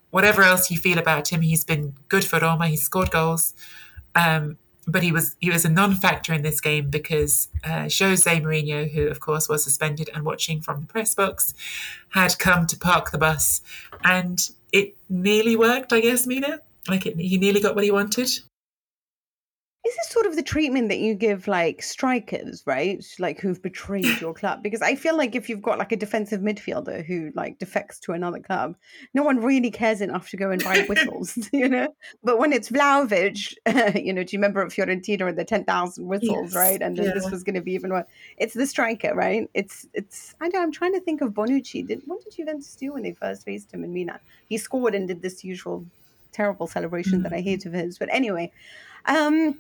whatever 0.10 0.44
else 0.44 0.70
you 0.70 0.78
feel 0.78 0.98
about 0.98 1.32
him, 1.32 1.42
he's 1.42 1.64
been 1.64 1.94
good 2.10 2.26
for 2.26 2.40
Roma. 2.40 2.68
He's 2.68 2.84
scored 2.84 3.12
goals. 3.12 3.54
Um, 4.16 4.58
but 4.88 5.04
he 5.04 5.12
was 5.12 5.36
he 5.40 5.50
was 5.50 5.64
a 5.64 5.70
non-factor 5.70 6.34
in 6.34 6.42
this 6.42 6.60
game 6.60 6.90
because 6.90 7.50
uh, 7.64 7.84
Jose 7.84 8.42
Mourinho, 8.42 8.92
who 8.92 9.08
of 9.08 9.20
course 9.20 9.48
was 9.48 9.64
suspended 9.64 10.10
and 10.14 10.26
watching 10.26 10.60
from 10.62 10.82
the 10.82 10.88
press 10.88 11.14
box, 11.14 11.54
had 12.10 12.38
come 12.40 12.66
to 12.68 12.78
park 12.78 13.12
the 13.12 13.18
bus, 13.18 13.62
and 14.04 14.50
it 14.72 14.96
nearly 15.10 15.56
worked, 15.56 15.94
I 15.94 16.02
guess, 16.02 16.26
Mina. 16.28 16.60
Like 16.88 17.06
it, 17.06 17.18
he 17.18 17.38
nearly 17.38 17.62
got 17.62 17.76
what 17.76 17.84
he 17.84 17.92
wanted. 17.92 18.30
Is 20.00 20.10
sort 20.10 20.26
of 20.26 20.36
the 20.36 20.44
treatment 20.44 20.88
that 20.90 21.00
you 21.00 21.14
give 21.16 21.48
like 21.48 21.84
strikers, 21.84 22.64
right? 22.66 23.06
Like 23.20 23.40
who've 23.42 23.62
betrayed 23.62 24.22
your 24.22 24.34
club? 24.34 24.64
Because 24.64 24.82
I 24.82 24.96
feel 24.96 25.18
like 25.18 25.36
if 25.36 25.50
you've 25.50 25.62
got 25.62 25.80
like 25.80 25.92
a 25.92 25.98
defensive 25.98 26.40
midfielder 26.40 27.06
who 27.06 27.32
like 27.36 27.60
defects 27.60 28.00
to 28.02 28.14
another 28.14 28.40
club, 28.40 28.78
no 29.14 29.24
one 29.24 29.38
really 29.42 29.70
cares 29.70 30.00
enough 30.00 30.30
to 30.30 30.38
go 30.38 30.50
and 30.50 30.64
buy 30.64 30.86
whistles, 30.88 31.38
you 31.54 31.68
know. 31.68 31.94
But 32.24 32.40
when 32.40 32.54
it's 32.54 32.70
Vlahovic, 32.70 33.54
uh, 33.66 33.92
you 34.00 34.14
know, 34.14 34.24
do 34.24 34.36
you 34.36 34.40
remember 34.40 34.62
at 34.62 34.70
Fiorentina 34.70 35.26
with 35.26 35.36
the 35.36 35.44
ten 35.44 35.66
thousand 35.66 36.08
whistles, 36.08 36.54
yes. 36.54 36.56
right? 36.56 36.82
And 36.82 36.96
then 36.96 37.08
yeah. 37.08 37.14
this 37.14 37.30
was 37.30 37.44
going 37.44 37.56
to 37.56 37.62
be 37.62 37.74
even 37.74 37.92
worse. 37.92 38.06
It's 38.38 38.54
the 38.54 38.68
striker, 38.68 39.14
right? 39.14 39.50
It's 39.54 39.88
it's. 39.94 40.36
I 40.40 40.48
know. 40.48 40.62
I'm 40.62 40.72
trying 40.72 40.94
to 40.94 41.02
think 41.02 41.22
of 41.22 41.34
Bonucci. 41.34 41.86
Did 41.86 42.02
what 42.06 42.24
did 42.24 42.36
Juventus 42.36 42.76
do 42.76 42.94
when 42.94 43.04
they 43.04 43.14
first 43.14 43.44
faced 43.44 43.74
him 43.74 43.84
in 43.84 43.94
Milan? 43.94 44.20
He 44.48 44.58
scored 44.58 44.96
and 44.96 45.08
did 45.08 45.22
this 45.22 45.44
usual 45.44 45.86
terrible 46.32 46.68
celebration 46.68 47.20
mm-hmm. 47.20 47.24
that 47.24 47.34
I 47.34 47.42
mm. 47.42 47.44
hate 47.44 47.66
of 47.66 47.74
his. 47.74 47.98
But 47.98 48.10
anyway. 48.10 48.52
Um, 49.06 49.58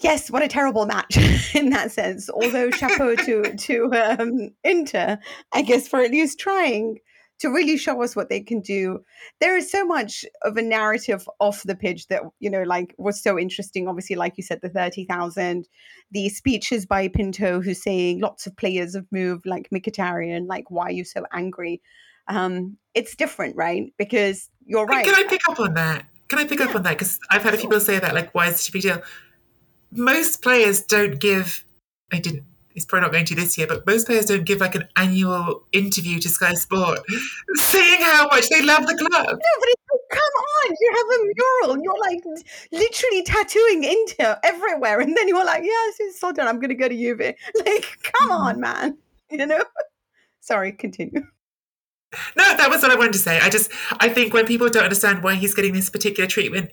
yes, 0.00 0.30
what 0.30 0.42
a 0.42 0.48
terrible 0.48 0.86
match 0.86 1.16
in 1.54 1.70
that 1.70 1.92
sense. 1.92 2.30
Although 2.30 2.70
chapeau 2.70 3.16
to 3.16 3.56
to 3.56 3.92
um, 3.94 4.50
Inter, 4.64 5.18
I 5.52 5.62
guess 5.62 5.88
for 5.88 6.00
at 6.00 6.10
least 6.10 6.38
trying 6.38 6.98
to 7.40 7.48
really 7.48 7.76
show 7.76 8.02
us 8.02 8.16
what 8.16 8.28
they 8.28 8.40
can 8.40 8.60
do. 8.60 9.00
There 9.40 9.56
is 9.56 9.70
so 9.70 9.84
much 9.84 10.24
of 10.42 10.56
a 10.56 10.62
narrative 10.62 11.28
off 11.38 11.62
the 11.62 11.76
pitch 11.76 12.08
that 12.08 12.22
you 12.40 12.50
know, 12.50 12.62
like 12.62 12.94
was 12.98 13.22
so 13.22 13.38
interesting. 13.38 13.88
Obviously, 13.88 14.16
like 14.16 14.34
you 14.36 14.42
said, 14.42 14.60
the 14.60 14.68
thirty 14.68 15.04
thousand, 15.04 15.68
the 16.10 16.28
speeches 16.28 16.86
by 16.86 17.08
Pinto, 17.08 17.60
who's 17.60 17.82
saying 17.82 18.20
lots 18.20 18.46
of 18.46 18.56
players 18.56 18.94
have 18.94 19.06
moved, 19.10 19.46
like 19.46 19.70
Mkhitaryan, 19.70 20.48
like 20.48 20.70
why 20.70 20.86
are 20.86 20.92
you 20.92 21.04
so 21.04 21.24
angry? 21.32 21.80
Um, 22.26 22.76
it's 22.94 23.16
different, 23.16 23.56
right? 23.56 23.92
Because 23.96 24.50
you're 24.66 24.84
right. 24.84 25.04
Can 25.04 25.14
I 25.14 25.24
pick 25.28 25.40
up 25.48 25.58
on 25.60 25.74
that? 25.74 26.04
Can 26.28 26.38
I 26.38 26.44
pick 26.44 26.58
yeah. 26.58 26.66
up 26.66 26.74
on 26.74 26.82
that? 26.82 26.90
Because 26.90 27.18
I've 27.30 27.42
had 27.42 27.54
a 27.54 27.56
few 27.56 27.68
people 27.68 27.80
say 27.80 27.98
that, 27.98 28.14
like, 28.14 28.34
why 28.34 28.48
is 28.48 28.60
it 28.60 28.68
a 28.68 28.72
big 28.72 28.82
deal? 28.82 29.02
Most 29.92 30.42
players 30.42 30.82
don't 30.82 31.18
give. 31.18 31.64
I 32.12 32.18
didn't. 32.18 32.44
He's 32.78 32.86
probably 32.86 33.06
not 33.06 33.12
going 33.12 33.24
to 33.24 33.34
this 33.34 33.58
year, 33.58 33.66
but 33.66 33.84
most 33.86 34.06
players 34.06 34.26
don't 34.26 34.44
give 34.44 34.60
like 34.60 34.76
an 34.76 34.86
annual 34.94 35.64
interview 35.72 36.20
to 36.20 36.28
Sky 36.28 36.54
Sport 36.54 37.00
saying 37.54 38.02
how 38.02 38.28
much 38.28 38.48
they 38.50 38.62
love 38.62 38.86
the 38.86 38.94
club. 38.94 39.26
No, 39.26 39.32
but 39.32 39.68
it's 39.68 39.82
like, 39.90 40.00
come 40.10 40.20
on, 40.20 40.76
you 40.78 40.94
have 40.96 41.20
a 41.20 41.74
mural. 41.74 41.82
You're 41.82 42.00
like 42.00 42.22
literally 42.70 43.22
tattooing 43.24 43.84
Inter 43.84 44.38
everywhere, 44.44 45.00
and 45.00 45.16
then 45.16 45.26
you're 45.26 45.44
like, 45.44 45.64
yes, 45.64 45.96
it's 45.98 46.20
so 46.20 46.30
done. 46.30 46.46
I'm 46.46 46.60
going 46.60 46.68
to 46.68 46.76
go 46.76 46.88
to 46.88 46.96
Juve. 46.96 47.18
Like, 47.66 47.98
come 48.02 48.30
on, 48.30 48.56
mm. 48.56 48.60
man. 48.60 48.98
You 49.30 49.46
know. 49.46 49.64
Sorry, 50.40 50.72
continue. 50.72 51.26
No, 52.36 52.56
that 52.56 52.70
was 52.70 52.80
what 52.80 52.90
I 52.90 52.96
wanted 52.96 53.12
to 53.14 53.18
say. 53.18 53.38
I 53.40 53.50
just, 53.50 53.70
I 54.00 54.08
think 54.08 54.32
when 54.32 54.46
people 54.46 54.68
don't 54.70 54.84
understand 54.84 55.22
why 55.22 55.34
he's 55.34 55.52
getting 55.52 55.74
this 55.74 55.90
particular 55.90 56.26
treatment, 56.26 56.70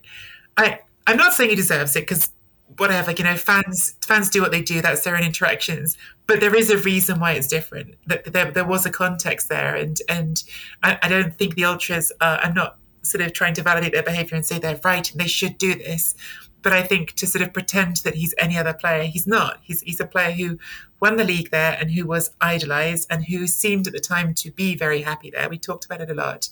I, 0.55 0.79
I'm 1.07 1.17
not 1.17 1.33
saying 1.33 1.49
he 1.49 1.55
deserves 1.57 1.95
it 1.95 2.01
because 2.01 2.29
whatever 2.77 3.11
you 3.11 3.23
know 3.23 3.37
fans 3.37 3.95
fans 4.05 4.29
do 4.29 4.41
what 4.41 4.51
they 4.51 4.61
do 4.61 4.81
that's 4.81 5.03
their 5.03 5.15
own 5.15 5.23
interactions. 5.23 5.97
But 6.27 6.39
there 6.39 6.55
is 6.55 6.69
a 6.69 6.77
reason 6.79 7.19
why 7.19 7.33
it's 7.33 7.47
different. 7.47 7.95
That 8.07 8.33
there, 8.33 8.51
there 8.51 8.65
was 8.65 8.85
a 8.85 8.89
context 8.89 9.49
there 9.49 9.75
and 9.75 9.97
and 10.09 10.43
I, 10.83 10.97
I 11.01 11.07
don't 11.07 11.35
think 11.37 11.55
the 11.55 11.65
ultras 11.65 12.11
are, 12.21 12.39
i'm 12.39 12.53
not 12.53 12.77
sort 13.01 13.23
of 13.23 13.33
trying 13.33 13.53
to 13.53 13.61
validate 13.61 13.93
their 13.93 14.01
behavior 14.01 14.35
and 14.35 14.45
say 14.45 14.57
they're 14.57 14.79
right 14.83 15.09
and 15.11 15.21
they 15.21 15.27
should 15.27 15.57
do 15.57 15.75
this. 15.75 16.15
But 16.61 16.73
i 16.73 16.81
think 16.81 17.13
to 17.13 17.27
sort 17.27 17.43
of 17.43 17.53
pretend 17.53 17.97
that 17.97 18.15
he's 18.15 18.33
any 18.37 18.57
other 18.57 18.73
player 18.73 19.03
he's 19.03 19.27
not. 19.27 19.59
He's, 19.61 19.81
he's 19.81 19.99
a 19.99 20.05
player 20.07 20.31
who 20.31 20.57
won 20.99 21.17
the 21.17 21.23
league 21.23 21.51
there 21.51 21.77
and 21.79 21.91
who 21.91 22.05
was 22.05 22.31
idolized 22.41 23.07
and 23.11 23.25
who 23.25 23.45
seemed 23.47 23.85
at 23.87 23.93
the 23.93 23.99
time 23.99 24.33
to 24.33 24.51
be 24.51 24.75
very 24.75 25.01
happy 25.03 25.29
there. 25.29 25.49
We 25.49 25.59
talked 25.59 25.85
about 25.85 26.01
it 26.01 26.09
a 26.09 26.15
lot. 26.15 26.49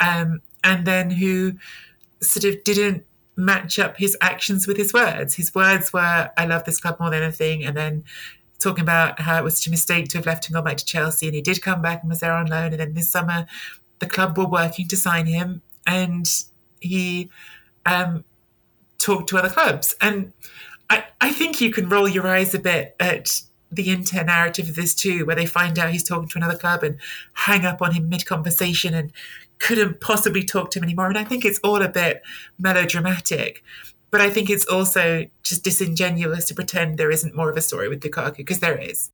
Um, 0.00 0.40
and 0.64 0.86
then 0.86 1.10
who 1.10 1.54
sort 2.22 2.44
of 2.44 2.64
didn't 2.64 3.04
match 3.36 3.78
up 3.78 3.96
his 3.96 4.16
actions 4.20 4.66
with 4.66 4.76
his 4.76 4.92
words. 4.92 5.34
His 5.34 5.54
words 5.54 5.92
were, 5.92 6.30
I 6.36 6.46
love 6.46 6.64
this 6.64 6.80
club 6.80 6.98
more 7.00 7.10
than 7.10 7.22
anything. 7.22 7.64
And 7.64 7.76
then 7.76 8.04
talking 8.58 8.82
about 8.82 9.20
how 9.20 9.38
it 9.38 9.44
was 9.44 9.66
a 9.66 9.70
mistake 9.70 10.08
to 10.08 10.18
have 10.18 10.26
left 10.26 10.46
and 10.46 10.54
gone 10.54 10.64
back 10.64 10.76
to 10.76 10.84
Chelsea. 10.84 11.26
And 11.26 11.34
he 11.34 11.42
did 11.42 11.62
come 11.62 11.82
back 11.82 12.02
and 12.02 12.10
was 12.10 12.20
there 12.20 12.32
on 12.32 12.46
loan. 12.46 12.72
And 12.72 12.80
then 12.80 12.94
this 12.94 13.08
summer, 13.08 13.46
the 13.98 14.06
club 14.06 14.36
were 14.36 14.46
working 14.46 14.86
to 14.88 14.96
sign 14.96 15.26
him. 15.26 15.62
And 15.86 16.30
he 16.80 17.30
um, 17.86 18.24
talked 18.98 19.28
to 19.30 19.38
other 19.38 19.50
clubs. 19.50 19.96
And 20.00 20.32
I, 20.90 21.04
I 21.20 21.32
think 21.32 21.60
you 21.60 21.72
can 21.72 21.88
roll 21.88 22.08
your 22.08 22.26
eyes 22.26 22.54
a 22.54 22.58
bit 22.58 22.94
at 23.00 23.40
the 23.70 23.90
Inter 23.90 24.22
narrative 24.22 24.68
of 24.68 24.76
this 24.76 24.94
too, 24.94 25.24
where 25.24 25.34
they 25.34 25.46
find 25.46 25.78
out 25.78 25.90
he's 25.90 26.06
talking 26.06 26.28
to 26.28 26.38
another 26.38 26.58
club 26.58 26.82
and 26.82 26.98
hang 27.32 27.64
up 27.64 27.80
on 27.80 27.92
him 27.92 28.08
mid 28.08 28.26
conversation 28.26 28.92
and 28.92 29.12
couldn't 29.62 30.00
possibly 30.00 30.42
talk 30.42 30.70
to 30.72 30.78
him 30.80 30.84
anymore. 30.84 31.06
And 31.06 31.16
I 31.16 31.24
think 31.24 31.44
it's 31.44 31.60
all 31.62 31.80
a 31.80 31.88
bit 31.88 32.22
melodramatic. 32.58 33.62
But 34.10 34.20
I 34.20 34.28
think 34.28 34.50
it's 34.50 34.66
also 34.66 35.26
just 35.42 35.64
disingenuous 35.64 36.46
to 36.46 36.54
pretend 36.54 36.98
there 36.98 37.12
isn't 37.12 37.34
more 37.34 37.48
of 37.48 37.56
a 37.56 37.62
story 37.62 37.88
with 37.88 38.00
Lukaku, 38.00 38.36
because 38.38 38.58
there 38.58 38.76
is. 38.76 39.10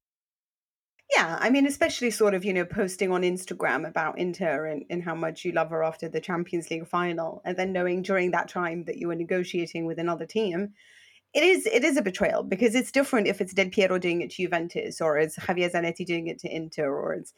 Yeah, 1.14 1.39
I 1.41 1.51
mean, 1.51 1.66
especially 1.66 2.11
sort 2.11 2.35
of, 2.35 2.45
you 2.45 2.53
know, 2.53 2.64
posting 2.64 3.12
on 3.12 3.22
Instagram 3.22 3.87
about 3.87 4.18
Inter 4.18 4.66
and, 4.66 4.85
and 4.91 5.03
how 5.03 5.14
much 5.14 5.45
you 5.45 5.53
love 5.53 5.70
her 5.70 5.85
after 5.85 6.09
the 6.09 6.20
Champions 6.20 6.70
League 6.70 6.89
final, 6.89 7.41
and 7.45 7.57
then 7.57 7.72
knowing 7.72 8.03
during 8.03 8.31
that 8.33 8.49
time 8.49 8.85
that 8.85 8.97
you 8.97 9.09
were 9.09 9.14
negotiating 9.14 9.87
with 9.87 9.99
another 9.99 10.27
team. 10.27 10.75
It 11.35 11.43
is 11.43 11.66
it 11.66 11.85
is 11.85 11.99
a 11.99 12.03
betrayal 12.03 12.43
because 12.43 12.75
it's 12.75 12.91
different 12.91 13.27
if 13.27 13.43
it's 13.43 13.53
Del 13.53 13.68
Piero 13.68 13.99
doing 13.99 14.22
it 14.22 14.31
to 14.31 14.43
Juventus 14.45 14.99
or 14.99 15.18
it's 15.18 15.37
Javier 15.37 15.70
Zanetti 15.70 16.07
doing 16.07 16.27
it 16.27 16.39
to 16.39 16.49
Inter 16.49 16.91
or 16.91 17.12
it's 17.12 17.35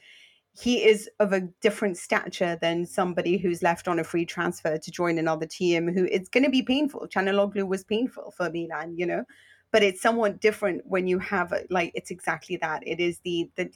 he 0.52 0.84
is 0.84 1.08
of 1.20 1.32
a 1.32 1.42
different 1.60 1.96
stature 1.96 2.58
than 2.60 2.84
somebody 2.84 3.38
who's 3.38 3.62
left 3.62 3.88
on 3.88 3.98
a 3.98 4.04
free 4.04 4.26
transfer 4.26 4.76
to 4.78 4.90
join 4.90 5.18
another 5.18 5.46
team 5.46 5.88
who 5.92 6.04
it's 6.10 6.28
going 6.28 6.44
to 6.44 6.50
be 6.50 6.62
painful. 6.62 7.06
Calhanoglu 7.08 7.66
was 7.66 7.84
painful 7.84 8.32
for 8.36 8.50
Milan, 8.50 8.96
you 8.96 9.06
know. 9.06 9.24
but 9.70 9.82
it's 9.82 10.02
somewhat 10.02 10.40
different 10.40 10.82
when 10.86 11.06
you 11.06 11.18
have 11.18 11.52
like 11.70 11.92
it's 11.94 12.10
exactly 12.10 12.56
that. 12.56 12.82
It 12.86 13.00
is 13.00 13.18
the 13.20 13.50
the 13.56 13.70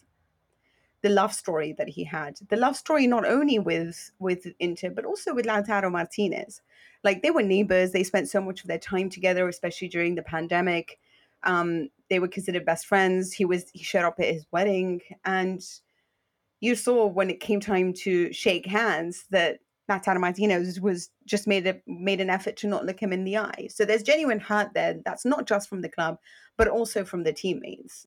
the 1.03 1.09
love 1.11 1.33
story 1.33 1.75
that 1.77 1.89
he 1.89 2.03
had. 2.05 2.39
The 2.49 2.57
love 2.57 2.77
story 2.77 3.07
not 3.07 3.27
only 3.27 3.59
with 3.59 4.11
with 4.19 4.47
Inter 4.59 4.91
but 4.91 5.05
also 5.05 5.35
with 5.35 5.47
Lautaro 5.47 5.91
Martinez. 5.91 6.63
Like 7.03 7.23
they 7.23 7.31
were 7.31 7.43
neighbors. 7.43 7.93
They 7.93 8.05
spent 8.05 8.29
so 8.29 8.41
much 8.41 8.63
of 8.63 8.69
their 8.69 8.79
time 8.79 9.11
together, 9.11 9.49
especially 9.49 9.89
during 9.89 10.15
the 10.15 10.23
pandemic. 10.23 10.99
Um, 11.43 11.91
they 12.09 12.19
were 12.19 12.29
considered 12.29 12.65
best 12.65 12.87
friends. 12.87 13.33
He 13.33 13.45
was 13.45 13.67
he 13.73 13.85
showed 13.85 14.05
up 14.07 14.19
at 14.19 14.33
his 14.33 14.47
wedding, 14.51 15.03
and 15.25 15.63
you 16.65 16.75
saw 16.75 17.07
when 17.07 17.29
it 17.29 17.41
came 17.41 17.61
time 17.61 17.93
to 17.93 18.33
shake 18.33 18.65
hands 18.65 19.27
that 19.31 19.59
Lautaro 19.91 20.19
Martinez 20.19 20.81
was 20.81 21.11
just 21.27 21.47
made 21.47 21.67
a 21.67 21.79
made 21.87 22.23
an 22.23 22.31
effort 22.31 22.57
to 22.57 22.67
not 22.67 22.87
look 22.87 23.01
him 23.01 23.13
in 23.13 23.25
the 23.25 23.37
eye. 23.37 23.69
So 23.71 23.85
there's 23.85 24.03
genuine 24.03 24.41
hurt 24.41 24.71
there. 24.75 24.97
That's 25.05 25.27
not 25.27 25.47
just 25.47 25.69
from 25.69 25.83
the 25.83 25.91
club, 25.91 26.17
but 26.57 26.69
also 26.69 27.05
from 27.05 27.25
the 27.25 27.35
teammates. 27.35 28.07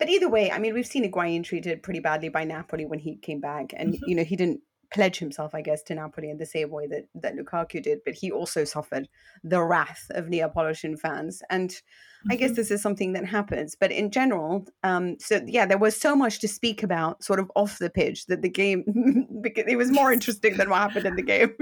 But 0.00 0.08
either 0.08 0.28
way, 0.28 0.50
I 0.50 0.58
mean, 0.58 0.74
we've 0.74 0.86
seen 0.86 1.04
Higuain 1.04 1.44
treated 1.44 1.82
pretty 1.84 2.00
badly 2.00 2.28
by 2.28 2.44
Napoli 2.44 2.84
when 2.84 2.98
he 2.98 3.16
came 3.16 3.40
back, 3.40 3.72
and 3.76 3.94
mm-hmm. 3.94 4.04
you 4.08 4.16
know 4.16 4.24
he 4.24 4.34
didn't 4.34 4.60
pledge 4.92 5.18
himself, 5.18 5.54
I 5.54 5.60
guess, 5.60 5.82
to 5.84 5.94
Napoli 5.94 6.30
in 6.30 6.38
the 6.38 6.46
same 6.46 6.70
way 6.70 6.86
that 6.86 7.06
that 7.16 7.36
Lukaku 7.36 7.82
did, 7.82 8.00
but 8.04 8.14
he 8.14 8.30
also 8.30 8.64
suffered 8.64 9.08
the 9.44 9.62
wrath 9.62 10.06
of 10.10 10.28
Neapolitan 10.28 10.96
fans, 10.96 11.42
and 11.50 11.70
mm-hmm. 11.70 12.32
I 12.32 12.36
guess 12.36 12.50
mm-hmm. 12.50 12.56
this 12.56 12.70
is 12.70 12.82
something 12.82 13.12
that 13.12 13.24
happens. 13.24 13.76
But 13.78 13.92
in 13.92 14.10
general, 14.10 14.66
um, 14.82 15.18
so 15.18 15.40
yeah, 15.46 15.66
there 15.66 15.78
was 15.78 15.96
so 15.96 16.16
much 16.16 16.40
to 16.40 16.48
speak 16.48 16.82
about, 16.82 17.22
sort 17.22 17.40
of 17.40 17.50
off 17.56 17.78
the 17.78 17.90
pitch, 17.90 18.26
that 18.26 18.42
the 18.42 18.48
game 18.48 18.84
it 19.44 19.76
was 19.76 19.90
more 19.90 20.12
interesting 20.12 20.56
than 20.56 20.70
what 20.70 20.78
happened 20.78 21.06
in 21.06 21.16
the 21.16 21.22
game. 21.22 21.54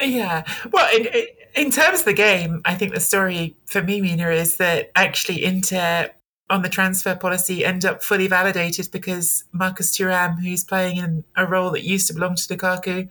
yeah, 0.00 0.44
well, 0.72 0.88
in, 0.94 1.08
in 1.54 1.70
terms 1.70 2.00
of 2.00 2.04
the 2.04 2.12
game, 2.12 2.62
I 2.64 2.74
think 2.74 2.94
the 2.94 3.00
story 3.00 3.56
for 3.66 3.82
me, 3.82 4.00
Mina, 4.00 4.30
is 4.30 4.56
that 4.58 4.90
actually 4.94 5.44
Inter 5.44 6.10
on 6.50 6.62
the 6.62 6.68
transfer 6.68 7.14
policy 7.14 7.64
end 7.64 7.84
up 7.84 8.02
fully 8.02 8.26
validated 8.26 8.90
because 8.90 9.44
Marcus 9.52 9.96
Thuram, 9.96 10.40
who's 10.40 10.64
playing 10.64 10.96
in 10.96 11.24
a 11.36 11.46
role 11.46 11.70
that 11.72 11.84
used 11.84 12.06
to 12.08 12.14
belong 12.14 12.36
to 12.36 12.56
Lukaku, 12.56 13.08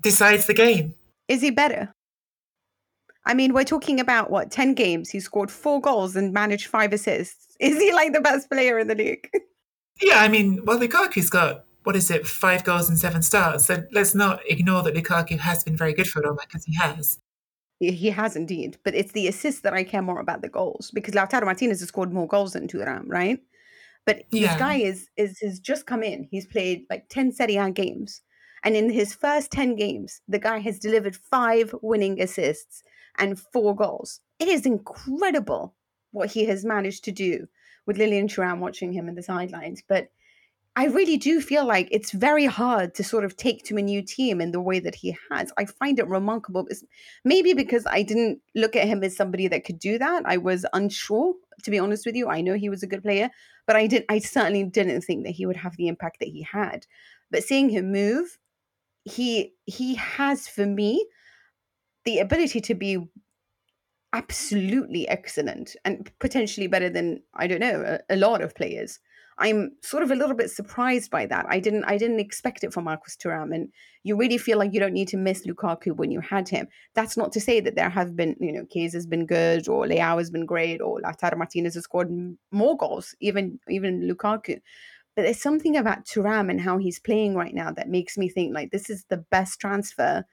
decides 0.00 0.46
the 0.46 0.54
game. 0.54 0.94
Is 1.28 1.40
he 1.42 1.50
better? 1.50 1.94
I 3.26 3.34
mean, 3.34 3.54
we're 3.54 3.64
talking 3.64 4.00
about 4.00 4.30
what, 4.30 4.50
10 4.50 4.74
games? 4.74 5.10
He 5.10 5.20
scored 5.20 5.50
four 5.50 5.80
goals 5.80 6.14
and 6.14 6.32
managed 6.32 6.66
five 6.66 6.92
assists. 6.92 7.56
Is 7.60 7.78
he 7.78 7.92
like 7.92 8.12
the 8.12 8.20
best 8.20 8.50
player 8.50 8.78
in 8.78 8.88
the 8.88 8.94
league? 8.94 9.30
Yeah, 10.02 10.18
I 10.18 10.26
mean, 10.26 10.64
well, 10.64 10.80
Lukaku's 10.80 11.30
got, 11.30 11.66
what 11.84 11.94
is 11.94 12.10
it, 12.10 12.26
five 12.26 12.64
goals 12.64 12.88
and 12.88 12.98
seven 12.98 13.22
starts. 13.22 13.66
So 13.66 13.84
let's 13.92 14.12
not 14.12 14.40
ignore 14.50 14.82
that 14.82 14.92
Lukaku 14.92 15.38
has 15.38 15.62
been 15.62 15.76
very 15.76 15.92
good 15.92 16.08
for 16.08 16.20
Roma 16.20 16.40
because 16.48 16.64
he 16.64 16.74
has. 16.74 17.20
He 17.80 18.10
has 18.10 18.36
indeed, 18.36 18.78
but 18.84 18.94
it's 18.94 19.12
the 19.12 19.28
assists 19.28 19.60
that 19.62 19.74
I 19.74 19.84
care 19.84 20.02
more 20.02 20.20
about 20.20 20.42
the 20.42 20.48
goals 20.48 20.90
because 20.92 21.14
Lautaro 21.14 21.44
Martinez 21.44 21.80
has 21.80 21.88
scored 21.88 22.12
more 22.12 22.28
goals 22.28 22.52
than 22.52 22.68
Thuram, 22.68 23.04
right? 23.06 23.40
But 24.06 24.24
yeah. 24.30 24.48
this 24.48 24.58
guy 24.58 24.74
is 24.76 25.08
is 25.16 25.40
has 25.40 25.60
just 25.60 25.86
come 25.86 26.02
in. 26.02 26.28
He's 26.30 26.46
played 26.46 26.86
like 26.88 27.08
ten 27.08 27.32
Serie 27.32 27.56
A 27.56 27.70
games, 27.70 28.22
and 28.62 28.76
in 28.76 28.90
his 28.90 29.14
first 29.14 29.50
ten 29.50 29.76
games, 29.76 30.20
the 30.28 30.38
guy 30.38 30.58
has 30.60 30.78
delivered 30.78 31.16
five 31.16 31.74
winning 31.82 32.20
assists 32.20 32.82
and 33.18 33.38
four 33.38 33.74
goals. 33.74 34.20
It 34.38 34.48
is 34.48 34.66
incredible 34.66 35.74
what 36.12 36.30
he 36.30 36.44
has 36.46 36.64
managed 36.64 37.04
to 37.04 37.12
do 37.12 37.48
with 37.86 37.98
Lilian 37.98 38.28
Thuram 38.28 38.60
watching 38.60 38.92
him 38.92 39.08
in 39.08 39.14
the 39.14 39.22
sidelines, 39.22 39.82
but 39.86 40.08
I 40.76 40.86
really 40.86 41.16
do 41.16 41.40
feel 41.40 41.64
like 41.64 41.88
it's 41.92 42.10
very 42.10 42.46
hard 42.46 42.94
to 42.96 43.04
sort 43.04 43.24
of 43.24 43.36
take 43.36 43.62
to 43.64 43.76
a 43.76 43.82
new 43.82 44.02
team 44.02 44.40
in 44.40 44.50
the 44.50 44.60
way 44.60 44.80
that 44.80 44.96
he 44.96 45.16
has. 45.30 45.52
I 45.56 45.66
find 45.66 46.00
it 46.00 46.08
remarkable. 46.08 46.66
Maybe 47.24 47.52
because 47.52 47.86
I 47.88 48.02
didn't 48.02 48.40
look 48.56 48.74
at 48.74 48.88
him 48.88 49.04
as 49.04 49.16
somebody 49.16 49.46
that 49.48 49.64
could 49.64 49.78
do 49.78 49.98
that. 49.98 50.24
I 50.26 50.36
was 50.36 50.66
unsure, 50.72 51.34
to 51.62 51.70
be 51.70 51.78
honest 51.78 52.06
with 52.06 52.16
you. 52.16 52.28
I 52.28 52.40
know 52.40 52.54
he 52.54 52.68
was 52.68 52.82
a 52.82 52.88
good 52.88 53.04
player, 53.04 53.30
but 53.68 53.76
I 53.76 53.86
did 53.86 54.04
I 54.08 54.18
certainly 54.18 54.64
didn't 54.64 55.02
think 55.02 55.24
that 55.24 55.30
he 55.30 55.46
would 55.46 55.56
have 55.56 55.76
the 55.76 55.86
impact 55.86 56.18
that 56.18 56.28
he 56.28 56.42
had. 56.42 56.86
But 57.30 57.44
seeing 57.44 57.68
him 57.68 57.92
move, 57.92 58.38
he 59.04 59.54
he 59.66 59.94
has 59.94 60.48
for 60.48 60.66
me 60.66 61.06
the 62.04 62.18
ability 62.18 62.60
to 62.62 62.74
be 62.74 62.98
absolutely 64.12 65.08
excellent 65.08 65.76
and 65.84 66.10
potentially 66.18 66.66
better 66.66 66.90
than 66.90 67.22
I 67.34 67.46
don't 67.46 67.60
know 67.60 67.98
a, 68.08 68.14
a 68.14 68.16
lot 68.16 68.42
of 68.42 68.56
players. 68.56 68.98
I'm 69.36 69.72
sort 69.82 70.04
of 70.04 70.10
a 70.12 70.14
little 70.14 70.36
bit 70.36 70.50
surprised 70.50 71.10
by 71.10 71.26
that. 71.26 71.46
I 71.48 71.58
didn't 71.58 71.84
I 71.84 71.98
didn't 71.98 72.20
expect 72.20 72.62
it 72.62 72.72
from 72.72 72.84
Marcus 72.84 73.16
Thuram, 73.16 73.54
and 73.54 73.68
you 74.04 74.16
really 74.16 74.38
feel 74.38 74.58
like 74.58 74.72
you 74.72 74.80
don't 74.80 74.92
need 74.92 75.08
to 75.08 75.16
miss 75.16 75.46
Lukaku 75.46 75.96
when 75.96 76.12
you 76.12 76.20
had 76.20 76.48
him. 76.48 76.68
That's 76.94 77.16
not 77.16 77.32
to 77.32 77.40
say 77.40 77.60
that 77.60 77.74
there 77.74 77.90
have 77.90 78.14
been, 78.14 78.36
you 78.38 78.52
know, 78.52 78.64
Chiesa 78.70 78.96
has 78.96 79.06
been 79.06 79.26
good, 79.26 79.68
or 79.68 79.86
Leao 79.86 80.18
has 80.18 80.30
been 80.30 80.46
great, 80.46 80.80
or 80.80 81.00
Lautaro 81.00 81.36
Martinez 81.36 81.74
has 81.74 81.84
scored 81.84 82.10
more 82.52 82.76
goals, 82.76 83.14
even 83.20 83.58
even 83.68 84.08
Lukaku. 84.08 84.60
But 85.16 85.22
there's 85.22 85.42
something 85.42 85.76
about 85.76 86.06
Thuram 86.06 86.50
and 86.50 86.60
how 86.60 86.78
he's 86.78 86.98
playing 87.00 87.34
right 87.34 87.54
now 87.54 87.72
that 87.72 87.88
makes 87.88 88.16
me 88.16 88.28
think 88.28 88.54
like 88.54 88.70
this 88.70 88.90
is 88.90 89.04
the 89.08 89.18
best 89.18 89.60
transfer, 89.60 90.24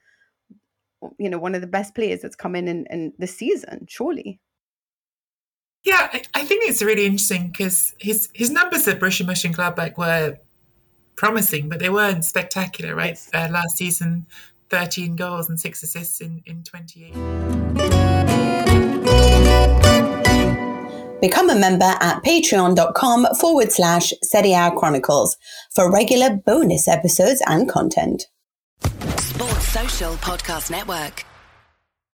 you 1.18 1.30
know, 1.30 1.38
one 1.38 1.54
of 1.54 1.60
the 1.60 1.66
best 1.66 1.94
players 1.94 2.20
that's 2.20 2.36
come 2.36 2.54
in 2.54 2.68
in, 2.68 2.86
in 2.90 3.12
this 3.18 3.36
season, 3.36 3.86
surely. 3.88 4.40
Yeah, 5.84 6.08
I, 6.12 6.22
I 6.34 6.44
think 6.44 6.68
it's 6.68 6.82
really 6.82 7.06
interesting 7.06 7.48
because 7.48 7.94
his 7.98 8.28
his 8.32 8.50
numbers 8.50 8.86
at 8.86 9.00
Borussia 9.00 9.26
Mönchengladbach 9.26 9.96
were 9.96 10.38
promising, 11.16 11.68
but 11.68 11.80
they 11.80 11.88
weren't 11.88 12.24
spectacular, 12.24 12.94
right? 12.94 13.18
Yes. 13.18 13.30
Uh, 13.34 13.48
last 13.52 13.76
season, 13.76 14.26
13 14.70 15.16
goals 15.16 15.48
and 15.48 15.58
six 15.60 15.82
assists 15.82 16.20
in, 16.20 16.42
in 16.46 16.62
28. 16.62 17.12
Become 21.20 21.50
a 21.50 21.54
member 21.54 21.84
at 22.00 22.22
patreon.com 22.24 23.26
forward 23.38 23.70
slash 23.70 24.12
Serie 24.22 24.54
A 24.54 24.72
Chronicles 24.72 25.36
for 25.72 25.92
regular 25.92 26.30
bonus 26.34 26.88
episodes 26.88 27.40
and 27.46 27.68
content. 27.68 28.24
Sports 29.18 29.68
Social 29.68 30.14
Podcast 30.14 30.70
Network. 30.70 31.24